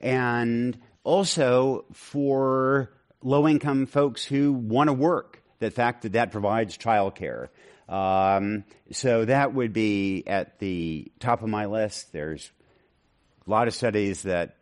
and 0.00 0.78
also 1.04 1.84
for 1.92 2.90
low 3.22 3.46
income 3.46 3.86
folks 3.86 4.24
who 4.24 4.52
want 4.52 4.88
to 4.88 4.92
work. 4.92 5.42
The 5.58 5.70
fact 5.70 6.02
that 6.02 6.12
that 6.12 6.30
provides 6.30 6.78
childcare. 6.78 7.48
Um, 7.88 8.64
so 8.92 9.24
that 9.24 9.54
would 9.54 9.72
be 9.72 10.22
at 10.26 10.60
the 10.60 11.10
top 11.18 11.42
of 11.42 11.48
my 11.48 11.66
list. 11.66 12.12
There's 12.12 12.50
a 13.48 13.50
lot 13.50 13.66
of 13.66 13.74
studies 13.74 14.22
that 14.22 14.56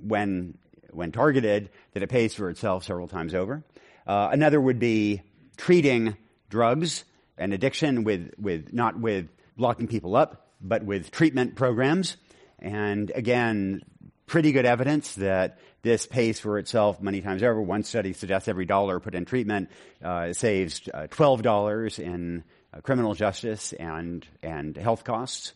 when 0.00 0.56
when 0.92 1.12
targeted 1.12 1.70
that 1.92 2.02
it 2.02 2.08
pays 2.08 2.34
for 2.34 2.48
itself 2.48 2.84
several 2.84 3.08
times 3.08 3.34
over. 3.34 3.64
Uh, 4.06 4.28
another 4.32 4.60
would 4.60 4.78
be 4.78 5.22
treating 5.56 6.16
drugs 6.48 7.04
and 7.38 7.52
addiction 7.52 8.04
with, 8.04 8.32
with 8.38 8.72
not 8.72 8.98
with 8.98 9.28
locking 9.56 9.86
people 9.86 10.16
up, 10.16 10.48
but 10.60 10.84
with 10.84 11.10
treatment 11.10 11.54
programs. 11.54 12.16
And 12.58 13.10
again, 13.14 13.82
pretty 14.26 14.52
good 14.52 14.66
evidence 14.66 15.14
that 15.16 15.58
this 15.82 16.06
pays 16.06 16.38
for 16.38 16.58
itself 16.58 17.00
many 17.00 17.20
times 17.20 17.42
over. 17.42 17.60
One 17.60 17.82
study 17.82 18.12
suggests 18.12 18.48
every 18.48 18.66
dollar 18.66 19.00
put 19.00 19.14
in 19.14 19.24
treatment 19.24 19.70
uh, 20.04 20.32
saves 20.32 20.82
uh, 20.92 21.06
$12 21.10 21.98
in 21.98 22.44
uh, 22.72 22.80
criminal 22.80 23.14
justice 23.14 23.72
and, 23.72 24.26
and 24.42 24.76
health 24.76 25.04
costs. 25.04 25.52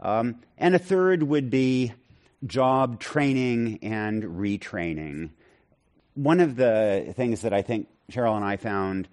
Um, 0.00 0.40
and 0.58 0.74
a 0.74 0.78
third 0.78 1.22
would 1.22 1.50
be 1.50 1.92
job 2.44 3.00
training 3.00 3.78
and 3.82 4.22
retraining. 4.22 5.30
One 6.14 6.40
of 6.40 6.56
the 6.56 7.12
things 7.16 7.42
that 7.42 7.52
I 7.52 7.62
think 7.62 7.88
Sheryl 8.10 8.36
and 8.36 8.44
I 8.44 8.56
found 8.56 9.08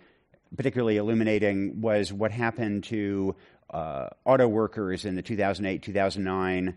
particularly 0.56 0.98
illuminating 0.98 1.82
was 1.82 2.14
what 2.14 2.32
happened 2.32 2.84
to 2.86 3.36
uh, 3.70 4.10
auto 4.26 4.48
workers 4.48 5.06
in 5.06 5.16
the 5.16 5.22
2008 5.22 5.82
2009 5.82 6.76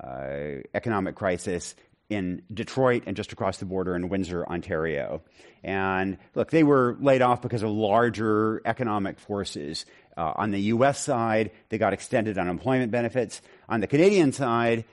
uh, 0.00 0.62
economic 0.74 1.14
crisis 1.14 1.74
in 2.08 2.42
Detroit 2.52 3.04
and 3.06 3.16
just 3.16 3.32
across 3.32 3.58
the 3.58 3.64
border 3.64 3.96
in 3.96 4.08
Windsor, 4.08 4.46
Ontario. 4.46 5.22
And 5.64 6.18
look, 6.34 6.50
they 6.50 6.62
were 6.62 6.96
laid 7.00 7.22
off 7.22 7.40
because 7.40 7.62
of 7.62 7.70
larger 7.70 8.60
economic 8.64 9.18
forces. 9.18 9.86
Uh, 10.16 10.32
on 10.36 10.50
the 10.50 10.60
U.S. 10.60 11.02
side, 11.02 11.52
they 11.70 11.78
got 11.78 11.92
extended 11.92 12.36
unemployment 12.36 12.92
benefits. 12.92 13.40
On 13.68 13.80
the 13.80 13.86
Canadian 13.86 14.32
side, 14.32 14.84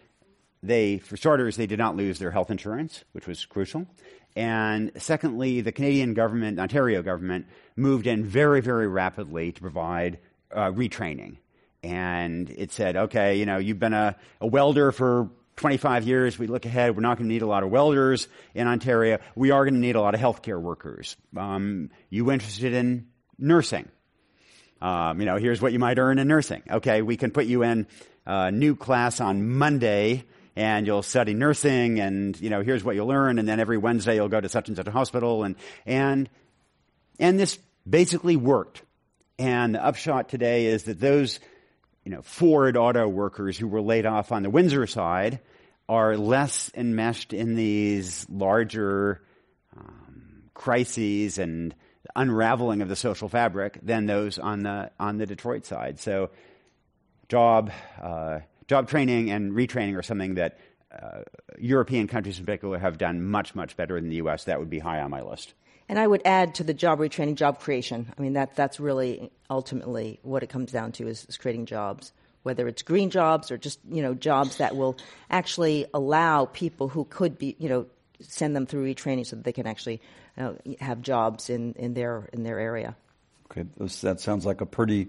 they, 0.61 0.97
for 0.97 1.17
starters, 1.17 1.55
they 1.55 1.67
did 1.67 1.79
not 1.79 1.95
lose 1.95 2.19
their 2.19 2.31
health 2.31 2.51
insurance, 2.51 3.03
which 3.13 3.27
was 3.27 3.45
crucial. 3.45 3.87
And 4.35 4.91
secondly, 4.97 5.61
the 5.61 5.71
Canadian 5.71 6.13
government, 6.13 6.59
Ontario 6.59 7.01
government, 7.01 7.47
moved 7.75 8.07
in 8.07 8.25
very, 8.25 8.61
very 8.61 8.87
rapidly 8.87 9.51
to 9.51 9.61
provide 9.61 10.19
uh, 10.53 10.71
retraining. 10.71 11.37
And 11.81 12.49
it 12.49 12.71
said, 12.71 12.95
okay, 12.95 13.37
you 13.37 13.45
know, 13.45 13.57
you've 13.57 13.79
been 13.79 13.93
a, 13.93 14.15
a 14.41 14.47
welder 14.47 14.91
for 14.91 15.29
25 15.55 16.05
years. 16.05 16.37
We 16.37 16.47
look 16.47 16.65
ahead. 16.65 16.95
We're 16.95 17.01
not 17.01 17.17
going 17.17 17.27
to 17.27 17.33
need 17.33 17.41
a 17.41 17.47
lot 17.47 17.63
of 17.63 17.69
welders 17.69 18.27
in 18.53 18.67
Ontario. 18.67 19.19
We 19.35 19.51
are 19.51 19.63
going 19.63 19.75
to 19.75 19.79
need 19.79 19.95
a 19.95 20.01
lot 20.01 20.13
of 20.13 20.19
healthcare 20.21 20.61
workers. 20.61 21.15
Um, 21.35 21.89
you 22.09 22.31
interested 22.31 22.73
in 22.73 23.07
nursing? 23.37 23.89
Um, 24.81 25.19
you 25.19 25.25
know, 25.25 25.37
here's 25.37 25.61
what 25.61 25.73
you 25.73 25.79
might 25.79 25.99
earn 25.99 26.19
in 26.19 26.27
nursing. 26.27 26.63
Okay, 26.69 27.01
we 27.01 27.17
can 27.17 27.31
put 27.31 27.45
you 27.45 27.63
in 27.63 27.87
a 28.25 28.51
new 28.51 28.75
class 28.75 29.19
on 29.19 29.49
Monday 29.49 30.23
and 30.59 30.85
you'll 30.85 31.03
study 31.03 31.33
nursing 31.33 32.01
and, 32.01 32.37
you 32.41 32.49
know, 32.49 32.61
here's 32.61 32.83
what 32.83 32.93
you'll 32.93 33.07
learn. 33.07 33.39
And 33.39 33.47
then 33.47 33.61
every 33.61 33.77
Wednesday 33.77 34.15
you'll 34.15 34.27
go 34.27 34.41
to 34.41 34.49
such 34.49 34.67
and 34.67 34.75
such 34.75 34.87
a 34.87 34.91
hospital. 34.91 35.45
And, 35.45 35.55
and, 35.85 36.29
and 37.17 37.39
this 37.39 37.57
basically 37.89 38.35
worked. 38.35 38.83
And 39.37 39.75
the 39.75 39.85
upshot 39.85 40.27
today 40.27 40.65
is 40.65 40.83
that 40.83 40.99
those, 40.99 41.39
you 42.03 42.11
know, 42.11 42.21
Ford 42.23 42.75
auto 42.75 43.07
workers 43.07 43.57
who 43.57 43.69
were 43.69 43.79
laid 43.79 44.05
off 44.05 44.33
on 44.33 44.43
the 44.43 44.49
Windsor 44.49 44.85
side 44.85 45.39
are 45.87 46.17
less 46.17 46.69
enmeshed 46.75 47.31
in 47.31 47.55
these 47.55 48.25
larger 48.29 49.21
um, 49.77 50.43
crises 50.53 51.37
and 51.37 51.73
unraveling 52.17 52.81
of 52.81 52.89
the 52.89 52.97
social 52.97 53.29
fabric 53.29 53.79
than 53.81 54.07
those 54.07 54.37
on 54.37 54.63
the 54.63 54.91
on 54.99 55.19
the 55.19 55.25
Detroit 55.25 55.65
side. 55.65 56.01
So, 56.01 56.31
job 57.29 57.71
uh, 58.01 58.39
job 58.69 58.87
training 58.87 59.31
and 59.31 59.51
retraining 59.53 59.97
are 59.97 60.03
something 60.03 60.35
that 60.35 60.59
uh, 60.91 61.23
European 61.57 62.07
countries 62.07 62.37
in 62.37 62.45
particular 62.45 62.77
have 62.77 62.99
done 62.99 63.25
much, 63.25 63.55
much 63.55 63.75
better 63.75 63.99
than 63.99 64.09
the 64.09 64.17
U.S. 64.17 64.43
That 64.43 64.59
would 64.59 64.69
be 64.69 64.79
high 64.79 65.01
on 65.01 65.09
my 65.09 65.21
list. 65.21 65.55
And 65.89 65.97
I 65.97 66.05
would 66.05 66.21
add 66.23 66.53
to 66.55 66.63
the 66.63 66.73
job 66.73 66.99
retraining, 66.99 67.33
job 67.33 67.59
creation. 67.59 68.13
I 68.15 68.21
mean, 68.21 68.33
that, 68.33 68.55
that's 68.55 68.79
really 68.79 69.31
ultimately 69.49 70.19
what 70.21 70.43
it 70.43 70.49
comes 70.49 70.71
down 70.71 70.91
to 70.93 71.07
is, 71.07 71.25
is 71.25 71.35
creating 71.35 71.65
jobs, 71.65 72.13
whether 72.43 72.67
it's 72.67 72.83
green 72.83 73.09
jobs 73.09 73.49
or 73.49 73.57
just, 73.57 73.79
you 73.89 74.03
know, 74.03 74.13
jobs 74.13 74.57
that 74.57 74.75
will 74.75 74.97
actually 75.31 75.87
allow 75.91 76.45
people 76.45 76.89
who 76.89 77.05
could 77.05 77.39
be, 77.39 77.55
you 77.57 77.69
know, 77.69 77.87
send 78.21 78.55
them 78.55 78.67
through 78.67 78.93
retraining 78.93 79.25
so 79.25 79.35
that 79.35 79.45
they 79.45 79.53
can 79.53 79.65
actually 79.65 79.99
uh, 80.37 80.53
have 80.79 81.01
jobs 81.01 81.49
in, 81.49 81.73
in, 81.73 81.95
their, 81.95 82.29
in 82.33 82.43
their 82.43 82.59
area. 82.59 82.95
Okay, 83.49 83.67
that 84.01 84.19
sounds 84.19 84.45
like 84.45 84.61
a 84.61 84.65
pretty 84.67 85.07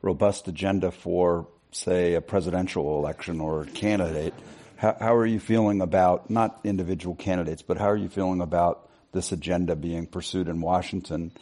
robust 0.00 0.46
agenda 0.46 0.92
for 0.92 1.48
say, 1.72 2.14
a 2.14 2.20
presidential 2.20 2.98
election 2.98 3.40
or 3.40 3.62
a 3.62 3.66
candidate, 3.66 4.34
how, 4.76 4.96
how 4.98 5.14
are 5.14 5.26
you 5.26 5.40
feeling 5.40 5.80
about, 5.80 6.30
not 6.30 6.60
individual 6.64 7.14
candidates, 7.14 7.62
but 7.62 7.78
how 7.78 7.90
are 7.90 7.96
you 7.96 8.08
feeling 8.08 8.40
about 8.40 8.88
this 9.12 9.32
agenda 9.32 9.76
being 9.76 10.06
pursued 10.06 10.48
in 10.48 10.60
Washington? 10.60 11.32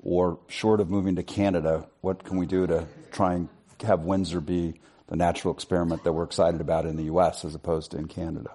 Or 0.00 0.38
short 0.48 0.80
of 0.80 0.88
moving 0.88 1.16
to 1.16 1.22
Canada, 1.22 1.86
what 2.00 2.22
can 2.22 2.36
we 2.36 2.46
do 2.46 2.66
to 2.66 2.86
try 3.10 3.34
and 3.34 3.48
have 3.82 4.04
Windsor 4.04 4.40
be 4.40 4.80
the 5.08 5.16
natural 5.16 5.52
experiment 5.54 6.04
that 6.04 6.12
we're 6.12 6.24
excited 6.24 6.60
about 6.60 6.86
in 6.86 6.96
the 6.96 7.04
U.S. 7.04 7.44
as 7.44 7.54
opposed 7.54 7.90
to 7.90 7.98
in 7.98 8.06
Canada? 8.06 8.50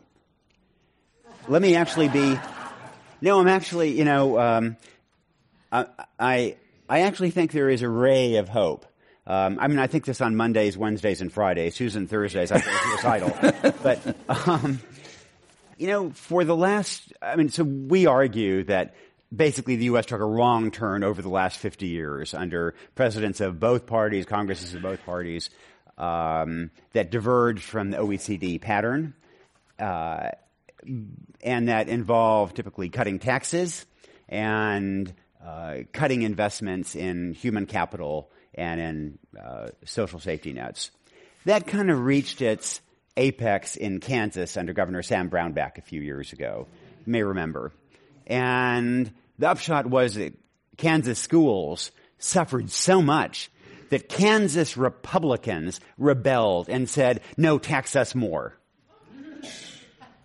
Let 1.48 1.62
me 1.62 1.76
actually 1.76 2.08
be. 2.08 2.40
No, 3.22 3.40
I'm 3.40 3.48
actually, 3.48 3.98
you 3.98 4.06
know, 4.06 4.40
um, 4.40 4.78
I, 5.72 5.86
I, 6.20 6.56
I 6.88 7.02
actually 7.02 7.32
think 7.32 7.52
there 7.52 7.70
is 7.70 7.82
a 7.82 7.90
ray 7.90 8.36
of 8.36 8.48
hope 8.48 8.86
um, 9.26 9.58
I 9.60 9.68
mean, 9.68 9.80
I 9.80 9.88
think 9.88 10.06
this 10.06 10.20
on 10.22 10.36
Mondays, 10.36 10.78
Wednesdays, 10.78 11.22
and 11.22 11.32
Fridays. 11.32 11.76
Susan 11.76 12.08
Thursdays, 12.08 12.52
I 12.52 12.60
feel 12.60 12.74
suicidal. 12.92 13.74
but, 13.82 14.18
um, 14.48 14.82
you 15.78 15.88
know, 15.88 16.10
for 16.12 16.44
the 16.44 16.56
last, 16.56 17.14
I 17.22 17.36
mean, 17.38 17.50
so 17.50 17.64
we 17.64 18.06
argue 18.06 18.64
that 18.66 18.96
basically 19.34 19.78
the 19.78 19.86
U.S. 19.86 20.06
took 20.06 20.20
a 20.20 20.26
wrong 20.26 20.72
turn 20.72 21.04
over 21.04 21.22
the 21.22 21.30
last 21.30 21.58
50 21.58 21.88
years 21.88 22.34
under 22.34 22.76
presidents 22.96 23.40
of 23.40 23.60
both 23.60 23.86
parties, 23.86 24.26
Congresses 24.26 24.74
of 24.74 24.82
both 24.82 25.04
parties, 25.06 25.50
um, 25.98 26.72
that 26.92 27.10
diverged 27.10 27.64
from 27.64 27.92
the 27.92 27.98
OECD 27.98 28.60
pattern, 28.60 29.14
uh, 29.80 30.30
and 31.42 31.70
that 31.70 31.88
involved 31.88 32.58
typically 32.58 32.90
cutting 32.90 33.20
taxes 33.20 33.86
and 34.28 35.14
uh, 35.46 35.80
cutting 35.94 36.24
investments 36.24 36.96
in 36.96 37.34
human 37.34 37.66
capital 37.66 38.30
and 38.56 38.80
in 38.82 39.20
uh, 39.40 39.70
social 39.86 40.20
safety 40.20 40.54
nets. 40.54 40.92
That 41.46 41.68
kind 41.68 41.92
of 41.92 42.06
reached 42.06 42.42
its 42.42 42.82
apex 43.18 43.76
in 43.76 44.00
Kansas 44.00 44.58
under 44.58 44.74
Governor 44.74 45.04
Sam 45.04 45.30
Brownback 45.30 45.78
a 45.78 45.82
few 45.82 46.02
years 46.02 46.34
ago. 46.34 46.68
You 47.06 47.12
may 47.12 47.24
remember. 47.24 47.72
And 48.28 49.12
the 49.38 49.50
upshot 49.50 49.86
was 49.86 50.16
that 50.16 50.34
Kansas 50.78 51.20
schools 51.20 51.92
suffered 52.18 52.72
so 52.72 53.02
much 53.02 53.52
that 53.90 54.10
Kansas 54.10 54.78
Republicans 54.78 55.80
rebelled 55.98 56.70
and 56.70 56.90
said, 56.90 57.22
no, 57.38 57.60
tax 57.60 57.96
us 57.96 58.16
more. 58.16 58.58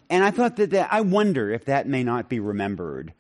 And 0.09 0.24
I 0.24 0.31
thought 0.31 0.57
that, 0.57 0.70
that 0.70 0.89
I 0.91 1.03
wonder 1.03 1.51
if 1.51 1.66
that 1.66 1.87
may 1.87 2.03
not 2.03 2.31
be 2.31 2.41
remembered 2.41 3.12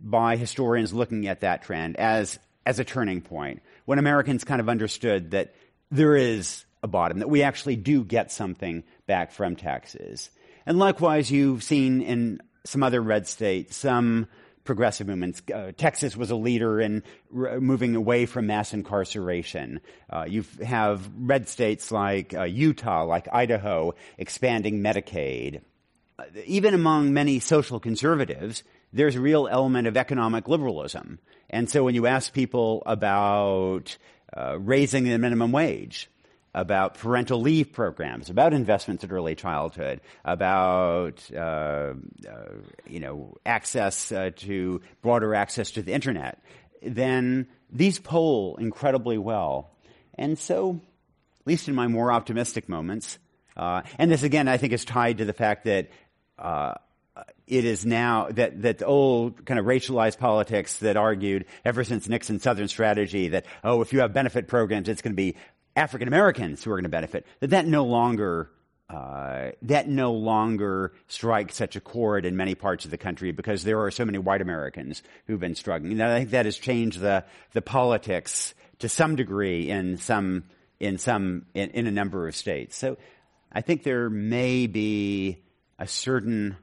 by 0.00 0.36
historians 0.36 0.92
looking 0.92 1.26
at 1.26 1.40
that 1.40 1.62
trend 1.62 1.96
as, 1.96 2.38
as 2.64 2.78
a 2.78 2.84
turning 2.84 3.20
point 3.20 3.62
when 3.90 3.98
Americans 3.98 4.44
kind 4.44 4.60
of 4.60 4.68
understood 4.68 5.32
that 5.32 5.52
there 5.90 6.14
is 6.14 6.64
a 6.80 6.86
bottom, 6.86 7.18
that 7.18 7.28
we 7.28 7.42
actually 7.42 7.74
do 7.74 8.04
get 8.04 8.30
something 8.30 8.84
back 9.08 9.32
from 9.32 9.56
taxes. 9.56 10.30
And 10.64 10.78
likewise, 10.78 11.28
you've 11.28 11.64
seen 11.64 12.00
in 12.00 12.40
some 12.64 12.84
other 12.84 13.00
red 13.00 13.26
states 13.26 13.76
some 13.76 14.28
progressive 14.62 15.08
movements. 15.08 15.42
Uh, 15.52 15.72
Texas 15.76 16.16
was 16.16 16.30
a 16.30 16.36
leader 16.36 16.80
in 16.80 17.02
moving 17.32 17.96
away 17.96 18.26
from 18.26 18.46
mass 18.46 18.72
incarceration. 18.72 19.80
Uh, 20.08 20.24
you 20.24 20.44
have 20.64 21.10
red 21.18 21.48
states 21.48 21.90
like 21.90 22.32
uh, 22.32 22.44
Utah, 22.44 23.02
like 23.02 23.26
Idaho, 23.32 23.94
expanding 24.18 24.84
Medicaid. 24.84 25.62
Uh, 26.16 26.26
even 26.46 26.74
among 26.74 27.12
many 27.12 27.40
social 27.40 27.80
conservatives, 27.80 28.62
there's 28.92 29.16
a 29.16 29.20
real 29.20 29.48
element 29.50 29.88
of 29.88 29.96
economic 29.96 30.46
liberalism. 30.46 31.18
And 31.50 31.68
so 31.68 31.84
when 31.84 31.94
you 31.94 32.06
ask 32.06 32.32
people 32.32 32.82
about 32.86 33.96
uh, 34.34 34.58
raising 34.58 35.04
the 35.04 35.18
minimum 35.18 35.52
wage, 35.52 36.08
about 36.54 36.94
parental 36.94 37.40
leave 37.40 37.72
programs, 37.72 38.30
about 38.30 38.52
investments 38.52 39.04
in 39.04 39.10
early 39.10 39.34
childhood, 39.34 40.00
about 40.24 41.22
uh, 41.34 41.38
uh, 41.38 41.94
you 42.86 43.00
know 43.00 43.36
access 43.46 44.10
uh, 44.10 44.30
to 44.36 44.80
broader 45.02 45.34
access 45.34 45.72
to 45.72 45.82
the 45.82 45.92
internet, 45.92 46.42
then 46.82 47.46
these 47.70 47.98
poll 47.98 48.56
incredibly 48.56 49.18
well. 49.18 49.70
And 50.14 50.38
so, 50.38 50.80
at 51.40 51.46
least 51.46 51.68
in 51.68 51.74
my 51.74 51.86
more 51.86 52.12
optimistic 52.12 52.68
moments, 52.68 53.18
uh, 53.56 53.82
and 53.98 54.10
this 54.10 54.22
again, 54.22 54.48
I 54.48 54.56
think 54.56 54.72
is 54.72 54.84
tied 54.84 55.18
to 55.18 55.24
the 55.24 55.32
fact 55.32 55.64
that 55.64 55.88
uh, 56.38 56.74
it 57.50 57.64
is 57.64 57.84
now 57.84 58.28
that 58.30 58.62
that 58.62 58.82
old 58.82 59.44
kind 59.44 59.58
of 59.58 59.66
racialized 59.66 60.18
politics 60.18 60.78
that 60.78 60.96
argued 60.96 61.46
ever 61.64 61.82
since 61.84 62.08
Nixon's 62.08 62.42
Southern 62.42 62.68
strategy 62.68 63.28
that 63.28 63.44
oh, 63.64 63.82
if 63.82 63.92
you 63.92 64.00
have 64.00 64.12
benefit 64.12 64.46
programs, 64.46 64.88
it's 64.88 65.02
going 65.02 65.12
to 65.12 65.16
be 65.16 65.36
African 65.74 66.08
Americans 66.08 66.62
who 66.62 66.70
are 66.70 66.76
going 66.76 66.84
to 66.84 66.88
benefit. 66.88 67.26
That 67.40 67.50
that 67.50 67.66
no 67.66 67.84
longer 67.84 68.50
uh, 68.88 69.50
that 69.62 69.88
no 69.88 70.12
longer 70.12 70.92
strikes 71.06 71.56
such 71.56 71.76
a 71.76 71.80
chord 71.80 72.24
in 72.24 72.36
many 72.36 72.54
parts 72.54 72.84
of 72.84 72.90
the 72.90 72.98
country 72.98 73.32
because 73.32 73.62
there 73.62 73.80
are 73.80 73.90
so 73.90 74.04
many 74.04 74.18
white 74.18 74.40
Americans 74.40 75.02
who've 75.26 75.38
been 75.38 75.54
struggling. 75.54 75.92
And 75.92 76.02
I 76.02 76.18
think 76.18 76.30
that 76.30 76.44
has 76.44 76.56
changed 76.56 77.00
the 77.00 77.24
the 77.52 77.62
politics 77.62 78.54
to 78.78 78.88
some 78.88 79.16
degree 79.16 79.68
in 79.70 79.96
some 79.96 80.44
in 80.78 80.98
some 80.98 81.46
in, 81.54 81.70
in 81.70 81.86
a 81.86 81.92
number 81.92 82.28
of 82.28 82.36
states. 82.36 82.76
So 82.76 82.96
I 83.52 83.60
think 83.60 83.82
there 83.82 84.08
may 84.08 84.66
be 84.66 85.42
a 85.78 85.86
certain 85.86 86.56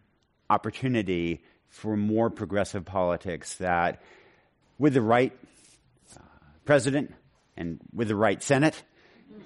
opportunity 0.49 1.43
for 1.69 1.97
more 1.97 2.29
progressive 2.29 2.85
politics 2.85 3.55
that, 3.55 4.01
with 4.77 4.93
the 4.93 5.01
right 5.01 5.33
uh, 6.15 6.21
president 6.65 7.13
and 7.55 7.79
with 7.93 8.07
the 8.07 8.15
right 8.15 8.41
Senate, 8.41 8.81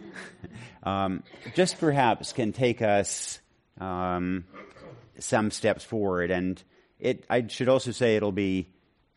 um, 0.84 1.24
just 1.56 1.80
perhaps 1.80 2.34
can 2.34 2.54
take 2.54 2.82
us 2.82 3.40
um, 3.80 4.46
some 5.20 5.52
steps 5.52 5.84
forward. 5.84 6.32
And 6.32 6.62
it, 7.00 7.26
I 7.30 7.48
should 7.48 7.70
also 7.70 7.92
say 7.92 8.16
it'll 8.16 8.32
be 8.32 8.70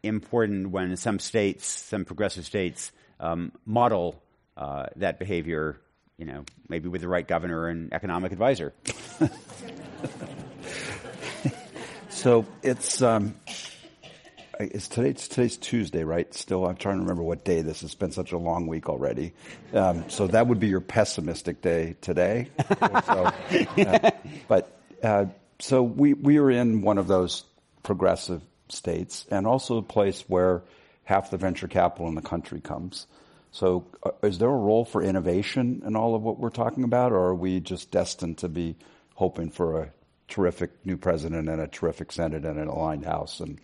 important 0.02 0.70
when 0.70 0.96
some 0.96 1.18
states, 1.18 1.66
some 1.66 2.04
progressive 2.04 2.44
states, 2.44 2.92
um, 3.20 3.52
model 3.64 4.22
uh, 4.56 4.86
that 4.96 5.18
behavior. 5.18 5.80
You 6.16 6.26
know, 6.26 6.44
maybe 6.68 6.88
with 6.88 7.00
the 7.00 7.08
right 7.08 7.26
governor 7.26 7.66
and 7.66 7.92
economic 7.92 8.30
advisor. 8.30 8.72
so 12.24 12.46
it's 12.62 13.02
um, 13.02 13.34
it's 14.58 14.88
today, 14.88 15.10
it's 15.10 15.28
today's 15.28 15.58
Tuesday, 15.58 16.04
right? 16.04 16.32
Still, 16.32 16.64
I'm 16.66 16.76
trying 16.76 16.94
to 16.96 17.02
remember 17.02 17.22
what 17.22 17.44
day 17.44 17.60
this 17.60 17.82
has 17.82 17.94
been 17.94 18.12
such 18.12 18.32
a 18.32 18.38
long 18.38 18.66
week 18.66 18.88
already. 18.88 19.34
Um, 19.74 20.08
so 20.08 20.26
that 20.28 20.46
would 20.46 20.58
be 20.58 20.68
your 20.68 20.80
pessimistic 20.80 21.60
day 21.60 21.96
today. 22.00 22.48
so, 22.80 23.30
uh, 23.76 24.10
but 24.48 24.80
uh, 25.02 25.26
so 25.58 25.82
we 25.82 26.14
we 26.14 26.38
are 26.38 26.50
in 26.50 26.80
one 26.80 26.96
of 26.96 27.08
those 27.08 27.44
progressive 27.82 28.40
states, 28.70 29.26
and 29.30 29.46
also 29.46 29.76
a 29.76 29.82
place 29.82 30.24
where 30.26 30.62
half 31.04 31.30
the 31.30 31.36
venture 31.36 31.68
capital 31.68 32.08
in 32.08 32.14
the 32.14 32.22
country 32.22 32.62
comes. 32.62 33.06
So, 33.52 33.84
uh, 34.02 34.12
is 34.22 34.38
there 34.38 34.48
a 34.48 34.56
role 34.56 34.86
for 34.86 35.02
innovation 35.02 35.82
in 35.84 35.94
all 35.94 36.14
of 36.14 36.22
what 36.22 36.38
we're 36.38 36.48
talking 36.48 36.84
about, 36.84 37.12
or 37.12 37.18
are 37.18 37.34
we 37.34 37.60
just 37.60 37.90
destined 37.90 38.38
to 38.38 38.48
be 38.48 38.76
hoping 39.12 39.50
for 39.50 39.82
a 39.82 39.90
terrific 40.28 40.70
new 40.84 40.96
president 40.96 41.48
and 41.48 41.60
a 41.60 41.66
terrific 41.66 42.12
Senate 42.12 42.44
and 42.44 42.58
an 42.58 42.68
aligned 42.68 43.04
House. 43.04 43.40
And 43.40 43.60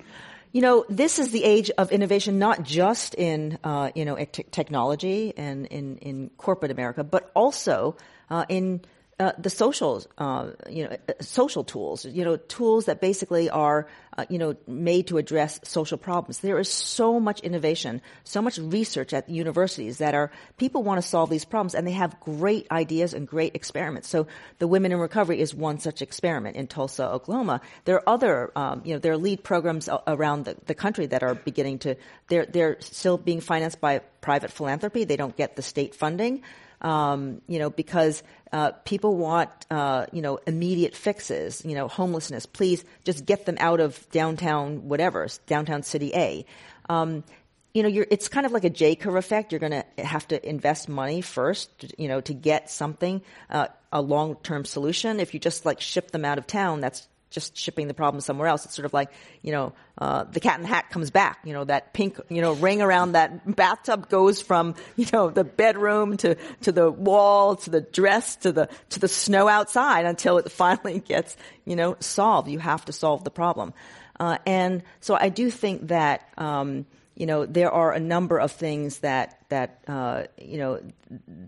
you 0.52 0.62
know, 0.62 0.84
this 0.88 1.18
is 1.18 1.30
the 1.30 1.44
age 1.44 1.70
of 1.78 1.92
innovation, 1.92 2.38
not 2.38 2.64
just 2.64 3.14
in, 3.14 3.58
uh, 3.62 3.90
you 3.94 4.04
know, 4.04 4.16
t- 4.16 4.44
technology 4.50 5.32
and 5.36 5.66
in, 5.66 5.96
in 5.98 6.30
corporate 6.38 6.72
America, 6.72 7.04
but 7.04 7.30
also 7.34 7.96
uh, 8.30 8.44
in 8.48 8.80
uh, 9.20 9.32
the 9.36 9.50
social, 9.50 10.02
uh, 10.16 10.50
you 10.70 10.84
know, 10.84 10.96
uh, 11.06 11.12
social 11.20 11.62
tools, 11.62 12.06
you 12.06 12.24
know, 12.24 12.36
tools 12.36 12.86
that 12.86 13.02
basically 13.02 13.50
are, 13.50 13.86
uh, 14.16 14.24
you 14.30 14.38
know, 14.38 14.56
made 14.66 15.08
to 15.08 15.18
address 15.18 15.60
social 15.62 15.98
problems. 15.98 16.40
There 16.40 16.58
is 16.58 16.70
so 16.70 17.20
much 17.20 17.40
innovation, 17.40 18.00
so 18.24 18.40
much 18.40 18.56
research 18.56 19.12
at 19.12 19.28
universities 19.28 19.98
that 19.98 20.14
are 20.14 20.32
people 20.56 20.82
want 20.82 21.02
to 21.02 21.06
solve 21.06 21.28
these 21.28 21.44
problems, 21.44 21.74
and 21.74 21.86
they 21.86 21.92
have 21.92 22.18
great 22.20 22.66
ideas 22.70 23.12
and 23.12 23.28
great 23.28 23.54
experiments. 23.54 24.08
So, 24.08 24.26
the 24.58 24.66
Women 24.66 24.90
in 24.90 24.98
Recovery 24.98 25.38
is 25.38 25.54
one 25.54 25.80
such 25.80 26.00
experiment 26.00 26.56
in 26.56 26.66
Tulsa, 26.66 27.06
Oklahoma. 27.06 27.60
There 27.84 27.96
are 27.96 28.08
other, 28.08 28.50
um, 28.56 28.80
you 28.86 28.94
know, 28.94 29.00
there 29.00 29.12
are 29.12 29.18
lead 29.18 29.44
programs 29.44 29.90
around 30.06 30.46
the, 30.46 30.56
the 30.64 30.74
country 30.74 31.04
that 31.08 31.22
are 31.22 31.34
beginning 31.34 31.80
to. 31.80 31.96
They're 32.28 32.46
they're 32.46 32.80
still 32.80 33.18
being 33.18 33.42
financed 33.42 33.82
by 33.82 33.98
private 34.22 34.50
philanthropy. 34.50 35.04
They 35.04 35.16
don't 35.16 35.36
get 35.36 35.56
the 35.56 35.62
state 35.62 35.94
funding 35.94 36.42
um, 36.80 37.40
you 37.46 37.58
know, 37.58 37.70
because 37.70 38.22
uh, 38.52 38.72
people 38.84 39.16
want, 39.16 39.50
uh, 39.70 40.06
you 40.12 40.22
know, 40.22 40.38
immediate 40.46 40.94
fixes, 40.94 41.62
you 41.64 41.74
know, 41.74 41.88
homelessness. 41.88 42.46
Please 42.46 42.84
just 43.04 43.26
get 43.26 43.46
them 43.46 43.56
out 43.60 43.80
of 43.80 44.08
downtown, 44.10 44.88
whatever, 44.88 45.28
downtown 45.46 45.82
city 45.82 46.12
A. 46.14 46.44
Um, 46.88 47.24
you 47.72 47.84
know, 47.84 48.04
it's 48.10 48.28
kind 48.28 48.46
of 48.46 48.52
like 48.52 48.64
a 48.64 48.70
J 48.70 48.96
curve 48.96 49.14
effect. 49.14 49.52
You're 49.52 49.60
going 49.60 49.84
to 49.96 50.04
have 50.04 50.26
to 50.28 50.48
invest 50.48 50.88
money 50.88 51.20
first, 51.20 51.94
you 51.96 52.08
know, 52.08 52.20
to 52.22 52.34
get 52.34 52.70
something, 52.70 53.22
uh, 53.48 53.68
a 53.92 54.02
long 54.02 54.36
term 54.36 54.64
solution. 54.64 55.20
If 55.20 55.34
you 55.34 55.40
just 55.40 55.64
like 55.64 55.80
ship 55.80 56.10
them 56.10 56.24
out 56.24 56.38
of 56.38 56.46
town, 56.46 56.80
that's 56.80 57.06
just 57.30 57.56
shipping 57.56 57.88
the 57.88 57.94
problem 57.94 58.20
somewhere 58.20 58.48
else. 58.48 58.64
It's 58.64 58.74
sort 58.74 58.86
of 58.86 58.92
like, 58.92 59.10
you 59.42 59.52
know, 59.52 59.72
uh, 59.98 60.24
the 60.24 60.40
cat 60.40 60.56
in 60.56 60.62
the 60.62 60.68
hat 60.68 60.90
comes 60.90 61.10
back. 61.10 61.38
You 61.44 61.52
know, 61.52 61.64
that 61.64 61.92
pink, 61.92 62.18
you 62.28 62.42
know, 62.42 62.52
ring 62.54 62.82
around 62.82 63.12
that 63.12 63.56
bathtub 63.56 64.08
goes 64.08 64.42
from, 64.42 64.74
you 64.96 65.06
know, 65.12 65.30
the 65.30 65.44
bedroom 65.44 66.16
to, 66.18 66.36
to 66.62 66.72
the 66.72 66.90
wall, 66.90 67.56
to 67.56 67.70
the 67.70 67.80
dress, 67.80 68.36
to 68.36 68.52
the, 68.52 68.68
to 68.90 69.00
the 69.00 69.08
snow 69.08 69.48
outside 69.48 70.04
until 70.04 70.38
it 70.38 70.50
finally 70.60 71.00
gets, 71.00 71.36
you 71.64 71.76
know, 71.76 71.96
solved. 72.00 72.48
You 72.48 72.58
have 72.58 72.84
to 72.86 72.92
solve 72.92 73.24
the 73.24 73.30
problem. 73.30 73.72
Uh, 74.18 74.38
and 74.44 74.82
so 75.00 75.14
I 75.14 75.30
do 75.30 75.50
think 75.50 75.88
that, 75.88 76.28
um, 76.36 76.84
you 77.20 77.26
know, 77.26 77.44
there 77.44 77.70
are 77.70 77.92
a 77.92 78.00
number 78.00 78.38
of 78.38 78.50
things 78.50 79.00
that 79.00 79.38
that 79.50 79.84
uh, 79.86 80.22
you 80.38 80.56
know 80.56 80.80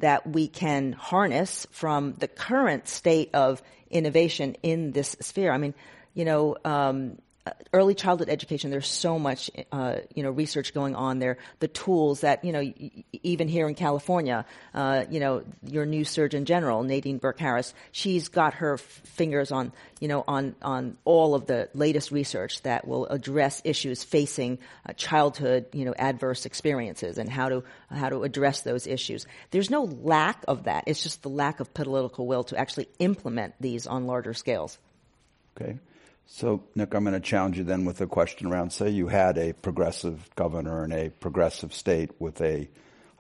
that 0.01 0.27
we 0.27 0.47
can 0.47 0.93
harness 0.93 1.67
from 1.71 2.13
the 2.13 2.29
current 2.29 2.89
state 2.89 3.31
of 3.33 3.63
innovation 3.91 4.55
in 4.63 4.93
this 4.93 5.17
sphere. 5.23 5.51
I 5.51 5.57
mean, 5.57 5.73
you 6.13 6.27
know, 6.27 6.59
um, 6.67 7.17
early 7.73 7.95
childhood 7.95 8.29
education, 8.29 8.71
there's 8.71 8.89
so 8.89 9.19
much, 9.19 9.51
uh, 9.73 9.97
you 10.15 10.23
know, 10.23 10.31
research 10.31 10.73
going 10.73 10.95
on 10.95 11.19
there. 11.19 11.39
The 11.59 11.67
tools 11.67 12.21
that, 12.21 12.45
you 12.45 12.53
know, 12.53 12.73
even 13.25 13.49
here 13.49 13.67
in 13.67 13.75
California, 13.75 14.45
uh, 14.75 15.05
you 15.11 15.19
know, 15.19 15.43
your 15.67 15.85
new 15.85 16.05
Surgeon 16.05 16.45
General, 16.45 16.85
Nadine 16.85 17.19
Burke 17.19 17.41
Harris, 17.41 17.75
she's 17.91 18.29
got 18.29 18.55
her 18.55 18.79
fingers 18.79 19.51
on, 19.51 19.73
you 19.99 20.07
know, 20.07 20.23
on, 20.29 20.55
on 20.63 20.97
all 21.05 21.35
of 21.35 21.47
the 21.47 21.69
latest 21.75 22.13
research 22.13 22.63
that 22.63 22.87
will 22.87 23.07
address 23.07 23.61
issues 23.65 24.05
facing 24.05 24.59
uh, 24.89 24.93
childhood, 24.93 25.67
you 25.73 25.85
know, 25.85 25.95
adverse 25.99 26.47
experiences 26.47 27.19
and 27.19 27.29
how 27.29 27.49
to, 27.49 27.65
how 27.91 28.09
to 28.09 28.23
address 28.23 28.63
those 28.63 28.87
issues. 28.87 29.27
There's 29.51 29.71
no 29.71 29.85
lack 29.85 30.45
of 30.47 30.65
that. 30.65 30.85
It's 30.87 31.03
just 31.03 31.23
the 31.23 31.29
lack 31.29 31.59
of 31.59 31.75
political 31.75 32.27
will 32.27 32.45
to 32.45 32.57
actually 32.57 32.89
implement 33.01 33.55
these 33.59 33.89
on 33.89 34.07
larger 34.07 34.35
scales. 34.35 34.79
Okay. 35.61 35.79
So, 36.27 36.65
Nick, 36.75 36.95
I'm 36.95 37.05
going 37.05 37.15
to 37.15 37.21
challenge 37.21 37.59
you 37.59 37.65
then 37.65 37.85
with 37.85 38.01
a 38.01 38.07
question 38.07 38.47
around 38.47 38.73
say 38.73 38.89
you 38.89 39.09
had 39.09 39.37
a 39.37 39.53
progressive 39.53 40.31
governor 40.35 40.85
in 40.85 40.93
a 40.93 41.11
progressive 41.11 41.75
state 41.75 42.11
with 42.19 42.41
a 42.41 42.69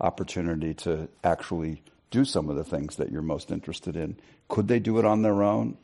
opportunity 0.00 0.74
to 0.74 1.08
actually 1.22 1.82
do 2.10 2.24
some 2.24 2.48
of 2.48 2.56
the 2.56 2.64
things 2.64 2.96
that 2.96 3.10
you're 3.10 3.22
most 3.22 3.50
interested 3.50 3.96
in. 3.96 4.16
Could 4.48 4.68
they 4.68 4.78
do 4.78 4.98
it 4.98 5.04
on 5.04 5.22
their 5.22 5.42
own? 5.42 5.76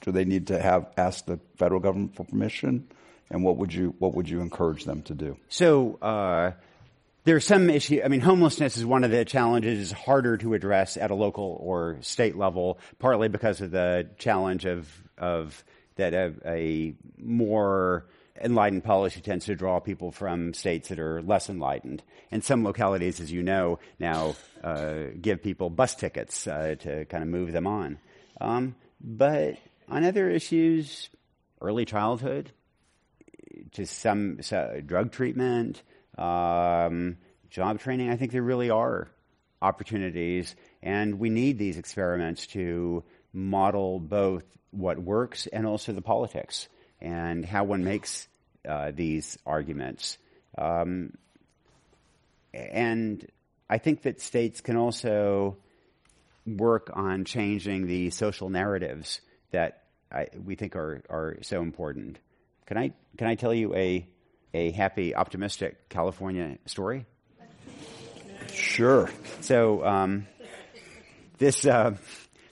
Do 0.00 0.12
they 0.12 0.24
need 0.24 0.48
to 0.48 0.60
have 0.60 0.86
ask 0.96 1.26
the 1.26 1.38
federal 1.56 1.80
government 1.80 2.16
for 2.16 2.24
permission? 2.24 2.88
And 3.30 3.44
what 3.44 3.58
would 3.58 3.72
you 3.72 3.94
what 3.98 4.14
would 4.14 4.28
you 4.28 4.40
encourage 4.40 4.84
them 4.84 5.02
to 5.02 5.14
do? 5.14 5.36
So 5.48 5.98
uh, 6.02 6.52
there's 7.24 7.46
some 7.46 7.70
issue. 7.70 8.00
I 8.04 8.08
mean, 8.08 8.20
homelessness 8.20 8.76
is 8.76 8.84
one 8.84 9.04
of 9.04 9.10
the 9.10 9.24
challenges 9.24 9.92
harder 9.92 10.36
to 10.38 10.54
address 10.54 10.96
at 10.96 11.10
a 11.10 11.14
local 11.14 11.56
or 11.60 11.98
state 12.00 12.36
level, 12.36 12.78
partly 12.98 13.28
because 13.28 13.60
of 13.60 13.70
the 13.70 14.08
challenge 14.18 14.64
of 14.64 14.88
of 15.16 15.62
that 16.00 16.14
a, 16.14 16.34
a 16.44 16.94
more 17.18 18.06
enlightened 18.40 18.84
policy 18.84 19.20
tends 19.20 19.44
to 19.46 19.54
draw 19.54 19.80
people 19.80 20.10
from 20.10 20.54
states 20.54 20.88
that 20.88 20.98
are 20.98 21.22
less 21.22 21.48
enlightened. 21.48 22.02
And 22.30 22.42
some 22.42 22.64
localities, 22.64 23.20
as 23.20 23.30
you 23.30 23.42
know, 23.42 23.78
now 23.98 24.34
uh, 24.64 25.04
give 25.20 25.42
people 25.42 25.70
bus 25.70 25.94
tickets 25.94 26.46
uh, 26.46 26.74
to 26.80 27.04
kind 27.06 27.22
of 27.22 27.28
move 27.28 27.52
them 27.52 27.66
on. 27.66 27.98
Um, 28.40 28.74
but 29.00 29.56
on 29.88 30.04
other 30.04 30.30
issues, 30.30 31.10
early 31.60 31.84
childhood, 31.84 32.50
to 33.72 33.86
some 33.86 34.40
drug 34.86 35.12
treatment, 35.12 35.82
um, 36.16 37.18
job 37.50 37.80
training, 37.80 38.10
I 38.10 38.16
think 38.16 38.32
there 38.32 38.42
really 38.42 38.70
are 38.70 39.08
opportunities, 39.62 40.54
and 40.82 41.18
we 41.18 41.28
need 41.28 41.58
these 41.58 41.76
experiments 41.76 42.46
to 42.48 43.04
model 43.32 44.00
both 44.00 44.44
what 44.70 44.98
works 44.98 45.46
and 45.46 45.66
also 45.66 45.92
the 45.92 46.02
politics 46.02 46.68
and 47.00 47.44
how 47.44 47.64
one 47.64 47.84
makes 47.84 48.28
uh, 48.68 48.92
these 48.94 49.38
arguments. 49.46 50.18
Um, 50.56 51.14
and 52.52 53.26
I 53.68 53.78
think 53.78 54.02
that 54.02 54.20
states 54.20 54.60
can 54.60 54.76
also 54.76 55.56
work 56.46 56.90
on 56.92 57.24
changing 57.24 57.86
the 57.86 58.10
social 58.10 58.50
narratives 58.50 59.20
that 59.52 59.84
I, 60.12 60.26
we 60.44 60.56
think 60.56 60.74
are, 60.76 61.02
are 61.08 61.36
so 61.42 61.62
important. 61.62 62.18
Can 62.66 62.76
I, 62.76 62.92
can 63.16 63.28
I 63.28 63.36
tell 63.36 63.54
you 63.54 63.74
a, 63.74 64.06
a 64.52 64.72
happy, 64.72 65.14
optimistic 65.14 65.88
California 65.88 66.58
story? 66.66 67.06
Sure. 68.52 69.08
So 69.40 69.84
um, 69.84 70.26
this 71.38 71.64
uh, 71.64 71.96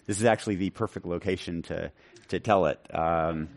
this 0.09 0.19
is 0.19 0.25
actually 0.25 0.57
the 0.57 0.71
perfect 0.71 1.07
location 1.07 1.63
to 1.63 1.93
to 2.29 2.41
tell 2.41 2.67
it. 2.67 2.81
Um, 2.95 3.51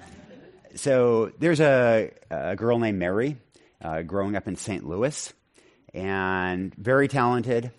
so 0.76 1.32
there's 1.40 1.62
a, 1.62 2.12
a, 2.30 2.56
girl 2.56 2.78
named 2.78 3.00
Mary 3.00 3.38
uh, 3.82 4.02
growing 4.02 4.36
up 4.36 4.48
in 4.48 4.56
St. 4.58 4.86
Louis, 4.88 5.34
and 5.94 6.76
very 6.76 7.08
talented, 7.08 7.72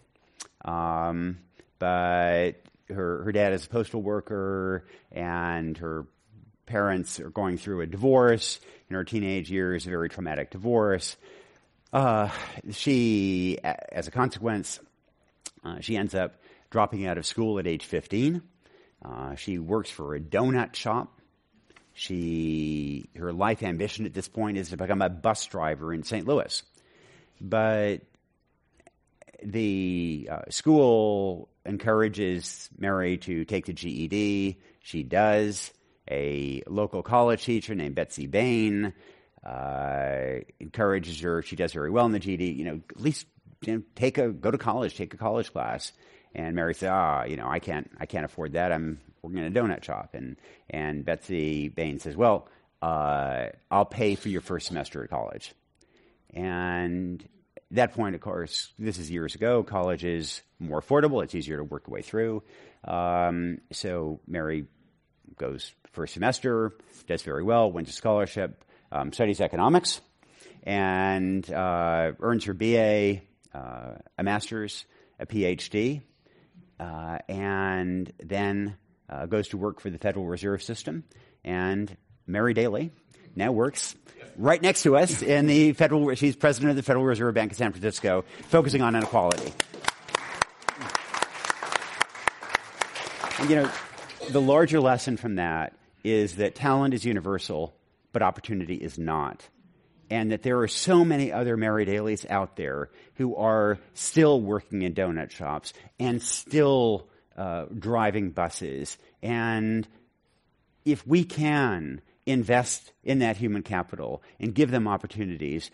um, 0.64 1.38
but 1.78 2.52
her 2.88 3.22
her 3.24 3.32
dad 3.32 3.52
is 3.52 3.66
a 3.66 3.68
postal 3.68 4.00
worker, 4.00 4.86
and 5.10 5.76
her 5.76 6.06
parents 6.64 7.20
are 7.20 7.30
going 7.30 7.58
through 7.58 7.82
a 7.82 7.86
divorce 7.86 8.58
in 8.88 8.96
her 8.96 9.04
teenage 9.04 9.50
years, 9.50 9.86
a 9.86 9.90
very 9.90 10.08
traumatic 10.08 10.50
divorce. 10.50 11.16
Uh, 11.92 12.30
she, 12.70 13.58
as 13.62 14.08
a 14.08 14.10
consequence, 14.10 14.80
uh, 15.62 15.80
she 15.80 15.94
ends 15.94 16.14
up 16.14 16.36
dropping 16.70 17.06
out 17.06 17.18
of 17.18 17.26
school 17.26 17.58
at 17.58 17.66
age 17.66 17.84
15. 17.84 18.40
Uh, 19.04 19.34
she 19.34 19.58
works 19.58 19.90
for 19.90 20.14
a 20.14 20.20
donut 20.20 20.74
shop. 20.74 21.20
She, 21.94 23.08
her 23.16 23.32
life 23.32 23.62
ambition 23.62 24.06
at 24.06 24.14
this 24.14 24.28
point 24.28 24.56
is 24.56 24.70
to 24.70 24.76
become 24.76 25.02
a 25.02 25.10
bus 25.10 25.46
driver 25.46 25.92
in 25.92 26.04
St. 26.04 26.26
Louis. 26.26 26.62
But 27.40 28.00
the 29.42 30.28
uh, 30.30 30.42
school 30.50 31.48
encourages 31.66 32.70
Mary 32.78 33.18
to 33.18 33.44
take 33.44 33.66
the 33.66 33.72
GED. 33.72 34.58
She 34.80 35.02
does. 35.02 35.72
A 36.10 36.62
local 36.66 37.02
college 37.02 37.44
teacher 37.44 37.74
named 37.74 37.94
Betsy 37.94 38.26
Bain 38.26 38.92
uh, 39.46 40.40
encourages 40.58 41.20
her. 41.20 41.42
She 41.42 41.56
does 41.56 41.72
very 41.72 41.90
well 41.90 42.06
in 42.06 42.12
the 42.12 42.18
GED. 42.18 42.44
You 42.44 42.64
know, 42.64 42.80
at 42.90 43.00
least 43.00 43.26
you 43.64 43.76
know, 43.76 43.82
take 43.94 44.18
a 44.18 44.28
go 44.28 44.50
to 44.50 44.58
college, 44.58 44.96
take 44.96 45.14
a 45.14 45.16
college 45.16 45.52
class. 45.52 45.92
And 46.34 46.54
Mary 46.56 46.74
said, 46.74 46.90
"Ah, 46.90 47.24
you 47.24 47.36
know, 47.36 47.48
I 47.48 47.58
can't, 47.58 47.90
I 47.98 48.06
can't 48.06 48.24
afford 48.24 48.52
that. 48.54 48.72
I'm 48.72 49.00
working 49.22 49.38
in 49.38 49.44
a 49.44 49.50
donut 49.50 49.84
shop." 49.84 50.14
And 50.14 50.36
and 50.70 51.04
Betsy 51.04 51.68
Bain 51.68 51.98
says, 51.98 52.16
"Well, 52.16 52.48
uh, 52.80 53.46
I'll 53.70 53.84
pay 53.84 54.14
for 54.14 54.28
your 54.28 54.40
first 54.40 54.66
semester 54.66 55.02
at 55.04 55.10
college." 55.10 55.54
And 56.34 57.22
at 57.56 57.62
that 57.72 57.92
point, 57.92 58.14
of 58.14 58.20
course, 58.20 58.72
this 58.78 58.98
is 58.98 59.10
years 59.10 59.34
ago. 59.34 59.62
College 59.62 60.04
is 60.04 60.42
more 60.58 60.80
affordable. 60.80 61.22
It's 61.22 61.34
easier 61.34 61.58
to 61.58 61.64
work 61.64 61.84
your 61.86 61.94
way 61.94 62.02
through. 62.02 62.42
Um, 62.84 63.58
so 63.70 64.20
Mary 64.26 64.66
goes 65.36 65.72
first 65.92 66.14
semester, 66.14 66.72
does 67.06 67.22
very 67.22 67.42
well, 67.42 67.70
wins 67.70 67.90
a 67.90 67.92
scholarship, 67.92 68.64
um, 68.90 69.12
studies 69.12 69.40
economics, 69.40 70.00
and 70.62 71.50
uh, 71.52 72.12
earns 72.20 72.44
her 72.44 72.54
BA, 72.54 73.20
uh, 73.54 73.94
a 74.18 74.22
master's, 74.22 74.84
a 75.18 75.26
PhD, 75.26 76.02
uh, 76.82 77.18
and 77.28 78.12
then 78.18 78.76
uh, 79.08 79.26
goes 79.26 79.48
to 79.48 79.56
work 79.56 79.80
for 79.80 79.88
the 79.88 79.98
Federal 79.98 80.26
Reserve 80.26 80.62
System. 80.62 81.04
And 81.44 81.96
Mary 82.26 82.54
Daly 82.54 82.90
now 83.36 83.52
works 83.52 83.94
right 84.36 84.60
next 84.60 84.82
to 84.82 84.96
us 84.96 85.22
in 85.22 85.46
the 85.46 85.74
Federal. 85.74 86.12
She's 86.16 86.34
president 86.34 86.70
of 86.70 86.76
the 86.76 86.82
Federal 86.82 87.04
Reserve 87.04 87.34
Bank 87.34 87.52
of 87.52 87.58
San 87.58 87.70
Francisco, 87.70 88.24
focusing 88.48 88.82
on 88.82 88.96
inequality. 88.96 89.52
And 93.38 93.50
you 93.50 93.56
know, 93.56 93.70
the 94.30 94.40
larger 94.40 94.80
lesson 94.80 95.16
from 95.16 95.36
that 95.36 95.74
is 96.02 96.36
that 96.36 96.56
talent 96.56 96.94
is 96.94 97.04
universal, 97.04 97.74
but 98.12 98.22
opportunity 98.22 98.74
is 98.74 98.98
not. 98.98 99.48
And 100.12 100.30
that 100.30 100.42
there 100.42 100.60
are 100.60 100.68
so 100.68 101.06
many 101.06 101.32
other 101.32 101.56
Mary 101.56 101.86
Dalys 101.86 102.26
out 102.28 102.56
there 102.56 102.90
who 103.14 103.34
are 103.36 103.78
still 103.94 104.38
working 104.42 104.82
in 104.82 104.92
donut 104.92 105.30
shops 105.30 105.72
and 105.98 106.20
still 106.20 107.08
uh, 107.34 107.64
driving 107.76 108.28
buses. 108.30 108.98
And 109.22 109.88
if 110.84 111.06
we 111.06 111.24
can 111.24 112.02
invest 112.26 112.92
in 113.02 113.20
that 113.20 113.38
human 113.38 113.62
capital 113.62 114.22
and 114.38 114.54
give 114.54 114.70
them 114.70 114.86
opportunities, 114.86 115.70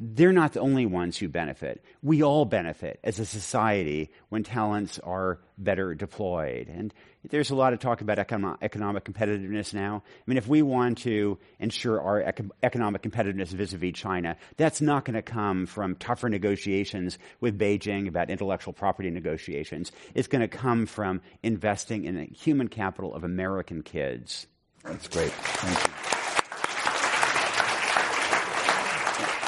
they're 0.00 0.32
not 0.32 0.52
the 0.52 0.60
only 0.60 0.84
ones 0.84 1.16
who 1.16 1.28
benefit. 1.28 1.84
We 2.02 2.24
all 2.24 2.44
benefit 2.44 2.98
as 3.04 3.20
a 3.20 3.24
society 3.24 4.10
when 4.30 4.42
talents 4.42 4.98
are 4.98 5.38
better 5.56 5.94
deployed. 5.94 6.68
And 6.68 6.92
there's 7.30 7.50
a 7.50 7.54
lot 7.54 7.72
of 7.72 7.80
talk 7.80 8.00
about 8.00 8.18
economic 8.18 8.60
competitiveness 9.04 9.74
now. 9.74 10.02
I 10.06 10.22
mean, 10.26 10.38
if 10.38 10.46
we 10.46 10.62
want 10.62 10.98
to 10.98 11.38
ensure 11.58 12.00
our 12.00 12.20
economic 12.62 13.02
competitiveness 13.02 13.48
vis-a-vis 13.48 13.92
China, 13.92 14.36
that's 14.56 14.80
not 14.80 15.04
going 15.04 15.14
to 15.14 15.22
come 15.22 15.66
from 15.66 15.96
tougher 15.96 16.28
negotiations 16.28 17.18
with 17.40 17.58
Beijing 17.58 18.08
about 18.08 18.30
intellectual 18.30 18.72
property 18.72 19.10
negotiations. 19.10 19.92
It's 20.14 20.28
going 20.28 20.42
to 20.42 20.48
come 20.48 20.86
from 20.86 21.20
investing 21.42 22.04
in 22.04 22.14
the 22.16 22.24
human 22.24 22.68
capital 22.68 23.14
of 23.14 23.24
American 23.24 23.82
kids. 23.82 24.46
That's 24.84 25.08
great. 25.08 25.32
Thank 25.32 25.86
you. 25.86 25.92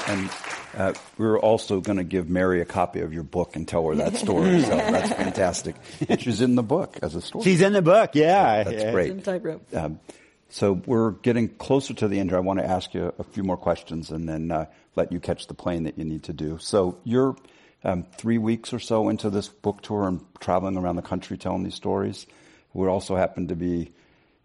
And 0.09 0.31
uh, 0.79 0.95
we 1.19 1.27
are 1.27 1.39
also 1.39 1.81
going 1.81 1.99
to 1.99 2.05
give 2.05 2.31
Mary 2.31 2.61
a 2.61 2.65
copy 2.65 3.01
of 3.01 3.13
your 3.13 3.25
book 3.25 3.57
and 3.57 3.67
tell 3.67 3.87
her 3.89 3.97
that 3.97 4.15
story. 4.15 4.63
so 4.63 4.69
that's 4.77 5.13
fantastic. 5.13 5.75
And 6.09 6.21
she's 6.21 6.41
in 6.41 6.55
the 6.55 6.63
book 6.63 6.99
as 7.03 7.17
a 7.17 7.21
story. 7.21 7.45
She's 7.45 7.61
in 7.61 7.73
the 7.73 7.83
book, 7.83 8.11
yeah. 8.15 8.63
That's 8.63 8.85
yeah. 8.85 8.93
great. 8.93 9.29
Um, 9.75 9.99
so 10.51 10.73
we're 10.73 11.11
getting 11.11 11.49
closer 11.49 11.95
to 11.95 12.09
the 12.09 12.21
end 12.21 12.31
here. 12.31 12.39
I 12.39 12.41
want 12.41 12.61
to 12.61 12.65
ask 12.65 12.95
you 12.95 13.13
a 13.19 13.25
few 13.25 13.43
more 13.43 13.57
questions 13.57 14.11
and 14.11 14.29
then 14.29 14.53
uh, 14.53 14.67
let 14.95 15.11
you 15.11 15.19
catch 15.19 15.49
the 15.49 15.55
plane 15.55 15.83
that 15.83 15.99
you 15.99 16.05
need 16.05 16.23
to 16.25 16.33
do. 16.33 16.59
So 16.61 16.99
you're 17.03 17.37
um, 17.85 18.07
three 18.17 18.39
weeks 18.39 18.73
or 18.73 18.79
so 18.79 19.09
into 19.09 19.31
this 19.31 19.49
book 19.49 19.83
tour 19.83 20.07
and 20.07 20.25
traveling 20.39 20.77
around 20.77 20.97
the 20.97 21.03
country 21.03 21.37
telling 21.37 21.65
these 21.65 21.75
stories. 21.75 22.27
We 22.73 22.87
also 22.87 23.17
happen 23.17 23.49
to 23.49 23.57
be 23.57 23.91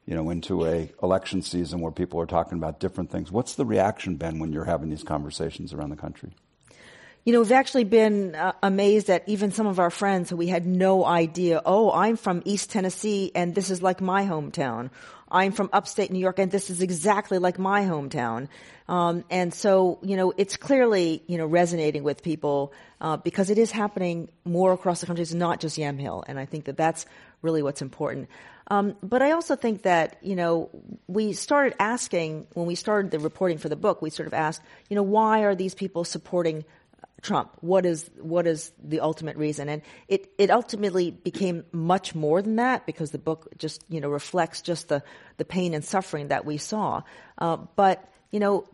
you 0.06 0.16
know, 0.16 0.30
into 0.30 0.66
a 0.66 0.91
election 1.01 1.41
season 1.41 1.80
where 1.80 1.91
people 1.91 2.20
are 2.20 2.26
talking 2.26 2.58
about 2.58 2.80
different 2.80 3.10
things. 3.10 3.32
What's 3.32 3.56
the 3.56 3.66
reaction 3.66 4.16
been 4.16 4.39
when 4.39 4.51
you're 4.51 4.66
having 4.66 4.89
these 4.89 5.04
conversations 5.04 5.74
around 5.74 5.91
the 5.91 5.95
country? 5.95 6.32
You 7.26 7.32
know, 7.32 7.39
we've 7.39 7.54
actually 7.54 7.86
been 7.86 8.36
uh, 8.36 8.51
amazed 8.62 9.10
at 9.10 9.24
even 9.30 9.51
some 9.51 9.66
of 9.66 9.80
our 9.80 9.89
friends 9.89 10.30
who 10.30 10.36
we 10.36 10.47
had 10.47 10.66
no 10.66 11.06
idea. 11.06 11.62
Oh, 11.66 11.89
I'm 11.89 12.18
from 12.18 12.41
East 12.43 12.70
Tennessee 12.70 13.32
and 13.34 13.56
this 13.56 13.70
is 13.70 13.82
like 13.82 14.01
my 14.01 14.26
hometown. 14.26 14.89
I'm 15.32 15.54
from 15.54 15.70
upstate 15.72 16.12
New 16.12 16.20
York 16.20 16.38
and 16.38 16.51
this 16.51 16.70
is 16.70 16.82
exactly 16.82 17.38
like 17.38 17.58
my 17.58 17.84
hometown. 17.84 18.49
Um, 18.89 19.24
and 19.30 19.54
so, 19.54 19.99
you 20.01 20.18
know, 20.18 20.34
it's 20.36 20.58
clearly, 20.58 21.24
you 21.28 21.38
know, 21.38 21.45
resonating 21.45 22.04
with 22.04 22.24
people 22.24 22.74
uh, 22.99 23.16
because 23.16 23.49
it 23.49 23.58
is 23.58 23.72
happening 23.72 24.28
more 24.43 24.74
across 24.74 24.99
the 24.99 25.08
country. 25.08 25.24
It's 25.24 25.34
not 25.34 25.62
just 25.62 25.78
Yamhill. 25.78 26.26
And 26.28 26.38
I 26.38 26.45
think 26.45 26.66
that 26.66 26.76
that's 26.76 27.06
really 27.41 27.64
what's 27.64 27.82
important. 27.82 28.28
Um, 28.68 28.95
but 29.03 29.22
I 29.22 29.32
also 29.32 29.55
think 29.55 29.82
that, 29.84 30.18
you 30.22 30.36
know, 30.36 30.70
we 31.07 31.34
started 31.34 31.76
asking, 31.80 32.47
when 32.53 32.66
we 32.66 32.76
started 32.76 33.11
the 33.11 33.20
reporting 33.20 33.57
for 33.57 33.70
the 33.70 33.76
book, 33.76 34.01
we 34.01 34.09
sort 34.09 34.28
of 34.28 34.34
asked, 34.34 34.61
you 34.89 34.95
know, 34.95 35.03
why 35.03 35.43
are 35.43 35.55
these 35.55 35.74
people 35.74 36.05
supporting 36.05 36.64
Trump? 37.22 37.51
What 37.61 37.86
is, 37.86 38.09
what 38.20 38.47
is 38.47 38.72
the 38.84 39.01
ultimate 39.01 39.38
reason? 39.38 39.70
And 39.70 39.82
it, 40.07 40.32
it 40.38 40.49
ultimately 40.49 41.11
became 41.11 41.66
much 41.72 42.16
more 42.16 42.41
than 42.41 42.57
that 42.57 42.86
because 42.86 43.11
the 43.11 43.18
book 43.18 43.47
just, 43.57 43.84
you 43.89 44.01
know, 44.01 44.09
reflects 44.09 44.61
just 44.61 44.89
the, 44.89 45.03
the 45.38 45.45
pain 45.45 45.74
and 45.74 45.84
suffering 45.84 46.30
that 46.30 46.45
we 46.45 46.57
saw. 46.57 47.03
Uh, 47.38 47.57
but, 47.76 48.09
you 48.32 48.39
know, 48.39 48.66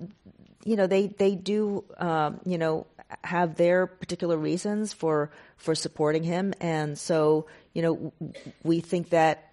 you 0.65 0.75
know, 0.75 0.87
they, 0.87 1.07
they 1.07 1.35
do, 1.35 1.83
um, 1.97 2.39
you 2.45 2.57
know, 2.57 2.85
have 3.23 3.55
their 3.55 3.87
particular 3.87 4.37
reasons 4.37 4.93
for, 4.93 5.31
for 5.57 5.73
supporting 5.73 6.23
him. 6.23 6.53
And 6.59 6.97
so, 6.97 7.47
you 7.73 7.81
know, 7.81 8.13
we 8.63 8.81
think 8.81 9.09
that 9.09 9.48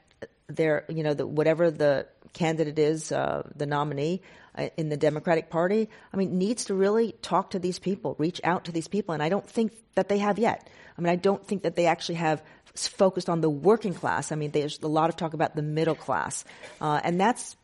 there, 0.49 0.85
you 0.89 1.03
know, 1.03 1.15
the, 1.15 1.27
whatever 1.27 1.71
the 1.71 2.07
candidate 2.33 2.79
is, 2.79 3.11
uh, 3.11 3.49
the 3.55 3.67
nominee 3.67 4.23
uh, 4.57 4.69
in 4.77 4.89
the 4.89 4.97
Democratic 4.97 5.51
Party, 5.51 5.89
I 6.13 6.17
mean, 6.17 6.39
needs 6.39 6.67
to 6.67 6.75
really 6.75 7.13
talk 7.23 7.51
to 7.51 7.59
these 7.59 7.79
people, 7.79 8.15
reach 8.19 8.41
out 8.45 8.65
to 8.67 8.73
these 8.73 8.89
people, 8.89 9.15
and 9.15 9.23
I 9.23 9.29
don't 9.29 9.49
think 9.49 9.73
that 9.95 10.09
they 10.09 10.19
have 10.19 10.39
yet. 10.39 10.69
I 10.97 11.01
mean, 11.01 11.11
I 11.11 11.17
don't 11.17 11.45
think 11.45 11.63
that 11.63 11.77
they 11.77 11.87
actually 11.87 12.17
have 12.17 12.43
focused 12.75 13.29
on 13.29 13.41
the 13.41 13.51
working 13.51 13.95
class. 13.95 14.33
I 14.33 14.37
mean, 14.37 14.51
there's 14.51 14.79
a 14.83 14.89
lot 14.89 15.11
of 15.11 15.17
talk 15.17 15.35
about 15.35 15.57
the 15.57 15.63
middle 15.63 15.95
class, 15.95 16.45
uh, 16.81 17.01
and 17.03 17.21
that's 17.21 17.57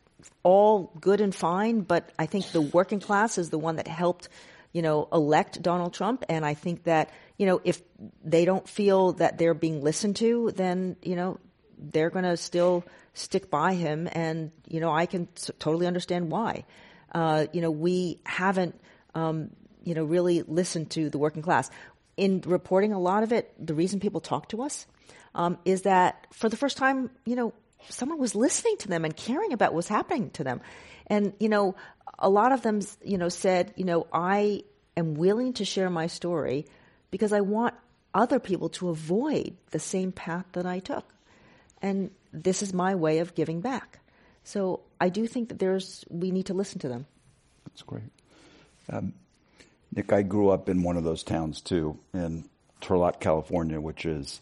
all 0.43 0.91
good 0.99 1.21
and 1.21 1.33
fine. 1.33 1.81
But 1.81 2.09
I 2.17 2.25
think 2.25 2.51
the 2.51 2.61
working 2.61 2.99
class 2.99 3.37
is 3.37 3.49
the 3.49 3.59
one 3.59 3.77
that 3.77 3.87
helped, 3.87 4.29
you 4.71 4.81
know, 4.81 5.07
elect 5.11 5.61
Donald 5.61 5.93
Trump, 5.93 6.25
and 6.29 6.45
I 6.45 6.53
think 6.53 6.83
that 6.83 7.11
you 7.37 7.45
know 7.45 7.61
if 7.63 7.81
they 8.23 8.45
don't 8.45 8.67
feel 8.67 9.13
that 9.13 9.37
they're 9.37 9.53
being 9.53 9.83
listened 9.83 10.17
to, 10.17 10.51
then 10.51 10.95
you 11.01 11.15
know 11.15 11.39
they're 11.91 12.09
going 12.09 12.25
to 12.25 12.37
still 12.37 12.83
stick 13.13 13.49
by 13.49 13.73
him, 13.73 14.07
and 14.11 14.51
you 14.67 14.79
know 14.79 14.91
I 14.91 15.05
can 15.05 15.27
totally 15.59 15.87
understand 15.87 16.31
why. 16.31 16.65
Uh, 17.13 17.45
you 17.51 17.61
know, 17.61 17.71
we 17.71 18.19
haven't 18.25 18.79
um, 19.15 19.49
you 19.83 19.93
know 19.93 20.03
really 20.03 20.41
listened 20.43 20.91
to 20.91 21.09
the 21.09 21.17
working 21.17 21.41
class 21.41 21.69
in 22.17 22.41
reporting 22.45 22.93
a 22.93 22.99
lot 22.99 23.23
of 23.23 23.31
it. 23.31 23.53
The 23.63 23.73
reason 23.73 23.99
people 23.99 24.21
talk 24.21 24.49
to 24.49 24.61
us 24.61 24.87
um, 25.35 25.57
is 25.65 25.83
that 25.83 26.27
for 26.31 26.49
the 26.49 26.57
first 26.57 26.77
time, 26.77 27.09
you 27.25 27.35
know, 27.35 27.53
someone 27.89 28.19
was 28.19 28.35
listening 28.35 28.77
to 28.77 28.87
them 28.87 29.05
and 29.05 29.15
caring 29.15 29.53
about 29.53 29.73
what's 29.73 29.87
happening 29.87 30.29
to 30.31 30.43
them, 30.43 30.61
and 31.07 31.33
you 31.39 31.49
know, 31.49 31.75
a 32.19 32.29
lot 32.29 32.51
of 32.51 32.61
them, 32.61 32.81
you 33.03 33.17
know, 33.17 33.29
said, 33.29 33.73
you 33.75 33.85
know, 33.85 34.07
I 34.11 34.63
am 34.95 35.15
willing 35.15 35.53
to 35.53 35.65
share 35.65 35.89
my 35.89 36.07
story 36.07 36.65
because 37.11 37.33
I 37.33 37.41
want 37.41 37.75
other 38.13 38.39
people 38.39 38.69
to 38.69 38.89
avoid 38.89 39.55
the 39.71 39.79
same 39.79 40.11
path 40.11 40.45
that 40.53 40.65
I 40.65 40.79
took. 40.79 41.12
And 41.83 42.09
this 42.31 42.63
is 42.63 42.73
my 42.73 42.95
way 42.95 43.19
of 43.19 43.35
giving 43.35 43.61
back. 43.61 43.99
So 44.43 44.79
I 44.99 45.09
do 45.09 45.27
think 45.27 45.49
that 45.49 45.59
there's, 45.59 46.03
we 46.09 46.31
need 46.31 46.47
to 46.47 46.55
listen 46.55 46.79
to 46.79 46.87
them. 46.87 47.05
That's 47.67 47.83
great. 47.83 48.09
Um, 48.89 49.13
Nick, 49.95 50.11
I 50.11 50.23
grew 50.23 50.49
up 50.49 50.69
in 50.69 50.81
one 50.81 50.97
of 50.97 51.03
those 51.03 51.23
towns 51.23 51.61
too, 51.61 51.99
in 52.13 52.49
Turlock, 52.81 53.19
California, 53.19 53.79
which 53.79 54.05
is 54.05 54.41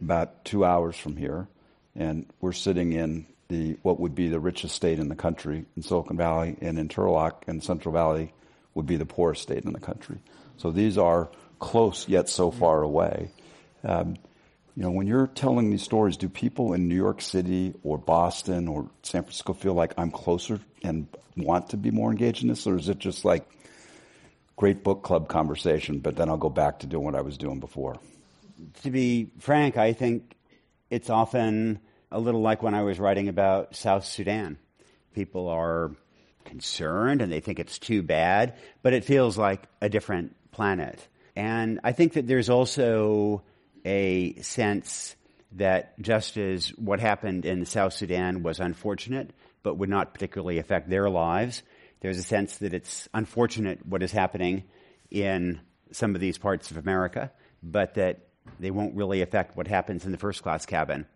about 0.00 0.44
two 0.44 0.64
hours 0.64 0.96
from 0.96 1.16
here. 1.16 1.48
And 1.94 2.26
we're 2.40 2.52
sitting 2.52 2.92
in 2.92 3.26
the, 3.48 3.76
what 3.82 3.98
would 3.98 4.14
be 4.14 4.28
the 4.28 4.40
richest 4.40 4.74
state 4.74 4.98
in 4.98 5.08
the 5.08 5.16
country 5.16 5.64
in 5.76 5.82
Silicon 5.82 6.16
Valley, 6.16 6.56
and 6.60 6.78
in 6.78 6.88
Turlock 6.88 7.42
and 7.48 7.62
Central 7.62 7.92
Valley 7.92 8.32
would 8.74 8.86
be 8.86 8.96
the 8.96 9.06
poorest 9.06 9.42
state 9.42 9.64
in 9.64 9.72
the 9.72 9.80
country. 9.80 10.18
So 10.58 10.70
these 10.70 10.96
are 10.96 11.28
close 11.58 12.08
yet 12.08 12.28
so 12.28 12.50
far 12.50 12.82
away. 12.82 13.32
Um, 13.82 14.16
you 14.78 14.84
know, 14.84 14.92
when 14.92 15.08
you're 15.08 15.26
telling 15.26 15.70
these 15.70 15.82
stories, 15.82 16.16
do 16.16 16.28
people 16.28 16.72
in 16.72 16.86
New 16.86 16.94
York 16.94 17.20
City 17.20 17.74
or 17.82 17.98
Boston 17.98 18.68
or 18.68 18.88
San 19.02 19.24
Francisco 19.24 19.52
feel 19.52 19.74
like 19.74 19.92
I'm 19.98 20.12
closer 20.12 20.60
and 20.84 21.08
want 21.36 21.70
to 21.70 21.76
be 21.76 21.90
more 21.90 22.12
engaged 22.12 22.42
in 22.42 22.48
this, 22.48 22.64
or 22.64 22.76
is 22.76 22.88
it 22.88 23.00
just 23.00 23.24
like 23.24 23.44
great 24.54 24.84
book 24.84 25.02
club 25.02 25.26
conversation, 25.26 25.98
but 25.98 26.14
then 26.14 26.28
I'll 26.28 26.36
go 26.36 26.48
back 26.48 26.78
to 26.78 26.86
doing 26.86 27.02
what 27.02 27.16
I 27.16 27.22
was 27.22 27.36
doing 27.36 27.58
before? 27.58 27.98
To 28.84 28.90
be 28.92 29.32
frank, 29.40 29.76
I 29.76 29.94
think 29.94 30.36
it's 30.90 31.10
often 31.10 31.80
a 32.12 32.20
little 32.20 32.40
like 32.40 32.62
when 32.62 32.74
I 32.74 32.82
was 32.82 33.00
writing 33.00 33.26
about 33.26 33.74
South 33.74 34.04
Sudan. 34.04 34.58
People 35.12 35.48
are 35.48 35.90
concerned 36.44 37.20
and 37.20 37.32
they 37.32 37.40
think 37.40 37.58
it's 37.58 37.80
too 37.80 38.04
bad, 38.04 38.54
but 38.84 38.92
it 38.92 39.04
feels 39.04 39.36
like 39.36 39.64
a 39.80 39.88
different 39.88 40.36
planet. 40.52 41.04
And 41.34 41.80
I 41.82 41.90
think 41.90 42.12
that 42.12 42.28
there's 42.28 42.48
also 42.48 43.42
a 43.84 44.40
sense 44.42 45.16
that 45.52 45.98
just 46.00 46.36
as 46.36 46.68
what 46.70 47.00
happened 47.00 47.44
in 47.44 47.64
South 47.64 47.92
Sudan 47.92 48.42
was 48.42 48.60
unfortunate, 48.60 49.30
but 49.62 49.76
would 49.76 49.88
not 49.88 50.12
particularly 50.12 50.58
affect 50.58 50.88
their 50.88 51.08
lives, 51.08 51.62
there's 52.00 52.18
a 52.18 52.22
sense 52.22 52.58
that 52.58 52.74
it's 52.74 53.08
unfortunate 53.14 53.84
what 53.86 54.02
is 54.02 54.12
happening 54.12 54.64
in 55.10 55.60
some 55.90 56.14
of 56.14 56.20
these 56.20 56.38
parts 56.38 56.70
of 56.70 56.76
America, 56.76 57.32
but 57.62 57.94
that 57.94 58.28
they 58.60 58.70
won't 58.70 58.94
really 58.94 59.22
affect 59.22 59.56
what 59.56 59.66
happens 59.66 60.04
in 60.04 60.12
the 60.12 60.18
first 60.18 60.42
class 60.42 60.66
cabin. 60.66 61.06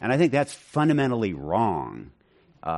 And 0.00 0.12
I 0.12 0.18
think 0.18 0.32
that's 0.32 0.54
fundamentally 0.54 1.32
wrong. 1.32 2.10
Uh, 2.62 2.70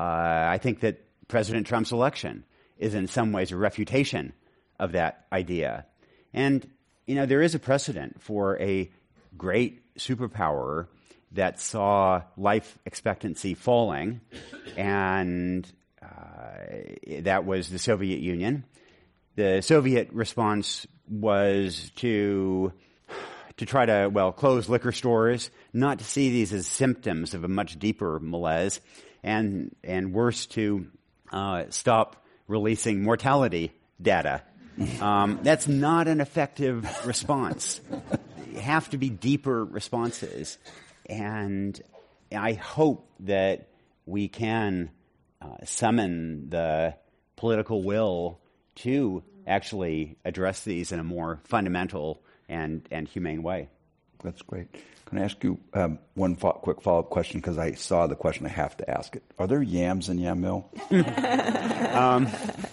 I 0.48 0.58
think 0.60 0.80
that 0.80 1.04
President 1.28 1.66
Trump's 1.66 1.92
election 1.92 2.44
is 2.78 2.94
in 2.94 3.06
some 3.06 3.32
ways 3.32 3.52
a 3.52 3.56
refutation 3.56 4.32
of 4.78 4.92
that 4.92 5.26
idea. 5.32 5.86
And, 6.32 6.68
you 7.06 7.14
know, 7.14 7.26
there 7.26 7.42
is 7.42 7.54
a 7.54 7.58
precedent 7.58 8.22
for 8.22 8.60
a 8.60 8.90
great 9.36 9.96
superpower 9.96 10.88
that 11.32 11.60
saw 11.60 12.22
life 12.36 12.78
expectancy 12.84 13.54
falling, 13.54 14.20
and 14.76 15.70
uh, 16.02 17.18
that 17.20 17.44
was 17.44 17.70
the 17.70 17.78
Soviet 17.78 18.20
Union. 18.20 18.64
The 19.36 19.62
Soviet 19.62 20.10
response 20.12 20.86
was 21.08 21.90
to 21.96 22.72
to 23.56 23.66
try 23.66 23.86
to 23.86 24.08
well 24.12 24.32
close 24.32 24.68
liquor 24.68 24.92
stores, 24.92 25.50
not 25.72 25.98
to 25.98 26.04
see 26.04 26.30
these 26.30 26.52
as 26.52 26.66
symptoms 26.66 27.34
of 27.34 27.44
a 27.44 27.48
much 27.48 27.78
deeper 27.78 28.18
malaise, 28.20 28.80
and 29.22 29.74
and 29.82 30.12
worse 30.12 30.46
to 30.46 30.86
uh, 31.32 31.64
stop 31.70 32.24
releasing 32.46 33.02
mortality 33.02 33.72
data. 34.00 34.42
Um, 35.00 35.40
that's 35.42 35.68
not 35.68 36.08
an 36.08 36.20
effective 36.20 37.06
response. 37.06 37.80
Have 38.56 38.90
to 38.90 38.98
be 38.98 39.10
deeper 39.10 39.64
responses, 39.64 40.58
and 41.06 41.80
I 42.34 42.54
hope 42.54 43.08
that 43.20 43.68
we 44.06 44.28
can 44.28 44.90
uh, 45.40 45.56
summon 45.64 46.50
the 46.50 46.94
political 47.36 47.82
will 47.82 48.40
to 48.76 49.22
actually 49.46 50.16
address 50.24 50.62
these 50.64 50.92
in 50.92 51.00
a 51.00 51.04
more 51.04 51.40
fundamental 51.44 52.22
and, 52.48 52.86
and 52.90 53.08
humane 53.08 53.42
way. 53.42 53.68
That's 54.22 54.42
great. 54.42 54.68
Can 55.12 55.18
I 55.18 55.24
ask 55.24 55.44
you 55.44 55.58
um, 55.74 55.98
one 56.14 56.36
fo- 56.36 56.52
quick 56.52 56.80
follow 56.80 57.00
up 57.00 57.10
question? 57.10 57.38
Because 57.38 57.58
I 57.58 57.72
saw 57.72 58.06
the 58.06 58.14
question, 58.14 58.46
I 58.46 58.48
have 58.48 58.74
to 58.78 58.90
ask 58.90 59.14
it. 59.14 59.22
Are 59.38 59.46
there 59.46 59.60
yams 59.62 60.08
in 60.08 60.18
Yamhill? 60.18 60.64
um, 61.94 62.28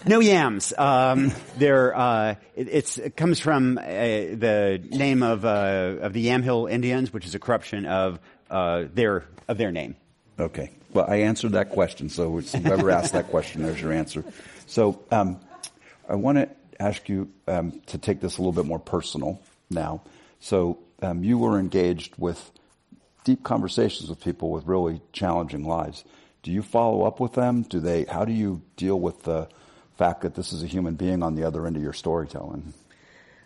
no 0.08 0.22
yams. 0.22 0.72
Um, 0.78 1.34
there, 1.58 1.94
uh, 1.94 2.36
it, 2.56 2.98
it, 2.98 3.18
comes 3.18 3.42
from 3.42 3.78
uh, 3.78 3.82
the 3.82 4.82
name 4.90 5.22
of, 5.22 5.44
uh, 5.44 5.98
of 6.00 6.14
the 6.14 6.28
Yamhill 6.28 6.72
Indians, 6.72 7.12
which 7.12 7.26
is 7.26 7.36
a 7.36 7.40
corruption 7.40 7.86
of, 7.86 8.20
uh, 8.50 8.86
their, 8.94 9.26
of 9.50 9.58
their 9.58 9.74
name. 9.74 9.98
Okay. 10.40 10.72
Well, 10.94 11.08
I 11.10 11.18
answered 11.18 11.52
that 11.52 11.72
question. 11.72 12.08
So 12.08 12.40
whoever 12.40 12.90
asked 12.90 13.12
that 13.14 13.28
question, 13.28 13.64
there's 13.64 13.82
your 13.82 13.92
answer. 13.92 14.24
So 14.66 15.04
um, 15.12 15.42
I 16.08 16.16
want 16.16 16.38
to 16.38 16.50
ask 16.80 17.10
you 17.10 17.30
um, 17.48 17.82
to 17.88 17.98
take 17.98 18.22
this 18.22 18.38
a 18.38 18.42
little 18.42 18.54
bit 18.54 18.66
more 18.66 18.80
personal 18.80 19.42
now. 19.70 20.04
So 20.40 20.80
um, 21.02 21.24
you 21.24 21.38
were 21.38 21.60
engaged 21.60 22.14
with 22.18 22.52
deep 23.24 23.44
conversations 23.44 24.10
with 24.10 24.24
people 24.24 24.52
with 24.52 24.66
really 24.66 25.02
challenging 25.12 25.64
lives. 25.64 26.04
Do 26.44 26.52
you 26.52 26.62
follow 26.62 27.04
up 27.04 27.20
with 27.20 27.34
them? 27.34 27.64
Do 27.64 27.80
they? 27.80 28.06
How 28.06 28.26
do 28.26 28.32
you 28.32 28.62
deal 28.78 29.00
with 29.00 29.24
the 29.24 29.48
fact 29.98 30.22
that 30.22 30.36
this 30.36 30.54
is 30.54 30.64
a 30.64 30.68
human 30.68 30.96
being 30.96 31.22
on 31.22 31.36
the 31.36 31.44
other 31.44 31.68
end 31.68 31.76
of 31.76 31.84
your 31.84 31.94
storytelling? 31.94 32.74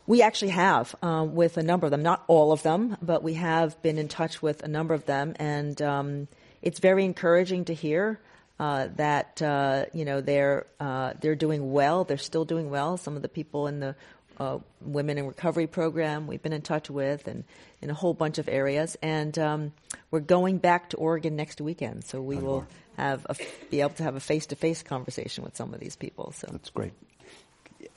We 0.05 0.21
actually 0.21 0.51
have 0.51 0.93
um, 1.01 1.33
with 1.33 1.57
a 1.57 1.63
number 1.63 1.87
of 1.87 1.91
them, 1.91 2.03
not 2.03 2.23
all 2.27 2.51
of 2.51 2.61
them, 2.61 2.97
but 3.01 3.23
we 3.23 3.35
have 3.35 3.81
been 3.81 3.97
in 3.97 4.09
touch 4.09 4.41
with 4.41 4.61
a 4.61 4.67
number 4.67 4.93
of 4.93 5.05
them, 5.05 5.33
and 5.39 5.81
um, 5.81 6.27
it's 6.61 6.79
very 6.79 7.05
encouraging 7.05 7.65
to 7.65 7.73
hear 7.73 8.19
uh, 8.59 8.89
that 8.97 9.41
uh, 9.41 9.85
you 9.93 10.05
know 10.05 10.21
they're 10.21 10.67
uh, 10.79 11.13
they're 11.21 11.35
doing 11.35 11.71
well. 11.71 12.03
They're 12.03 12.17
still 12.17 12.45
doing 12.45 12.69
well. 12.69 12.97
Some 12.97 13.15
of 13.15 13.21
the 13.21 13.29
people 13.29 13.67
in 13.67 13.79
the 13.79 13.95
uh, 14.39 14.59
women 14.81 15.17
in 15.17 15.27
recovery 15.27 15.67
program 15.67 16.27
we've 16.27 16.41
been 16.41 16.53
in 16.53 16.61
touch 16.61 16.89
with 16.89 17.27
and 17.27 17.43
in 17.81 17.89
a 17.89 17.93
whole 17.93 18.13
bunch 18.13 18.37
of 18.37 18.47
areas. 18.47 18.97
And 19.01 19.37
um, 19.37 19.73
we're 20.11 20.19
going 20.19 20.57
back 20.57 20.89
to 20.91 20.97
oregon 20.97 21.35
next 21.35 21.61
weekend. 21.61 22.03
So 22.03 22.21
we 22.21 22.37
will 22.37 22.65
have 22.97 23.25
a, 23.29 23.35
be 23.69 23.81
able 23.81 23.91
to 23.91 24.03
have 24.03 24.15
a 24.15 24.19
face-to-face 24.19 24.83
conversation 24.83 25.43
with 25.43 25.55
some 25.55 25.73
of 25.73 25.79
these 25.79 25.95
people 25.95 26.31
so. 26.31 26.47
That's 26.51 26.69
great. 26.69 26.93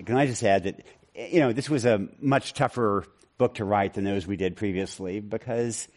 Can 0.04 0.16
i 0.16 0.26
just 0.26 0.42
add 0.42 0.64
that 0.64 0.84
you 1.14 1.40
know 1.40 1.52
this 1.52 1.70
was 1.70 1.84
a 1.84 2.08
much 2.20 2.54
tougher 2.54 3.04
book 3.38 3.54
to 3.54 3.64
write 3.64 3.94
than 3.94 4.04
those 4.04 4.26
we 4.26 4.36
did 4.36 4.56
previously 4.56 5.20
because 5.20 5.88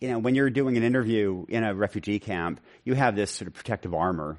you 0.00 0.08
know 0.08 0.18
when 0.18 0.34
you're 0.34 0.50
doing 0.50 0.76
an 0.76 0.82
interview 0.82 1.44
in 1.48 1.64
a 1.64 1.74
refugee 1.74 2.18
camp 2.18 2.60
you 2.84 2.94
have 2.94 3.16
this 3.16 3.30
sort 3.30 3.48
of 3.48 3.54
protective 3.54 3.94
armor. 3.94 4.38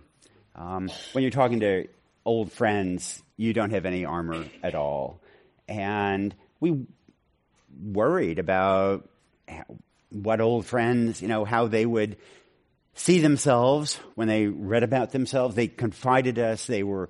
Um, 0.55 0.89
when 1.13 1.23
you're 1.23 1.31
talking 1.31 1.61
to 1.61 1.87
old 2.29 2.51
friends, 2.51 3.23
you 3.37 3.53
don't 3.53 3.71
have 3.71 3.87
any 3.87 4.05
armor 4.05 4.45
at 4.61 4.75
all. 4.75 5.19
And 5.67 6.35
we 6.59 6.85
worried 7.81 8.37
about 8.37 9.09
what 10.09 10.39
old 10.39 10.67
friends, 10.67 11.23
you 11.23 11.27
know, 11.27 11.43
how 11.43 11.65
they 11.65 11.87
would 11.87 12.17
see 12.93 13.17
themselves 13.17 13.99
when 14.13 14.27
they 14.27 14.45
read 14.45 14.83
about 14.83 15.11
themselves. 15.11 15.55
They 15.55 15.67
confided 15.67 16.37
us. 16.37 16.67
They 16.67 16.83
were, 16.83 17.09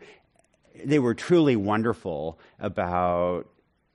they 0.85 0.99
were 0.99 1.15
truly 1.15 1.57
wonderful 1.57 2.39
about 2.57 3.49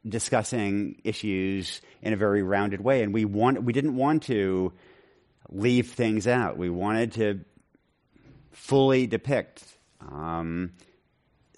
discussing 0.07 1.01
issues 1.05 1.81
in 2.03 2.13
a 2.13 2.17
very 2.17 2.43
rounded 2.43 2.83
way. 2.83 3.03
And 3.03 3.15
we 3.15 3.25
want, 3.25 3.63
we 3.63 3.73
didn't 3.73 3.97
want 3.97 4.25
to 4.25 4.75
leave 5.49 5.93
things 5.93 6.27
out. 6.27 6.59
We 6.59 6.69
wanted 6.69 7.13
to 7.13 7.41
fully 8.53 9.07
depict 9.07 9.65
um, 10.03 10.73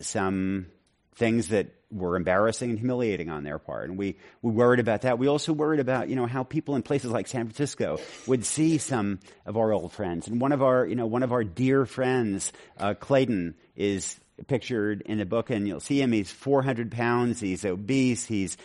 some 0.01 0.67
things 1.15 1.49
that 1.49 1.69
were 1.91 2.17
embarrassing 2.17 2.71
and 2.71 2.79
humiliating 2.79 3.31
on 3.31 3.45
their 3.45 3.59
part. 3.59 3.89
And 3.89 3.99
we, 3.99 4.17
we 4.43 4.51
worried 4.51 4.81
about 4.81 5.03
that. 5.03 5.19
We 5.19 5.29
also 5.29 5.53
worried 5.53 5.81
about, 5.81 6.09
you 6.09 6.17
know, 6.17 6.27
how 6.27 6.43
people 6.43 6.75
in 6.77 6.83
places 6.83 7.11
like 7.11 7.27
San 7.27 7.47
Francisco 7.47 7.99
would 8.27 8.45
see 8.45 8.79
some 8.79 9.21
of 9.45 9.57
our 9.57 9.73
old 9.73 9.93
friends. 9.93 10.27
And 10.29 10.41
one 10.41 10.53
of 10.53 10.63
our, 10.63 10.85
you 10.85 10.97
know, 10.97 11.07
one 11.07 11.23
of 11.23 11.33
our 11.33 11.45
dear 11.45 11.87
friends, 11.87 12.53
uh, 12.79 12.95
Clayton, 12.95 13.55
is 13.77 14.19
pictured 14.47 15.03
in 15.03 15.19
the 15.19 15.25
book 15.25 15.51
and 15.51 15.67
you'll 15.67 15.81
see 15.81 16.03
him. 16.03 16.13
He's 16.13 16.31
400 16.31 16.91
pounds. 16.91 17.41
He's 17.41 17.65
obese. 17.65 18.27
He's, 18.27 18.57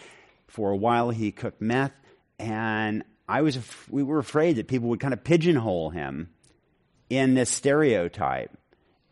for 0.47 0.71
a 0.71 0.77
while, 0.77 1.11
he 1.11 1.32
cooked 1.32 1.61
meth. 1.61 1.93
And 2.39 3.03
I 3.27 3.43
was, 3.43 3.59
we 3.89 4.03
were 4.03 4.19
afraid 4.19 4.57
that 4.57 4.67
people 4.67 4.89
would 4.89 4.99
kind 4.99 5.13
of 5.13 5.23
pigeonhole 5.23 5.91
him 5.91 6.29
in 7.09 7.36
this 7.36 7.49
stereotype. 7.49 8.51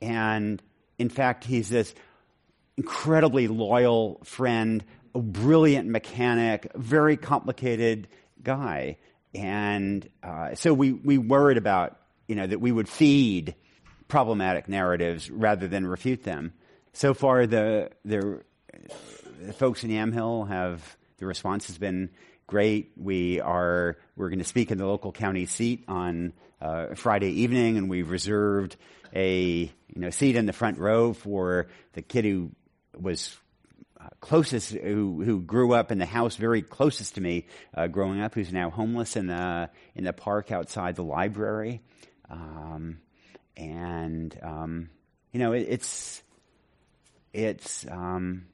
And 0.01 0.61
in 0.97 1.09
fact, 1.09 1.45
he's 1.45 1.70
this 1.70 1.93
incredibly 2.80 3.49
loyal 3.49 4.21
friend, 4.23 4.86
a 5.13 5.19
brilliant 5.19 5.89
mechanic, 5.89 6.71
very 6.75 7.17
complicated 7.17 8.07
guy. 8.41 8.97
And 9.36 10.07
uh, 10.23 10.55
so 10.55 10.73
we, 10.73 10.93
we 10.93 11.17
worried 11.17 11.57
about, 11.57 11.97
you 12.30 12.36
know, 12.36 12.47
that 12.47 12.61
we 12.61 12.71
would 12.71 12.88
feed 12.88 13.53
problematic 14.07 14.69
narratives 14.69 15.30
rather 15.30 15.67
than 15.67 15.86
refute 15.86 16.23
them. 16.23 16.53
So 16.93 17.13
far, 17.13 17.45
the, 17.47 17.91
the, 18.05 18.43
the 19.41 19.51
folks 19.51 19.84
in 19.84 19.89
Yamhill 19.89 20.47
have, 20.47 20.95
the 21.17 21.25
response 21.25 21.67
has 21.67 21.77
been 21.77 22.09
great. 22.47 22.93
We 22.95 23.41
are 23.41 23.97
we're 24.15 24.30
going 24.30 24.39
to 24.39 24.45
speak 24.45 24.71
in 24.71 24.77
the 24.77 24.88
local 24.88 25.11
county 25.11 25.47
seat 25.47 25.84
on 25.89 26.32
uh, 26.61 26.95
Friday 26.95 27.41
evening, 27.41 27.77
and 27.77 27.89
we've 27.89 28.09
reserved 28.09 28.77
a 29.13 29.69
you 29.93 30.01
know 30.01 30.09
seat 30.11 30.36
in 30.36 30.45
the 30.45 30.53
front 30.53 30.77
row 30.77 31.13
for 31.13 31.67
the 31.93 32.01
kid 32.01 32.25
who 32.25 32.51
was 33.02 33.38
uh, 34.00 34.08
closest, 34.22 34.72
who 34.72 35.24
who 35.24 35.41
grew 35.41 35.74
up 35.74 35.91
in 35.91 35.97
the 35.97 36.06
house 36.06 36.36
very 36.36 36.62
closest 36.62 37.16
to 37.16 37.22
me, 37.22 37.45
uh, 37.76 37.88
growing 37.88 38.22
up, 38.22 38.34
who's 38.34 38.54
now 38.54 38.70
homeless 38.70 39.16
in 39.16 39.28
the 39.28 39.70
in 39.95 40.04
the 40.04 40.14
park 40.14 40.52
outside 40.52 40.95
the 40.95 41.04
library, 41.04 41.82
um, 42.30 43.00
and 43.58 44.38
um, 44.41 44.89
you 45.32 45.39
know 45.39 45.54
it, 45.54 45.66
it's 45.70 46.24
it's 47.34 47.86
um, 47.89 48.45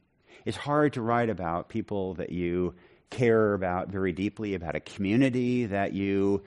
it's 0.46 0.58
hard 0.58 0.93
to 0.93 1.02
write 1.02 1.30
about 1.30 1.70
people 1.70 2.16
that 2.16 2.32
you 2.32 2.76
care 3.10 3.54
about 3.54 3.89
very 3.89 4.12
deeply, 4.12 4.54
about 4.54 4.76
a 4.76 4.80
community 4.80 5.66
that 5.68 5.93
you 5.93 6.43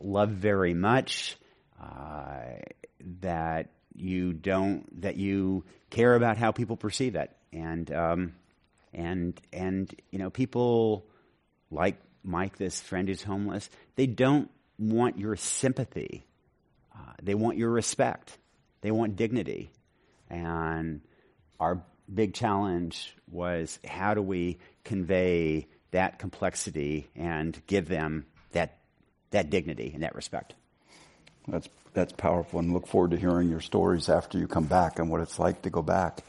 love 0.00 0.30
very 0.30 0.74
much, 0.74 1.36
uh, 1.82 2.40
that 3.20 3.70
you 3.94 4.32
don't, 4.32 5.02
that 5.02 5.16
you 5.16 5.64
care 5.94 6.14
about 6.14 6.36
how 6.36 6.52
people 6.52 6.76
perceive 6.76 7.14
it, 7.14 7.30
and 7.52 7.90
um, 7.92 8.34
and 8.92 9.40
and 9.52 9.94
you 10.10 10.18
know 10.18 10.30
people 10.30 11.06
like 11.70 11.96
Mike, 12.22 12.56
this 12.56 12.80
friend 12.80 13.08
who's 13.08 13.22
homeless, 13.22 13.68
they 13.96 14.06
don't 14.06 14.50
want 14.78 15.18
your 15.18 15.36
sympathy. 15.36 16.24
Uh, 16.94 17.12
they 17.22 17.34
want 17.34 17.58
your 17.58 17.70
respect. 17.70 18.38
They 18.80 18.90
want 18.90 19.16
dignity. 19.16 19.70
And 20.30 21.00
our 21.60 21.82
big 22.12 22.34
challenge 22.34 23.14
was 23.30 23.78
how 23.86 24.14
do 24.14 24.22
we 24.22 24.58
convey 24.84 25.68
that 25.90 26.18
complexity 26.18 27.08
and 27.14 27.60
give 27.66 27.88
them 27.88 28.26
that, 28.52 28.78
that 29.30 29.50
dignity 29.50 29.90
and 29.94 30.02
that 30.02 30.14
respect. 30.14 30.54
That's, 31.46 31.68
that's 31.94 32.12
powerful 32.12 32.58
and 32.58 32.72
look 32.72 32.86
forward 32.86 33.12
to 33.12 33.16
hearing 33.16 33.48
your 33.48 33.60
stories 33.60 34.08
after 34.08 34.38
you 34.38 34.46
come 34.46 34.64
back 34.64 34.98
and 34.98 35.10
what 35.10 35.20
it's 35.20 35.38
like 35.38 35.62
to 35.62 35.70
go 35.70 35.82
back. 35.82 36.22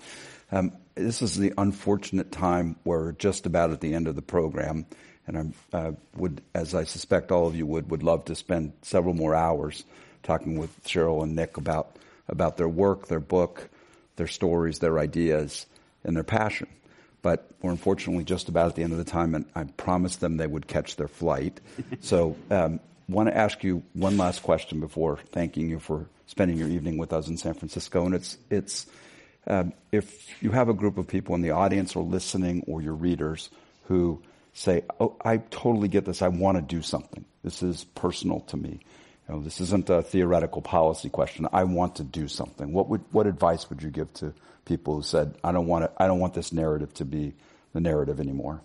Um, 0.52 0.72
this 0.96 1.22
is 1.22 1.36
the 1.36 1.54
unfortunate 1.58 2.32
time 2.32 2.78
where 2.84 3.12
just 3.12 3.46
about 3.46 3.72
at 3.72 3.82
the 3.82 3.94
end 3.94 4.08
of 4.08 4.16
the 4.16 4.22
program, 4.22 4.86
and 5.28 5.54
I 5.74 5.78
uh, 5.78 5.92
would, 6.16 6.42
as 6.54 6.74
I 6.74 6.84
suspect 6.86 7.32
all 7.32 7.48
of 7.48 7.56
you 7.56 7.66
would, 7.66 7.90
would 7.90 8.04
love 8.04 8.26
to 8.26 8.36
spend 8.36 8.74
several 8.82 9.14
more 9.14 9.36
hours 9.36 9.84
talking 10.24 10.58
with 10.58 10.84
Sheryl 10.86 11.24
and 11.24 11.36
Nick 11.36 11.58
about 11.58 11.98
about 12.28 12.58
their 12.58 12.70
work, 12.70 13.08
their 13.08 13.20
book, 13.20 13.70
their 14.16 14.28
stories, 14.28 14.80
their 14.80 14.98
ideas, 14.98 15.66
and 16.04 16.16
their 16.16 16.24
passion 16.24 16.68
but 17.26 17.50
we're 17.64 17.72
unfortunately 17.72 18.24
just 18.24 18.50
about 18.50 18.68
at 18.68 18.76
the 18.76 18.84
end 18.84 18.92
of 18.92 19.00
the 19.00 19.04
time, 19.04 19.34
and 19.34 19.46
I 19.56 19.64
promised 19.64 20.22
them 20.22 20.38
they 20.38 20.46
would 20.46 20.68
catch 20.68 20.96
their 20.96 21.08
flight. 21.08 21.60
so, 22.02 22.36
um, 22.52 22.80
want 23.08 23.30
to 23.30 23.38
ask 23.38 23.64
you 23.64 23.84
one 23.94 24.18
last 24.18 24.44
question 24.44 24.80
before 24.80 25.18
thanking 25.32 25.70
you 25.70 25.80
for 25.80 26.08
spending 26.28 26.58
your 26.58 26.70
evening 26.70 26.98
with 26.98 27.14
us 27.14 27.28
in 27.28 27.38
San 27.38 27.54
Francisco, 27.54 28.06
and 28.06 28.16
it's 28.16 28.38
it's 28.50 28.86
um, 29.48 29.74
if 29.92 30.42
you 30.42 30.52
have 30.52 30.70
a 30.70 30.74
group 30.74 30.98
of 30.98 31.08
people 31.08 31.36
in 31.36 31.42
the 31.42 31.52
audience 31.52 31.96
or 31.96 32.04
listening 32.04 32.64
or 32.68 32.82
your 32.82 32.96
readers 32.96 33.50
who 33.86 34.22
say, 34.54 34.84
"Oh, 35.00 35.16
I 35.24 35.38
totally 35.38 35.88
get 35.88 36.06
this. 36.06 36.22
I 36.22 36.30
want 36.30 36.58
to 36.58 36.62
do 36.62 36.82
something. 36.82 37.26
This 37.44 37.62
is 37.62 37.84
personal 37.84 38.42
to 38.42 38.58
me." 38.58 38.80
You 39.28 39.36
know, 39.36 39.42
this 39.42 39.60
isn't 39.60 39.90
a 39.90 40.02
theoretical 40.02 40.62
policy 40.62 41.10
question. 41.10 41.48
I 41.52 41.64
want 41.64 41.96
to 41.96 42.04
do 42.04 42.28
something. 42.28 42.74
What 42.74 42.90
would 42.90 43.04
what 43.12 43.28
advice 43.28 43.70
would 43.70 43.82
you 43.82 43.90
give 43.90 44.14
to 44.16 44.34
people 44.66 44.96
who 44.96 45.04
said, 45.04 45.36
I 45.44 45.52
don't 45.52 45.68
want 45.68 45.86
it, 45.86 45.92
I 45.98 46.08
don't 46.08 46.20
want 46.20 46.34
this 46.34 46.52
narrative 46.52 46.94
to 46.96 47.06
be 47.06 47.34
the 47.74 47.80
narrative 47.80 48.20
anymore? 48.20 48.62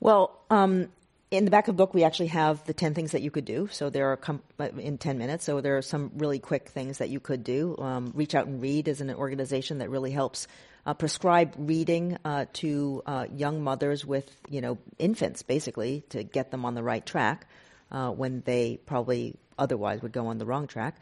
Well, 0.00 0.40
um, 0.50 0.88
in 1.30 1.44
the 1.44 1.50
back 1.50 1.68
of 1.68 1.76
the 1.76 1.82
book, 1.82 1.94
we 1.94 2.02
actually 2.02 2.28
have 2.28 2.64
the 2.64 2.74
10 2.74 2.94
things 2.94 3.12
that 3.12 3.22
you 3.22 3.30
could 3.30 3.44
do. 3.44 3.68
So 3.70 3.88
there 3.88 4.10
are, 4.12 4.16
com- 4.16 4.42
in 4.78 4.98
10 4.98 5.16
minutes, 5.16 5.44
so 5.44 5.60
there 5.60 5.78
are 5.78 5.82
some 5.82 6.10
really 6.16 6.40
quick 6.40 6.68
things 6.68 6.98
that 6.98 7.08
you 7.08 7.20
could 7.20 7.44
do. 7.44 7.76
Um, 7.78 8.12
Reach 8.14 8.34
Out 8.34 8.46
and 8.46 8.60
Read 8.60 8.88
is 8.88 9.00
an 9.00 9.10
organization 9.14 9.78
that 9.78 9.90
really 9.90 10.10
helps 10.10 10.48
uh, 10.86 10.94
prescribe 10.94 11.54
reading 11.56 12.18
uh, 12.24 12.46
to 12.54 13.02
uh, 13.06 13.26
young 13.32 13.62
mothers 13.62 14.04
with, 14.04 14.28
you 14.48 14.60
know, 14.60 14.78
infants, 14.98 15.42
basically, 15.42 16.02
to 16.08 16.24
get 16.24 16.50
them 16.50 16.64
on 16.64 16.74
the 16.74 16.82
right 16.82 17.04
track 17.04 17.46
uh, 17.92 18.10
when 18.10 18.42
they 18.44 18.80
probably 18.86 19.36
otherwise 19.58 20.02
would 20.02 20.12
go 20.12 20.28
on 20.28 20.38
the 20.38 20.46
wrong 20.46 20.66
track. 20.66 20.96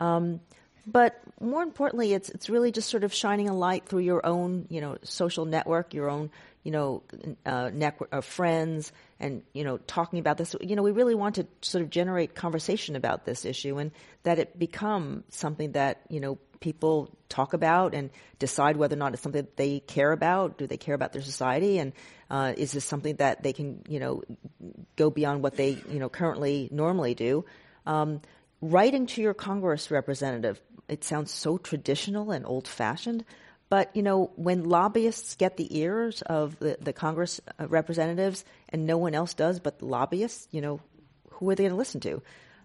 Um, 0.00 0.40
but 0.86 1.20
more 1.40 1.62
importantly, 1.62 2.12
it's 2.12 2.28
it's 2.28 2.50
really 2.50 2.70
just 2.70 2.90
sort 2.90 3.04
of 3.04 3.14
shining 3.14 3.48
a 3.48 3.54
light 3.54 3.86
through 3.86 4.00
your 4.00 4.24
own, 4.24 4.66
you 4.68 4.82
know, 4.82 4.98
social 5.02 5.46
network, 5.46 5.94
your 5.94 6.10
own, 6.10 6.30
you 6.64 6.70
know, 6.70 7.02
uh, 7.46 7.70
network 7.72 8.12
of 8.12 8.24
friends, 8.24 8.90
and 9.20 9.42
you 9.52 9.64
know, 9.64 9.76
talking 9.76 10.18
about 10.18 10.38
this. 10.38 10.56
You 10.60 10.74
know, 10.74 10.82
we 10.82 10.90
really 10.90 11.14
want 11.14 11.36
to 11.36 11.46
sort 11.60 11.82
of 11.82 11.90
generate 11.90 12.34
conversation 12.34 12.96
about 12.96 13.26
this 13.26 13.44
issue, 13.44 13.78
and 13.78 13.92
that 14.24 14.38
it 14.38 14.58
become 14.58 15.24
something 15.28 15.72
that 15.72 16.00
you 16.08 16.20
know 16.20 16.38
people 16.60 17.14
talk 17.28 17.52
about 17.52 17.94
and 17.94 18.08
decide 18.38 18.78
whether 18.78 18.96
or 18.96 18.98
not 18.98 19.12
it's 19.12 19.22
something 19.22 19.42
that 19.42 19.56
they 19.58 19.80
care 19.80 20.10
about. 20.10 20.56
Do 20.56 20.66
they 20.66 20.78
care 20.78 20.94
about 20.94 21.12
their 21.12 21.22
society, 21.22 21.78
and 21.78 21.92
uh, 22.30 22.54
is 22.56 22.72
this 22.72 22.86
something 22.86 23.16
that 23.16 23.42
they 23.42 23.52
can, 23.52 23.82
you 23.86 24.00
know, 24.00 24.22
go 24.96 25.10
beyond 25.10 25.42
what 25.42 25.56
they, 25.56 25.78
you 25.90 25.98
know, 25.98 26.08
currently 26.08 26.70
normally 26.72 27.14
do? 27.14 27.44
Um, 27.84 28.22
writing 28.62 29.06
to 29.08 29.20
your 29.20 29.34
Congress 29.34 29.90
representative, 29.90 30.60
it 30.88 31.04
sounds 31.04 31.30
so 31.30 31.58
traditional 31.58 32.30
and 32.30 32.46
old 32.46 32.66
fashioned. 32.66 33.24
But, 33.68 33.94
you 33.96 34.02
know, 34.02 34.30
when 34.36 34.64
lobbyists 34.64 35.36
get 35.36 35.56
the 35.56 35.78
ears 35.78 36.22
of 36.22 36.58
the, 36.58 36.76
the 36.80 36.92
Congress 36.92 37.40
uh, 37.58 37.66
representatives 37.66 38.44
and 38.68 38.86
no 38.86 38.98
one 38.98 39.14
else 39.14 39.34
does 39.34 39.58
but 39.58 39.78
the 39.78 39.86
lobbyists, 39.86 40.48
you 40.50 40.60
know, 40.60 40.80
who 41.30 41.50
are 41.50 41.54
they 41.54 41.64
going 41.64 41.72
to 41.72 41.76
listen 41.76 42.00
to? 42.00 42.22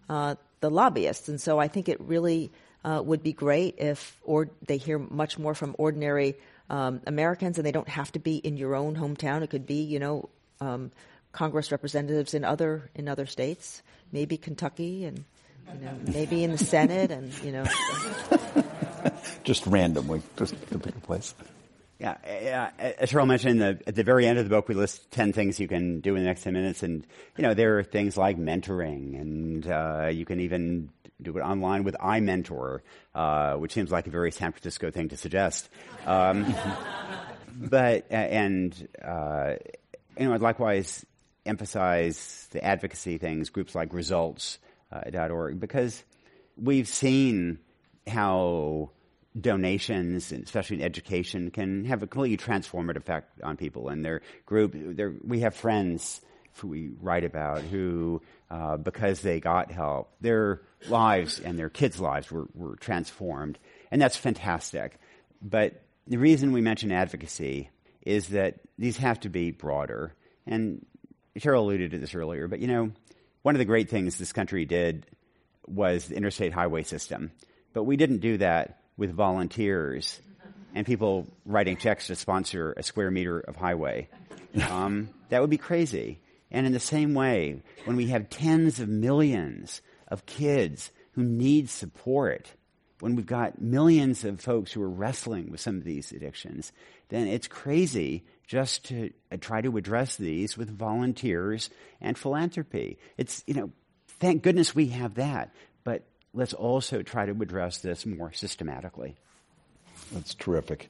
Uh, 0.09 0.35
the 0.59 0.69
lobbyists. 0.69 1.29
And 1.29 1.39
so 1.39 1.59
I 1.59 1.67
think 1.67 1.89
it 1.89 1.99
really 2.01 2.51
uh, 2.83 3.01
would 3.03 3.23
be 3.23 3.33
great 3.33 3.75
if 3.77 4.19
or 4.23 4.49
they 4.67 4.77
hear 4.77 4.99
much 4.99 5.39
more 5.39 5.55
from 5.55 5.75
ordinary 5.77 6.35
um, 6.69 7.01
Americans 7.07 7.57
and 7.57 7.65
they 7.65 7.71
don't 7.71 7.89
have 7.89 8.11
to 8.11 8.19
be 8.19 8.37
in 8.37 8.57
your 8.57 8.75
own 8.75 8.95
hometown. 8.95 9.41
It 9.41 9.49
could 9.49 9.65
be, 9.65 9.83
you 9.83 9.99
know, 9.99 10.29
um, 10.61 10.91
Congress 11.31 11.71
representatives 11.71 12.33
in 12.33 12.43
other 12.43 12.89
in 12.95 13.07
other 13.07 13.25
states, 13.25 13.81
maybe 14.11 14.37
Kentucky 14.37 15.05
and 15.05 15.23
you 15.73 15.85
know, 15.85 15.95
maybe 16.11 16.43
in 16.43 16.51
the 16.51 16.57
Senate 16.57 17.11
and, 17.11 17.31
you 17.43 17.51
know. 17.51 17.65
just 19.43 19.65
randomly, 19.67 20.21
just 20.37 20.55
to 20.69 20.79
pick 20.79 20.95
a 20.95 20.99
place. 20.99 21.33
Yeah, 21.99 22.15
yeah. 22.25 22.69
As 22.79 23.11
Sheryl 23.11 23.27
mentioned, 23.27 23.61
the, 23.61 23.79
at 23.85 23.93
the 23.93 24.03
very 24.03 24.25
end 24.25 24.39
of 24.39 24.45
the 24.45 24.49
book, 24.49 24.69
we 24.69 24.75
list 24.75 25.11
10 25.11 25.33
things 25.33 25.59
you 25.59 25.67
can 25.67 25.99
do 25.99 26.15
in 26.15 26.21
the 26.21 26.27
next 26.27 26.43
10 26.43 26.53
minutes. 26.53 26.81
And, 26.81 27.05
you 27.37 27.43
know, 27.43 27.53
there 27.53 27.77
are 27.77 27.83
things 27.83 28.15
like 28.15 28.37
mentoring, 28.37 29.19
and 29.19 29.67
uh, 29.67 30.07
you 30.07 30.25
can 30.25 30.39
even 30.39 30.89
do 31.21 31.37
it 31.37 31.41
online 31.41 31.83
with 31.83 31.95
iMentor, 31.95 32.79
uh, 33.13 33.55
which 33.55 33.73
seems 33.73 33.91
like 33.91 34.07
a 34.07 34.09
very 34.09 34.31
San 34.31 34.53
Francisco 34.53 34.91
thing 34.91 35.09
to 35.09 35.17
suggest. 35.17 35.67
Um, 36.05 36.55
but, 37.57 38.05
and, 38.09 38.87
uh, 39.03 39.55
you 40.17 40.29
know, 40.29 40.37
likewise 40.37 41.05
emphasize 41.45 42.47
the 42.51 42.63
advocacy 42.63 43.17
things, 43.17 43.49
groups 43.49 43.75
like 43.75 43.91
Results, 43.93 44.57
uh, 44.91 45.01
because 45.53 46.01
we've 46.55 46.87
seen 46.87 47.59
how 48.07 48.91
donations, 49.41 50.31
especially 50.31 50.77
in 50.77 50.83
education, 50.83 51.51
can 51.51 51.85
have 51.85 52.03
a 52.03 52.07
completely 52.07 52.37
transformative 52.37 52.97
effect 52.97 53.41
on 53.41 53.57
people 53.57 53.89
and 53.89 54.03
their 54.03 54.21
group. 54.45 54.73
Their, 54.75 55.13
we 55.23 55.41
have 55.41 55.55
friends 55.55 56.21
who 56.55 56.67
we 56.67 56.91
write 57.01 57.23
about 57.23 57.61
who, 57.61 58.21
uh, 58.49 58.77
because 58.77 59.21
they 59.21 59.39
got 59.39 59.71
help, 59.71 60.11
their 60.21 60.61
lives 60.87 61.39
and 61.39 61.57
their 61.57 61.69
kids' 61.69 61.99
lives 61.99 62.31
were, 62.31 62.47
were 62.53 62.75
transformed, 62.75 63.57
and 63.91 64.01
that's 64.01 64.17
fantastic. 64.17 64.99
But 65.41 65.81
the 66.07 66.17
reason 66.17 66.51
we 66.51 66.61
mention 66.61 66.91
advocacy 66.91 67.69
is 68.01 68.29
that 68.29 68.59
these 68.77 68.97
have 68.97 69.19
to 69.21 69.29
be 69.29 69.51
broader. 69.51 70.15
And 70.45 70.85
Sheryl 71.37 71.59
alluded 71.59 71.91
to 71.91 71.99
this 71.99 72.15
earlier, 72.15 72.47
but 72.47 72.59
you 72.59 72.67
know, 72.67 72.91
one 73.41 73.55
of 73.55 73.59
the 73.59 73.65
great 73.65 73.89
things 73.89 74.17
this 74.17 74.33
country 74.33 74.65
did 74.65 75.05
was 75.67 76.07
the 76.07 76.15
interstate 76.15 76.53
highway 76.53 76.83
system. 76.83 77.31
But 77.73 77.83
we 77.83 77.97
didn't 77.97 78.19
do 78.19 78.37
that 78.37 78.81
with 78.99 79.11
volunteers 79.11 80.21
and 80.75 80.85
people 80.85 81.25
writing 81.45 81.77
checks 81.77 82.07
to 82.07 82.15
sponsor 82.15 82.73
a 82.77 82.83
square 82.83 83.09
meter 83.09 83.39
of 83.39 83.55
highway. 83.55 84.07
Um, 84.69 85.09
that 85.29 85.41
would 85.41 85.49
be 85.49 85.57
crazy. 85.57 86.19
And 86.51 86.67
in 86.67 86.73
the 86.73 86.79
same 86.79 87.13
way, 87.13 87.61
when 87.85 87.95
we 87.95 88.07
have 88.07 88.29
tens 88.29 88.79
of 88.79 88.89
millions 88.89 89.81
of 90.07 90.25
kids 90.25 90.91
who 91.13 91.23
need 91.23 91.69
support, 91.69 92.51
when 92.99 93.15
we've 93.15 93.25
got 93.25 93.61
millions 93.61 94.25
of 94.25 94.41
folks 94.41 94.71
who 94.71 94.81
are 94.81 94.89
wrestling 94.89 95.51
with 95.51 95.61
some 95.61 95.77
of 95.77 95.83
these 95.83 96.11
addictions, 96.11 96.71
then 97.09 97.27
it's 97.27 97.47
crazy 97.47 98.25
just 98.47 98.85
to 98.85 99.11
uh, 99.31 99.37
try 99.39 99.61
to 99.61 99.77
address 99.77 100.15
these 100.15 100.57
with 100.57 100.75
volunteers 100.75 101.69
and 102.01 102.17
philanthropy. 102.17 102.97
It's, 103.17 103.43
you 103.47 103.53
know, 103.53 103.71
thank 104.19 104.43
goodness 104.43 104.75
we 104.75 104.87
have 104.87 105.15
that, 105.15 105.53
but 105.83 106.03
let's 106.33 106.53
also 106.53 107.01
try 107.01 107.25
to 107.25 107.31
address 107.41 107.79
this 107.79 108.05
more 108.05 108.31
systematically. 108.33 109.15
That's 110.13 110.33
terrific. 110.35 110.89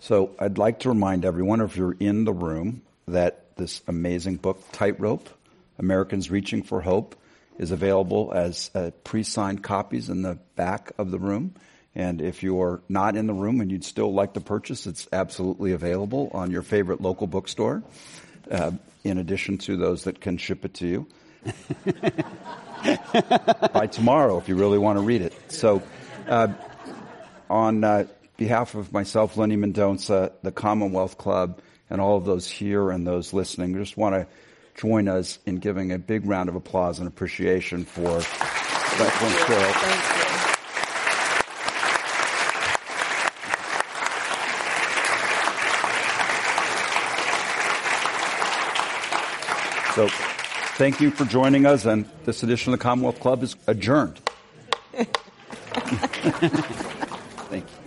So 0.00 0.34
I'd 0.38 0.58
like 0.58 0.80
to 0.80 0.88
remind 0.88 1.24
everyone, 1.24 1.60
if 1.60 1.76
you're 1.76 1.96
in 1.98 2.24
the 2.24 2.32
room, 2.32 2.82
that 3.06 3.56
this 3.56 3.82
amazing 3.86 4.36
book, 4.36 4.62
Tightrope, 4.72 5.28
Americans 5.78 6.30
Reaching 6.30 6.62
for 6.62 6.80
Hope, 6.80 7.16
is 7.58 7.70
available 7.70 8.32
as 8.34 8.70
uh, 8.74 8.90
pre-signed 9.04 9.62
copies 9.62 10.08
in 10.08 10.22
the 10.22 10.38
back 10.56 10.92
of 10.96 11.10
the 11.10 11.18
room. 11.18 11.54
And 11.94 12.22
if 12.22 12.42
you're 12.42 12.80
not 12.88 13.16
in 13.16 13.26
the 13.26 13.34
room 13.34 13.60
and 13.60 13.70
you'd 13.70 13.84
still 13.84 14.12
like 14.14 14.34
to 14.34 14.40
purchase, 14.40 14.86
it's 14.86 15.06
absolutely 15.12 15.72
available 15.72 16.30
on 16.32 16.50
your 16.50 16.62
favorite 16.62 17.00
local 17.00 17.26
bookstore, 17.26 17.82
uh, 18.50 18.72
in 19.04 19.18
addition 19.18 19.58
to 19.58 19.76
those 19.76 20.04
that 20.04 20.20
can 20.20 20.38
ship 20.38 20.64
it 20.64 20.74
to 20.74 20.86
you. 20.86 21.06
by 23.72 23.86
tomorrow 23.86 24.38
if 24.38 24.48
you 24.48 24.56
really 24.56 24.78
want 24.78 24.98
to 24.98 25.02
read 25.02 25.22
it. 25.22 25.32
So, 25.48 25.82
uh, 26.28 26.48
on 27.48 27.84
uh, 27.84 28.06
behalf 28.36 28.74
of 28.74 28.92
myself, 28.92 29.36
Lenny 29.36 29.56
Mendonca, 29.56 30.32
the 30.42 30.52
Commonwealth 30.52 31.18
Club, 31.18 31.60
and 31.90 32.00
all 32.00 32.16
of 32.16 32.24
those 32.24 32.48
here 32.48 32.90
and 32.90 33.06
those 33.06 33.32
listening, 33.32 33.74
I 33.74 33.78
just 33.80 33.96
want 33.96 34.14
to 34.14 34.26
join 34.76 35.08
us 35.08 35.40
in 35.46 35.56
giving 35.56 35.90
a 35.92 35.98
big 35.98 36.26
round 36.26 36.48
of 36.48 36.54
applause 36.54 37.00
and 37.00 37.08
appreciation 37.08 37.84
for. 37.84 38.20
Thank 38.20 39.20
you. 50.06 50.08
So, 50.08 50.29
thank 50.80 50.98
you 50.98 51.10
for 51.10 51.26
joining 51.26 51.66
us, 51.66 51.84
and 51.84 52.08
this 52.24 52.42
edition 52.42 52.72
of 52.72 52.78
the 52.78 52.82
Commonwealth 52.82 53.20
Club 53.20 53.42
is 53.42 53.54
adjourned. 53.66 54.18
thank 57.50 57.66
you. 57.66 57.79